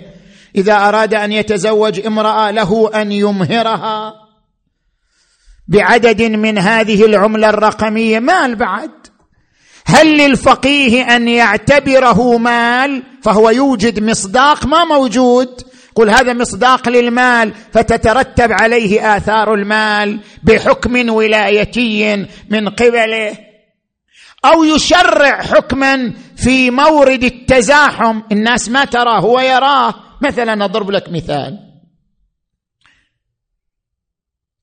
إذا 0.57 0.73
أراد 0.73 1.15
أن 1.15 1.33
يتزوج 1.33 2.07
امرأة 2.07 2.51
له 2.51 2.91
أن 3.03 3.13
يمهرها. 3.13 4.15
بعدد 5.69 6.23
من 6.23 6.59
هذه 6.59 7.05
العملة 7.05 7.49
الرقمية 7.49 8.19
مال 8.19 8.57
بعد. 8.57 8.91
هل 9.87 10.19
للفقيه 10.19 11.17
أن 11.17 11.29
يعتبره 11.29 12.39
مال؟ 12.39 13.03
فهو 13.23 13.51
يوجد 13.51 14.03
مصداق 14.03 14.67
ما 14.67 14.85
موجود. 14.85 15.68
قل 15.99 16.11
هذا 16.11 16.33
مصداق 16.33 16.89
للمال 16.89 17.55
فتترتب 17.73 18.53
عليه 18.53 19.17
آثار 19.17 19.55
المال 19.55 20.21
بحكم 20.43 21.09
ولايتي 21.09 22.17
من 22.51 22.69
قبله 22.69 23.39
أو 24.45 24.65
يشرع 24.65 25.43
حكما 25.43 26.13
في 26.37 26.71
مورد 26.71 27.25
التزاحم. 27.25 28.23
الناس 28.33 28.69
ما 28.69 28.85
تراه 28.85 29.21
هو 29.21 29.41
يراه. 29.41 29.95
مثلا 30.23 30.65
أضرب 30.65 30.91
لك 30.91 31.09
مثال. 31.09 31.59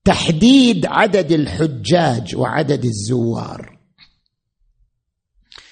تحديد 0.05 0.85
عدد 0.85 1.31
الحجاج 1.31 2.35
وعدد 2.35 2.85
الزوار. 2.85 3.79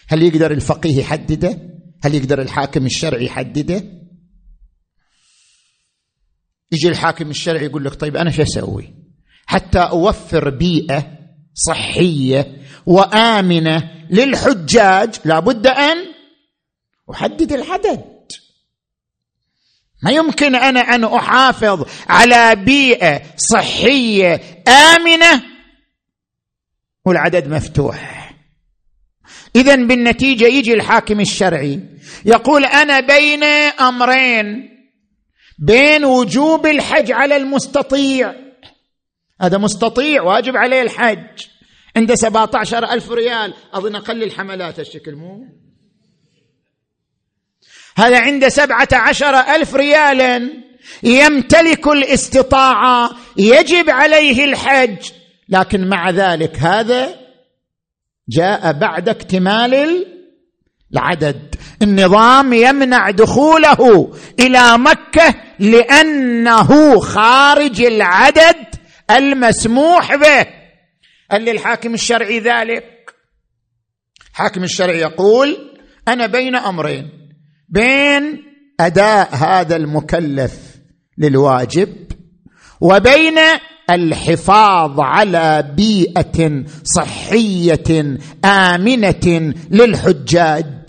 هل 0.08 0.24
يقدر 0.24 0.52
الفقيه 0.52 0.98
يحدده؟ 0.98 1.60
هل 2.04 2.16
يقدر 2.16 2.42
الحاكم 2.42 2.86
الشرعي 2.86 3.26
يحدده؟ 3.26 4.03
يجي 6.74 6.90
الحاكم 6.90 7.30
الشرعي 7.30 7.66
يقول 7.66 7.86
لك 7.86 7.96
طيب 7.96 8.18
أنا 8.18 8.32
شو 8.32 8.42
أسوي؟ 8.42 8.94
حتى 9.46 9.80
أوفر 9.80 10.50
بيئة 10.50 11.18
صحية 11.54 12.58
وآمنة 12.86 13.92
للحجاج 14.10 15.16
لابد 15.26 15.68
أن 15.68 15.98
أحدد 17.12 17.54
العدد. 17.54 18.04
ما 20.04 20.12
يمكن 20.12 20.56
أنا 20.56 20.80
أن 20.80 21.04
أحافظ 21.04 21.86
على 22.10 22.56
بيئة 22.56 23.22
صحية 23.38 24.64
آمنة 24.68 25.44
والعدد 27.06 27.48
مفتوح. 27.48 28.24
اذا 29.56 29.76
بالنتيجة 29.76 30.46
يجي 30.46 30.74
الحاكم 30.74 31.20
الشرعي 31.20 31.80
يقول 32.26 32.66
أنا 32.66 33.00
بين 33.00 33.44
أمرين. 33.44 34.73
بين 35.60 36.06
وجوب 36.06 36.66
الحج 36.66 37.12
على 37.12 37.36
المستطيع. 37.36 38.36
هذا 39.42 39.58
مستطيع 39.58 40.22
واجب 40.22 40.58
عليه 40.58 40.82
الحج. 40.82 41.46
عنده 41.96 42.16
سبعة 42.16 42.50
عشر 42.54 42.92
ألف 42.92 43.12
ريال. 43.12 43.54
أظن 43.74 43.96
أقل 43.96 44.24
الحملات 44.24 44.80
الشكل 44.80 45.16
مو؟ 45.16 45.46
هذا 47.98 48.20
عنده 48.20 48.50
سبعة 48.50 48.88
عشر 48.94 49.36
ألف 49.36 49.76
ريالا 49.76 50.50
يمتلك 51.04 51.88
الاستطاعة 51.88 53.12
يجب 53.38 53.90
عليه 53.90 54.46
الحج. 54.46 55.12
لكن 55.50 55.88
مع 55.88 56.10
ذلك 56.10 56.58
هذا 56.60 57.16
جاء 58.30 58.72
بعد 58.72 59.10
اكتمال 59.10 60.06
العدد. 60.94 61.56
النظام 61.82 62.54
يمنع 62.54 63.10
دخوله 63.10 64.14
إلى 64.40 64.78
مكة 64.78 65.36
لأنه 65.60 67.00
خارج 67.00 67.82
العدد 67.82 68.56
المسموح 69.12 70.16
به. 70.16 70.48
هل 71.32 71.46
للحاكم 71.46 71.94
الشرعي 71.94 72.40
ذلك. 72.40 73.14
حاكم 74.34 74.64
الشرعي 74.64 75.00
يقول 75.00 75.58
أنا 76.08 76.26
بين 76.26 76.56
أمرين 76.56 77.10
بين 77.70 78.44
أداء 78.80 79.36
هذا 79.36 79.76
المكلف 79.76 80.54
للواجب 81.18 81.90
وبين 82.82 83.40
الحفاظ 83.90 85.00
على 85.00 85.74
بيئة 85.78 86.64
صحية 86.84 88.18
آمنة 88.46 89.54
للحجاج. 89.72 90.86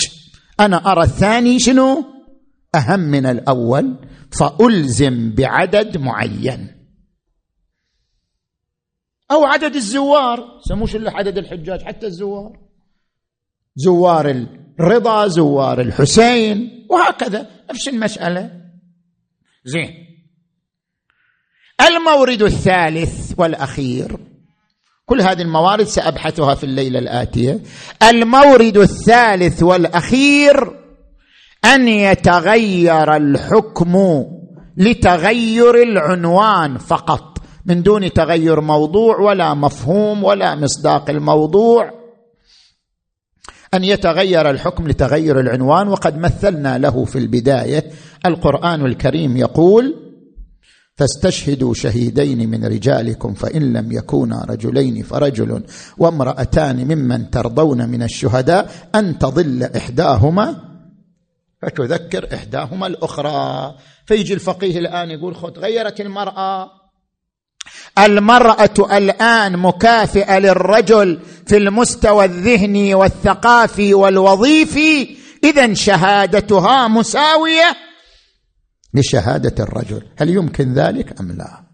أنا 0.61 0.93
أرى 0.93 1.03
الثاني 1.03 1.59
شنو؟ 1.59 2.05
أهم 2.75 3.01
من 3.01 3.27
الأول. 3.27 3.97
فألزم 4.39 5.35
بعدد 5.35 5.97
معين. 5.97 6.75
أو 9.31 9.45
عدد 9.45 9.75
الزوار. 9.75 10.61
سموش 10.69 10.97
إلا 10.97 11.11
عدد 11.17 11.39
الحجاج 11.39 11.83
حتى 11.83 12.07
الزوار. 12.07 12.59
زوار 13.77 14.47
الرضا 14.81 15.27
زوار 15.27 15.81
الحسين 15.81 16.87
وهكذا. 16.91 17.51
نفس 17.71 17.89
المسألة. 17.89 18.51
زين. 19.65 19.95
المورد 21.81 22.43
الثالث 22.43 23.35
والأخير. 23.39 24.17
كل 25.07 25.21
هذه 25.21 25.43
الموارد 25.43 25.87
سأبحثها 25.87 26.55
في 26.55 26.65
الليلة 26.65 26.99
الآتية. 26.99 27.61
المورد 28.03 28.77
الثالث 28.77 29.63
والأخير 29.63 30.84
أن 31.65 31.89
يتغير 31.89 33.17
الحكم 33.17 34.25
لتغير 34.77 35.83
العنوان 35.83 36.79
فقط 36.79 37.39
من 37.67 37.83
دون 37.83 38.13
تغير 38.13 38.61
موضوع 38.61 39.21
ولا 39.21 39.55
مفهوم 39.55 40.25
ولا 40.25 40.55
مصداق 40.55 41.11
الموضوع. 41.11 41.91
أن 43.75 43.85
يتغير 43.85 44.51
الحكم 44.51 44.89
لتغير 44.89 45.41
العنوان 45.41 45.89
وقد 45.89 46.19
مثلنا 46.19 46.79
له 46.79 47.05
في 47.05 47.19
البداية. 47.19 47.91
القرآن 48.27 48.87
الكريم 48.87 49.37
يقول 49.37 49.95
فاستشهدوا 50.97 51.75
شهيدين 51.75 52.51
من 52.51 52.65
رجالكم 52.65 53.35
فإن 53.35 53.73
لم 53.73 53.93
يكونا 53.93 54.47
رجلين 54.49 55.03
فرجل 55.03 55.63
وامرأتان 55.99 56.77
ممن 56.77 57.31
ترضون 57.31 57.89
من 57.89 58.03
الشهداء 58.03 58.71
أن 58.95 59.19
تضل 59.19 59.63
إحداهما 59.63 60.74
فتذكر 61.65 62.35
إحداهما 62.35 62.87
الأخرى. 62.87 63.75
فيجي 64.07 64.35
الفقيه 64.35 64.79
الآن 64.79 65.11
يقول 65.11 65.37
خذ 65.37 65.59
غيرت 65.59 66.01
المرأة. 66.01 66.71
المرأة 67.99 68.97
الآن 68.97 69.59
مكافئة 69.59 70.39
للرجل 70.39 71.21
في 71.47 71.57
المستوى 71.57 72.25
الذهني 72.25 72.95
والثقافي 72.95 73.95
والوظيفي. 73.95 75.17
اذا 75.45 75.75
شهادتها 75.75 76.89
مساوية 76.89 77.77
لشهادة 78.95 79.65
الرجل. 79.65 80.03
هل 80.17 80.31
يمكن 80.31 80.75
ذلك 80.75 81.21
أم 81.21 81.33
لا؟ 81.33 81.65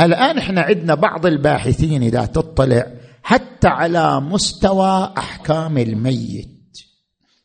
الآن 0.00 0.38
إحنا 0.38 0.60
عندنا 0.60 0.94
بعض 0.94 1.26
الباحثين 1.26 2.02
إذا 2.02 2.26
تطلع 2.26 2.86
حتى 3.22 3.68
على 3.68 4.20
مستوى 4.20 5.14
أحكام 5.18 5.78
الميت. 5.78 6.51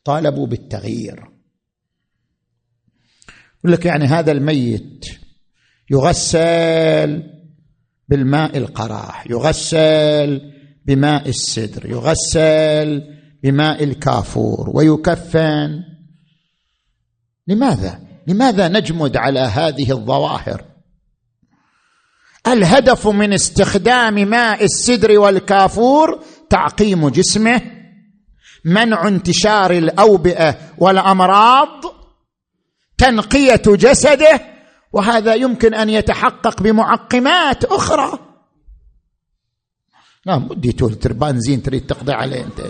طالبوا 0.07 0.47
بالتغيير. 0.47 1.19
يقول 3.59 3.71
لك 3.71 3.85
يعني 3.85 4.05
هذا 4.05 4.31
الميت 4.31 5.05
يغسل 5.91 7.23
بالماء 8.09 8.57
القراح 8.57 9.27
يغسل 9.29 10.51
بماء 10.85 11.29
السدر 11.29 11.85
يغسل 11.85 13.03
بماء 13.43 13.83
الكافور 13.83 14.71
ويكفن. 14.73 15.83
لماذا؟ 17.47 17.99
لماذا 18.27 18.67
نجمد 18.67 19.17
على 19.17 19.39
هذه 19.39 19.91
الظواهر؟ 19.91 20.65
الهدف 22.47 23.07
من 23.07 23.33
استخدام 23.33 24.13
ماء 24.13 24.63
السدر 24.63 25.19
والكافور 25.19 26.23
تعقيم 26.49 27.09
جسمه 27.09 27.76
منع 28.67 29.07
انتشار 29.07 29.71
الأوبئة 29.71 30.57
والأمراض 30.77 31.85
تنقية 32.97 33.61
جسده 33.67 34.41
وهذا 34.93 35.33
يمكن 35.33 35.73
أن 35.73 35.89
يتحقق 35.89 36.61
بمعقمات 36.61 37.63
أخرى. 37.63 38.19
لا 40.25 40.37
مدي 40.37 40.71
تولتر 40.71 41.13
بنزين 41.13 41.63
تريد 41.63 41.85
تقضي 41.85 42.11
عليه 42.11 42.43
أنت. 42.43 42.61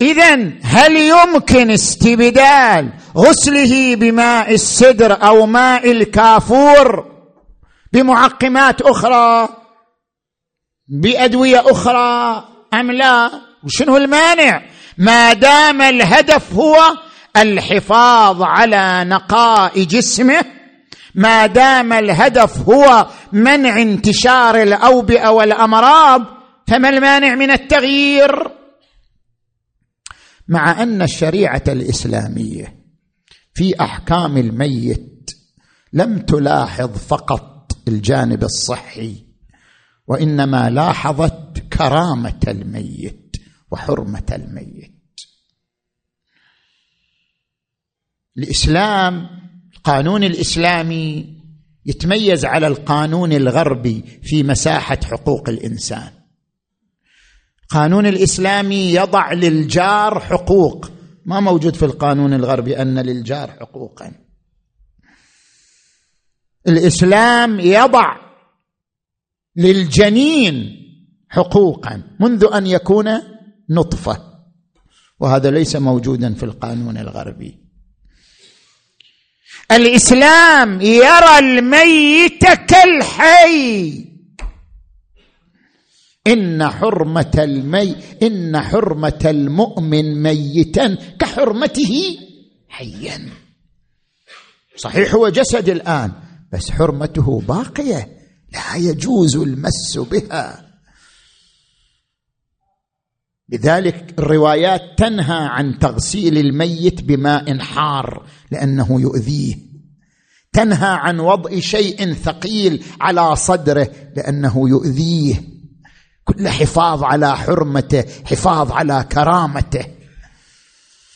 اذا 0.00 0.34
هل 0.62 0.96
يمكن 0.96 1.70
استبدال 1.70 2.92
غسله 3.16 3.94
بماء 3.96 4.54
السدر 4.54 5.22
أو 5.22 5.46
ماء 5.46 5.90
الكافور؟ 5.90 7.15
بمعقمات 7.92 8.82
أخرى 8.82 9.48
بأدوية 10.88 11.70
أخرى 11.70 12.44
أم 12.74 12.90
لا؟ 12.90 13.30
وشنو 13.64 13.96
المانع؟ 13.96 14.62
ما 14.98 15.32
دام 15.32 15.82
الهدف 15.82 16.52
هو 16.54 16.76
الحفاظ 17.36 18.42
على 18.42 19.04
نقاء 19.04 19.82
جسمه 19.84 20.44
ما 21.14 21.46
دام 21.46 21.92
الهدف 21.92 22.68
هو 22.68 23.06
منع 23.32 23.82
انتشار 23.82 24.62
الأوبئة 24.62 25.28
والأمراض 25.28 26.22
فما 26.68 26.88
المانع 26.88 27.34
من 27.34 27.50
التغيير؟ 27.50 28.50
مع 30.48 30.82
أن 30.82 31.02
الشريعة 31.02 31.62
الإسلامية 31.68 32.76
في 33.54 33.80
أحكام 33.80 34.36
الميت 34.36 35.30
لم 35.92 36.18
تلاحظ 36.18 36.96
فقط 36.96 37.55
الجانب 37.88 38.44
الصحي 38.44 39.26
وإنما 40.06 40.70
لاحظت 40.70 41.58
كرامة 41.72 42.40
الميت 42.48 43.36
وحرمة 43.70 44.26
الميت. 44.32 44.92
الإسلام 48.38 49.28
القانون 49.76 50.24
الإسلامي 50.24 51.36
يتميز 51.86 52.44
على 52.44 52.66
القانون 52.66 53.32
الغربي 53.32 54.20
في 54.22 54.42
مساحة 54.42 54.98
حقوق 55.04 55.48
الإنسان. 55.48 56.12
القانون 57.62 58.06
الإسلامي 58.06 58.94
يضع 58.94 59.32
للجار 59.32 60.20
حقوق. 60.20 60.90
ما 61.24 61.40
موجود 61.40 61.76
في 61.76 61.84
القانون 61.84 62.34
الغربي 62.34 62.82
أن 62.82 62.98
للجار 62.98 63.50
حقوقا. 63.50 64.25
الإسلام 66.68 67.60
يضع 67.60 68.16
للجنين 69.56 70.76
حقوقا 71.28 72.02
منذ 72.20 72.46
أن 72.54 72.66
يكون 72.66 73.10
نطفة. 73.70 74.36
وهذا 75.20 75.50
ليس 75.50 75.76
موجودا 75.76 76.34
في 76.34 76.42
القانون 76.42 76.98
الغربي. 76.98 77.58
الإسلام 79.72 80.80
يرى 80.80 81.38
الميت 81.38 82.44
كالحي. 82.44 84.06
إن 86.26 86.68
حرمة 86.68 87.32
المي 87.38 87.96
إن 88.22 88.60
حرمة 88.60 89.20
المؤمن 89.24 90.22
ميتا 90.22 90.98
كحرمته 91.18 92.18
حيا. 92.68 93.28
صحيح 94.76 95.14
هو 95.14 95.28
جسد 95.28 95.68
الآن. 95.68 96.25
بس 96.56 96.70
حرمته 96.70 97.40
باقية. 97.40 98.18
لا 98.52 98.76
يجوز 98.76 99.36
المس 99.36 99.98
بها. 99.98 100.66
لذلك 103.48 104.14
الروايات 104.18 104.80
تنهى 104.98 105.48
عن 105.48 105.78
تغسيل 105.78 106.38
الميت 106.38 107.00
بماء 107.00 107.58
حار 107.58 108.26
لأنه 108.50 109.00
يؤذيه. 109.00 109.56
تنهى 110.52 110.88
عن 110.88 111.20
وضع 111.20 111.60
شيء 111.60 112.14
ثقيل 112.14 112.84
على 113.00 113.36
صدره 113.36 113.90
لأنه 114.16 114.68
يؤذيه. 114.68 115.42
كل 116.24 116.48
حفاظ 116.48 117.02
على 117.02 117.36
حرمته 117.36 118.04
حفاظ 118.24 118.72
على 118.72 119.06
كرامته 119.12 119.86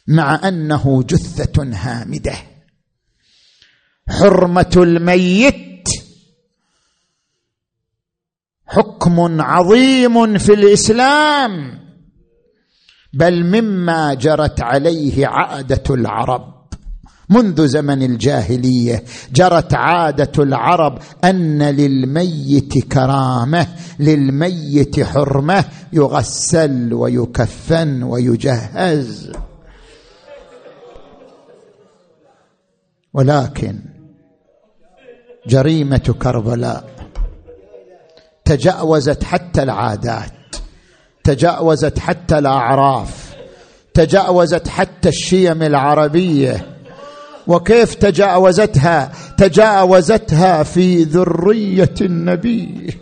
مع 0.06 0.48
أنه 0.48 1.02
جثة 1.02 1.62
هامدة. 1.62 2.49
حرمة 4.10 4.72
الميت. 4.76 5.88
حكم 8.66 9.40
عظيم 9.40 10.38
في 10.38 10.52
الإسلام. 10.52 11.80
بل 13.12 13.44
مما 13.44 14.14
جرت 14.14 14.60
عليه 14.60 15.26
عادة 15.26 15.94
العرب. 15.94 16.60
منذ 17.30 17.66
زمن 17.66 18.02
الجاهلية 18.02 19.04
جرت 19.32 19.74
عادة 19.74 20.42
العرب 20.42 20.98
أن 21.24 21.62
للميت 21.62 22.92
كرامة 22.92 23.66
للميت 23.98 25.00
حرمة. 25.00 25.64
يغسل 25.92 26.94
ويكفن 26.94 28.02
ويجهز. 28.02 29.32
ولكن 33.14 33.99
جريمة 35.50 36.14
كربلاء. 36.22 36.84
تجاوزت 38.44 39.24
حتى 39.24 39.62
العادات. 39.62 40.56
تجاوزت 41.24 41.98
حتى 41.98 42.38
الأعراف. 42.38 43.34
تجاوزت 43.94 44.68
حتى 44.68 45.08
الشيم 45.08 45.62
العربية. 45.62 46.66
وكيف 47.46 47.94
تجاوزتها؟ 47.94 49.12
تجاوزتها 49.38 50.62
في 50.62 51.02
ذرية 51.04 51.94
النبي. 52.00 52.96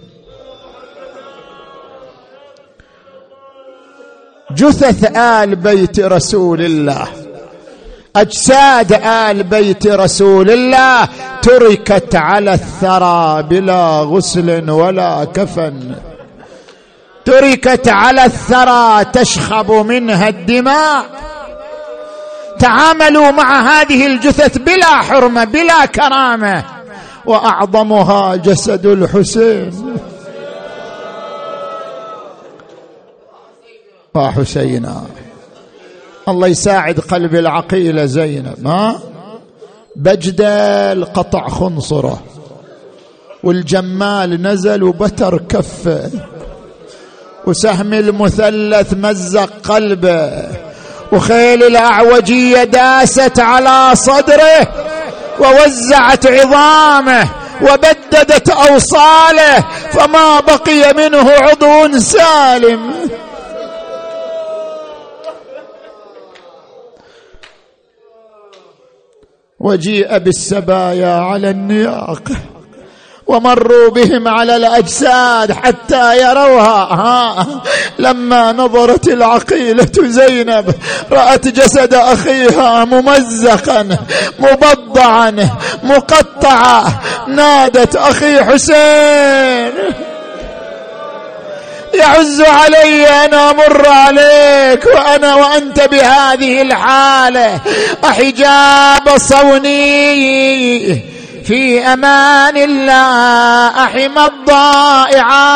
جثث 4.56 5.16
آل 5.16 5.56
بيت 5.56 6.00
رسول 6.00 6.60
الله. 6.60 7.08
أجساد 8.16 8.92
آل 8.92 9.42
بيت 9.42 9.86
رسول 9.86 10.50
الله. 10.50 11.08
تركت 11.42 12.14
على 12.14 12.54
الثرى 12.54 13.42
بلا 13.42 14.00
غسل 14.00 14.70
ولا 14.70 15.24
كفن. 15.24 15.94
تركت 17.24 17.88
على 17.88 18.24
الثرى 18.24 19.04
تشخب 19.04 19.72
منها 19.72 20.28
الدماء. 20.28 21.04
تعاملوا 22.58 23.30
مع 23.30 23.60
هذه 23.60 24.06
الجثث 24.06 24.58
بلا 24.58 25.02
حرمة 25.02 25.44
بلا 25.44 25.86
كرامة. 25.86 26.64
وأعظمها 27.26 28.36
جسد 28.36 28.86
الحسين. 28.86 29.96
وحسينا 34.14 35.02
الله 36.28 36.48
يساعد 36.48 37.00
قلب 37.00 37.34
العقيلة 37.34 38.04
زينب 38.04 38.66
ها؟ 38.66 39.00
بجدل 39.98 41.04
قطع 41.04 41.48
خنصرة 41.48 42.22
والجمال 43.42 44.42
نزل 44.42 44.82
وبتر 44.82 45.38
كفه 45.48 46.10
وسهم 47.46 47.92
المثلث 47.92 48.94
مزق 48.94 49.50
قلبه 49.68 50.30
وخيل 51.12 51.62
الاعوجيه 51.62 52.64
داست 52.64 53.40
على 53.40 53.96
صدره 53.96 54.68
ووزعت 55.40 56.26
عظامه 56.26 57.28
وبددت 57.62 58.48
أوصاله 58.50 59.64
فما 59.92 60.40
بقي 60.40 60.94
منه 60.96 61.30
عضو 61.30 61.98
سالم 61.98 62.80
وجيء 69.60 70.18
بالسبايا 70.18 71.20
على 71.20 71.50
النياق 71.50 72.22
ومروا 73.26 73.90
بهم 73.90 74.28
على 74.28 74.56
الأجساد 74.56 75.52
حتى 75.52 76.16
يروها. 76.22 76.94
ها 76.94 77.46
لما 77.98 78.52
نظرت 78.52 79.08
العقيلة 79.08 79.92
زينب 80.00 80.74
رأت 81.12 81.48
جسد 81.48 81.94
أخيها 81.94 82.84
ممزقا 82.84 83.98
مبضعا 84.38 85.48
مقطعا. 85.82 86.84
نادت 87.28 87.96
أخي 87.96 88.44
حسين. 88.44 89.72
يعز 91.94 92.40
علي 92.40 93.06
ان 93.08 93.34
أمر 93.34 93.88
عليك 93.88 94.86
وأنا 94.86 95.34
وأنت 95.34 95.80
بهذه 95.80 96.62
الحالة. 96.62 97.60
أحجاب 98.04 99.18
صوني 99.18 100.94
في 101.44 101.80
أمان 101.80 102.56
الله 102.56 103.84
أحم 103.84 104.18
الضائعات. 104.18 105.48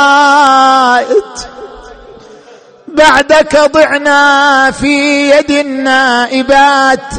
بعدك 2.89 3.57
ضعنا 3.72 4.70
في 4.70 5.30
يد 5.30 5.51
النائبات. 5.51 7.14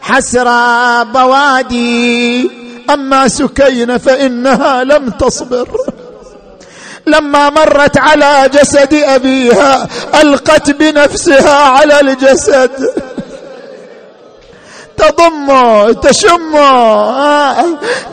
حسرى 0.00 1.04
بوادي 1.04 2.50
أما 2.90 3.28
سكين 3.28 3.98
فإنها 3.98 4.84
لم 4.84 5.10
تصبر. 5.10 5.68
لما 7.10 7.50
مرت 7.50 7.98
على 7.98 8.50
جسد 8.52 8.94
أبيها 8.94 9.88
ألقت 10.22 10.70
بنفسها 10.70 11.58
على 11.64 12.00
الجسد. 12.00 12.70
تضمه 14.96 15.92
تشمه 15.92 17.54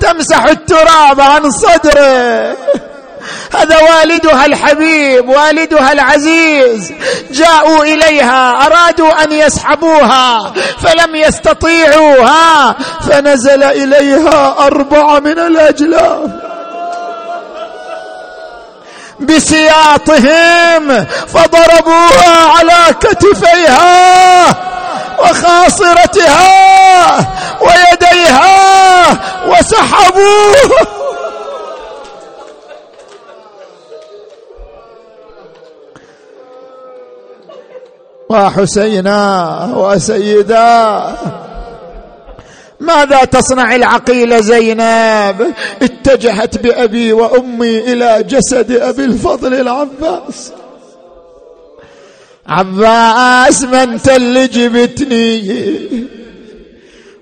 تمسح 0.01 0.45
التراب 0.45 1.21
عن 1.21 1.51
صدره. 1.51 2.55
هذا 3.55 3.77
والدها 3.77 4.45
الحبيب 4.45 5.29
والدها 5.29 5.91
العزيز 5.91 6.93
جاءوا 7.31 7.83
إليها 7.83 8.65
أرادوا 8.65 9.23
أن 9.23 9.31
يسحبوها 9.31 10.53
فلم 10.79 11.15
يستطيعوها 11.15 12.75
فنزل 13.09 13.63
إليها 13.63 14.55
اربعه 14.67 15.19
من 15.19 15.39
الاجلاف 15.39 16.29
بسياطهم 19.19 21.05
فضربوها 21.05 22.51
على 22.57 22.93
كتفيها 22.99 24.45
وخاصرتها 25.19 26.47
ويديها 27.61 29.05
وسحبوه. 29.47 30.95
وحسينا 38.29 39.69
وسيدا 39.75 41.15
ماذا 42.85 43.23
تصنع 43.23 43.75
العقيله 43.75 44.41
زينب؟ 44.41 45.53
اتجهت 45.81 46.57
بأبي 46.57 47.13
وأمي 47.13 47.79
إلى 47.79 48.23
جسد 48.29 48.71
أبي 48.71 49.05
الفضل 49.05 49.53
العباس. 49.53 50.51
عباس 52.47 53.63
ما 53.63 53.83
انت 53.83 54.09
اللي 54.09 54.47
جبتني 54.47 55.55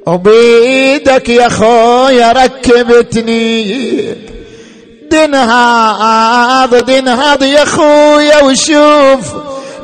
وبيدك 0.07 1.29
يا 1.29 1.49
خويا 1.49 2.31
ركبتني 2.31 4.15
دنهاض 5.11 6.75
دنهاض 6.75 7.43
يا 7.43 7.65
خويا 7.65 8.43
وشوف. 8.43 9.33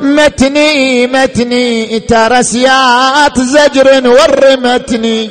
متني 0.00 1.06
متني 1.06 2.00
ترى 2.00 2.42
سياط 2.42 3.38
زجر 3.38 4.08
ورمتني 4.08 5.30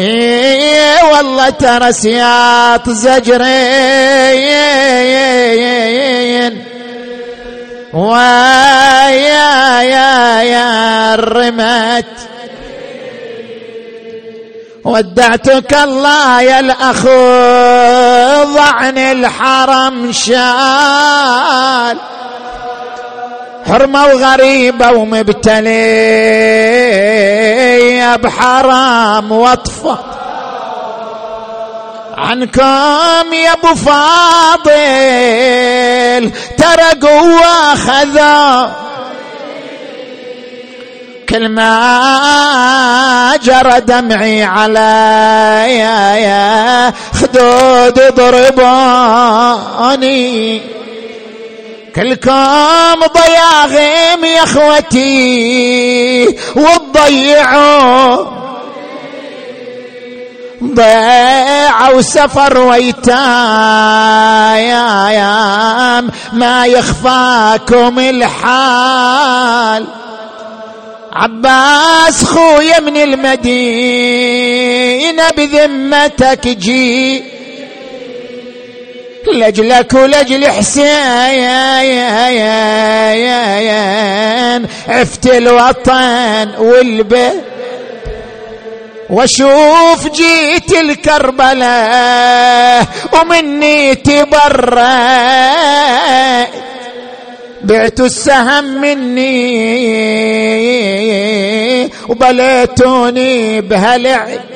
إيه 0.00 1.04
والله 1.12 1.50
ترى 1.50 1.92
سياط 1.92 2.90
زجرين 2.90 3.46
ويا 7.92 9.82
يا 9.82 10.42
يا 10.42 11.14
الرمت 11.14 12.04
ودعتك 14.84 15.74
الله 15.74 16.40
يا 16.42 16.60
الاخ 16.60 17.02
ضعن 18.54 18.98
الحرم 18.98 20.12
شال. 20.12 21.98
حرمة 23.68 24.06
وغريبة 24.06 24.90
ومبتلية 24.90 25.66
بحرام 28.16 29.32
وطفة. 29.32 29.98
عنكم 32.16 33.32
يا 33.32 33.52
أبو 33.52 33.74
فاضل 33.74 34.72
ترى 36.58 36.90
قوة 37.02 37.74
خذا. 37.74 38.70
كل 41.28 41.48
ما 41.48 43.36
جرى 43.42 43.80
دمعي 43.80 44.44
على 44.44 44.82
خدود 47.14 48.00
ضربوني. 48.14 49.56
كلكم 51.96 53.00
ضياغم 53.14 54.24
يا 54.24 54.42
اخوتي 54.42 56.26
وتضيعوا 56.56 58.26
ضيعوا 60.64 62.00
سفر 62.02 62.58
ويتايام 62.58 63.20
ما 66.32 66.66
يخفاكم 66.66 67.98
الحال. 67.98 69.86
عباس 71.12 72.24
خويا 72.24 72.80
من 72.80 72.96
المدينة 72.96 73.46
بذمتك 75.36 76.48
جي 76.48 77.35
لاجلك 79.28 79.94
ولاجل 79.94 80.46
حسين. 80.46 80.96
عفت 84.88 85.26
الوطن 85.26 86.48
والبيت 86.58 87.44
وشوف 89.10 90.08
جيت 90.12 90.72
الكربلاء 90.80 92.26
ومني 93.12 93.94
تبرأ 93.94 94.86
بعت 97.62 98.00
السهم 98.00 98.64
مني 98.64 99.26
وبليتوني 102.08 103.60
بهالعب 103.60 104.55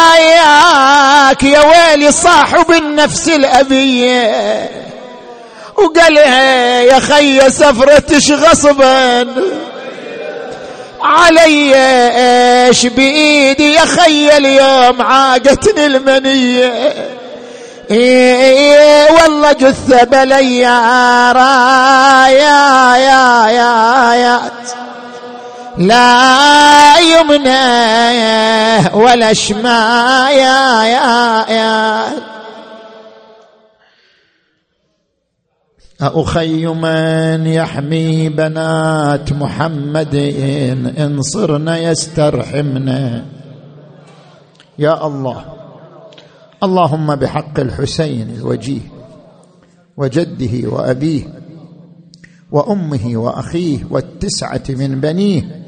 تحراياك 0.00 1.42
يا 1.42 1.60
ويلي 1.60 2.12
صاحب 2.12 2.70
النفس 2.70 3.28
الأبية 3.28 4.70
وقال 5.76 6.16
يا 6.16 6.98
خي 6.98 7.50
سفرتش 7.50 8.32
غصبا. 8.32 9.26
علي 11.02 11.74
إيش 12.68 12.86
بإيدي 12.86 13.72
يا 13.74 13.84
خي 13.84 14.36
اليوم 14.36 15.02
عاقتني 15.02 15.86
المنية. 15.86 16.94
إيه 17.90 19.08
والله 19.12 19.52
جثة 19.52 20.04
بليارة 20.04 21.48
يا 22.28 22.96
يا 22.96 23.48
يا 23.48 24.14
يا. 24.14 24.40
لا 25.80 26.98
يمنى 26.98 27.60
ولا 28.94 29.32
شما 29.32 30.28
يا 30.30 30.84
يا 30.84 32.04
أخي 36.00 36.66
من 36.66 37.46
يحمي 37.46 38.28
بنات 38.28 39.32
محمد 39.32 40.14
إن 40.98 41.22
صرنا 41.22 41.78
يسترحمنا 41.78 43.24
يا 44.78 45.06
الله. 45.06 45.44
اللهم 46.62 47.14
بحق 47.16 47.60
الحسين 47.60 48.30
الوجيه 48.36 48.80
وجده 49.96 50.68
وأبيه 50.68 51.22
وأمه 52.52 53.10
وأخيه 53.14 53.78
والتسعة 53.90 54.62
من 54.68 55.00
بنيه 55.00 55.60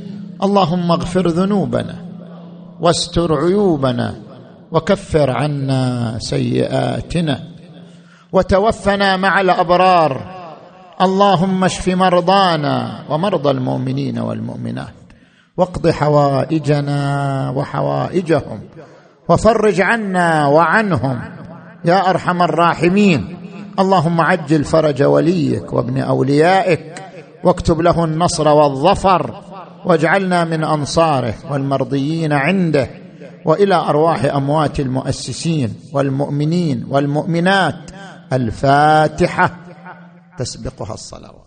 اللهم 0.42 0.90
اغفر 0.90 1.28
ذنوبنا 1.28 1.96
واستر 2.80 3.34
عيوبنا 3.34 4.14
وكفر 4.72 5.30
عنا 5.30 6.16
سيئاتنا 6.18 7.42
وتوفنا 8.32 9.16
مع 9.16 9.40
الأبرار 9.40 10.42
اللهم 11.02 11.64
اشف 11.64 11.88
مرضانا 11.88 12.98
ومرضى 13.10 13.50
المؤمنين 13.50 14.18
والمؤمنات 14.18 14.94
واقض 15.56 15.90
حوائجنا 15.90 16.98
وحوائجهم 17.56 18.60
وفرج 19.28 19.80
عنا 19.80 20.46
وعنهم 20.46 21.20
يا 21.84 22.10
أرحم 22.10 22.42
الراحمين 22.42 23.36
اللهم 23.78 24.20
عجل 24.20 24.64
فرج 24.64 25.02
وليك 25.02 25.72
وابن 25.72 25.98
أوليائك 25.98 27.02
واكتب 27.44 27.80
له 27.80 28.04
النصر 28.04 28.48
والظفر 28.48 29.51
واجعلنا 29.84 30.44
من 30.44 30.64
أنصاره 30.64 31.34
والمرضيين 31.50 32.32
عنده 32.32 32.90
وإلى 33.44 33.74
أرواح 33.74 34.24
أموات 34.24 34.80
المؤسسين 34.80 35.74
والمؤمنين 35.92 36.86
والمؤمنات. 36.88 37.90
الفاتحة. 38.32 39.56
تسبقها 40.38 40.94
الصلوات. 40.94 41.41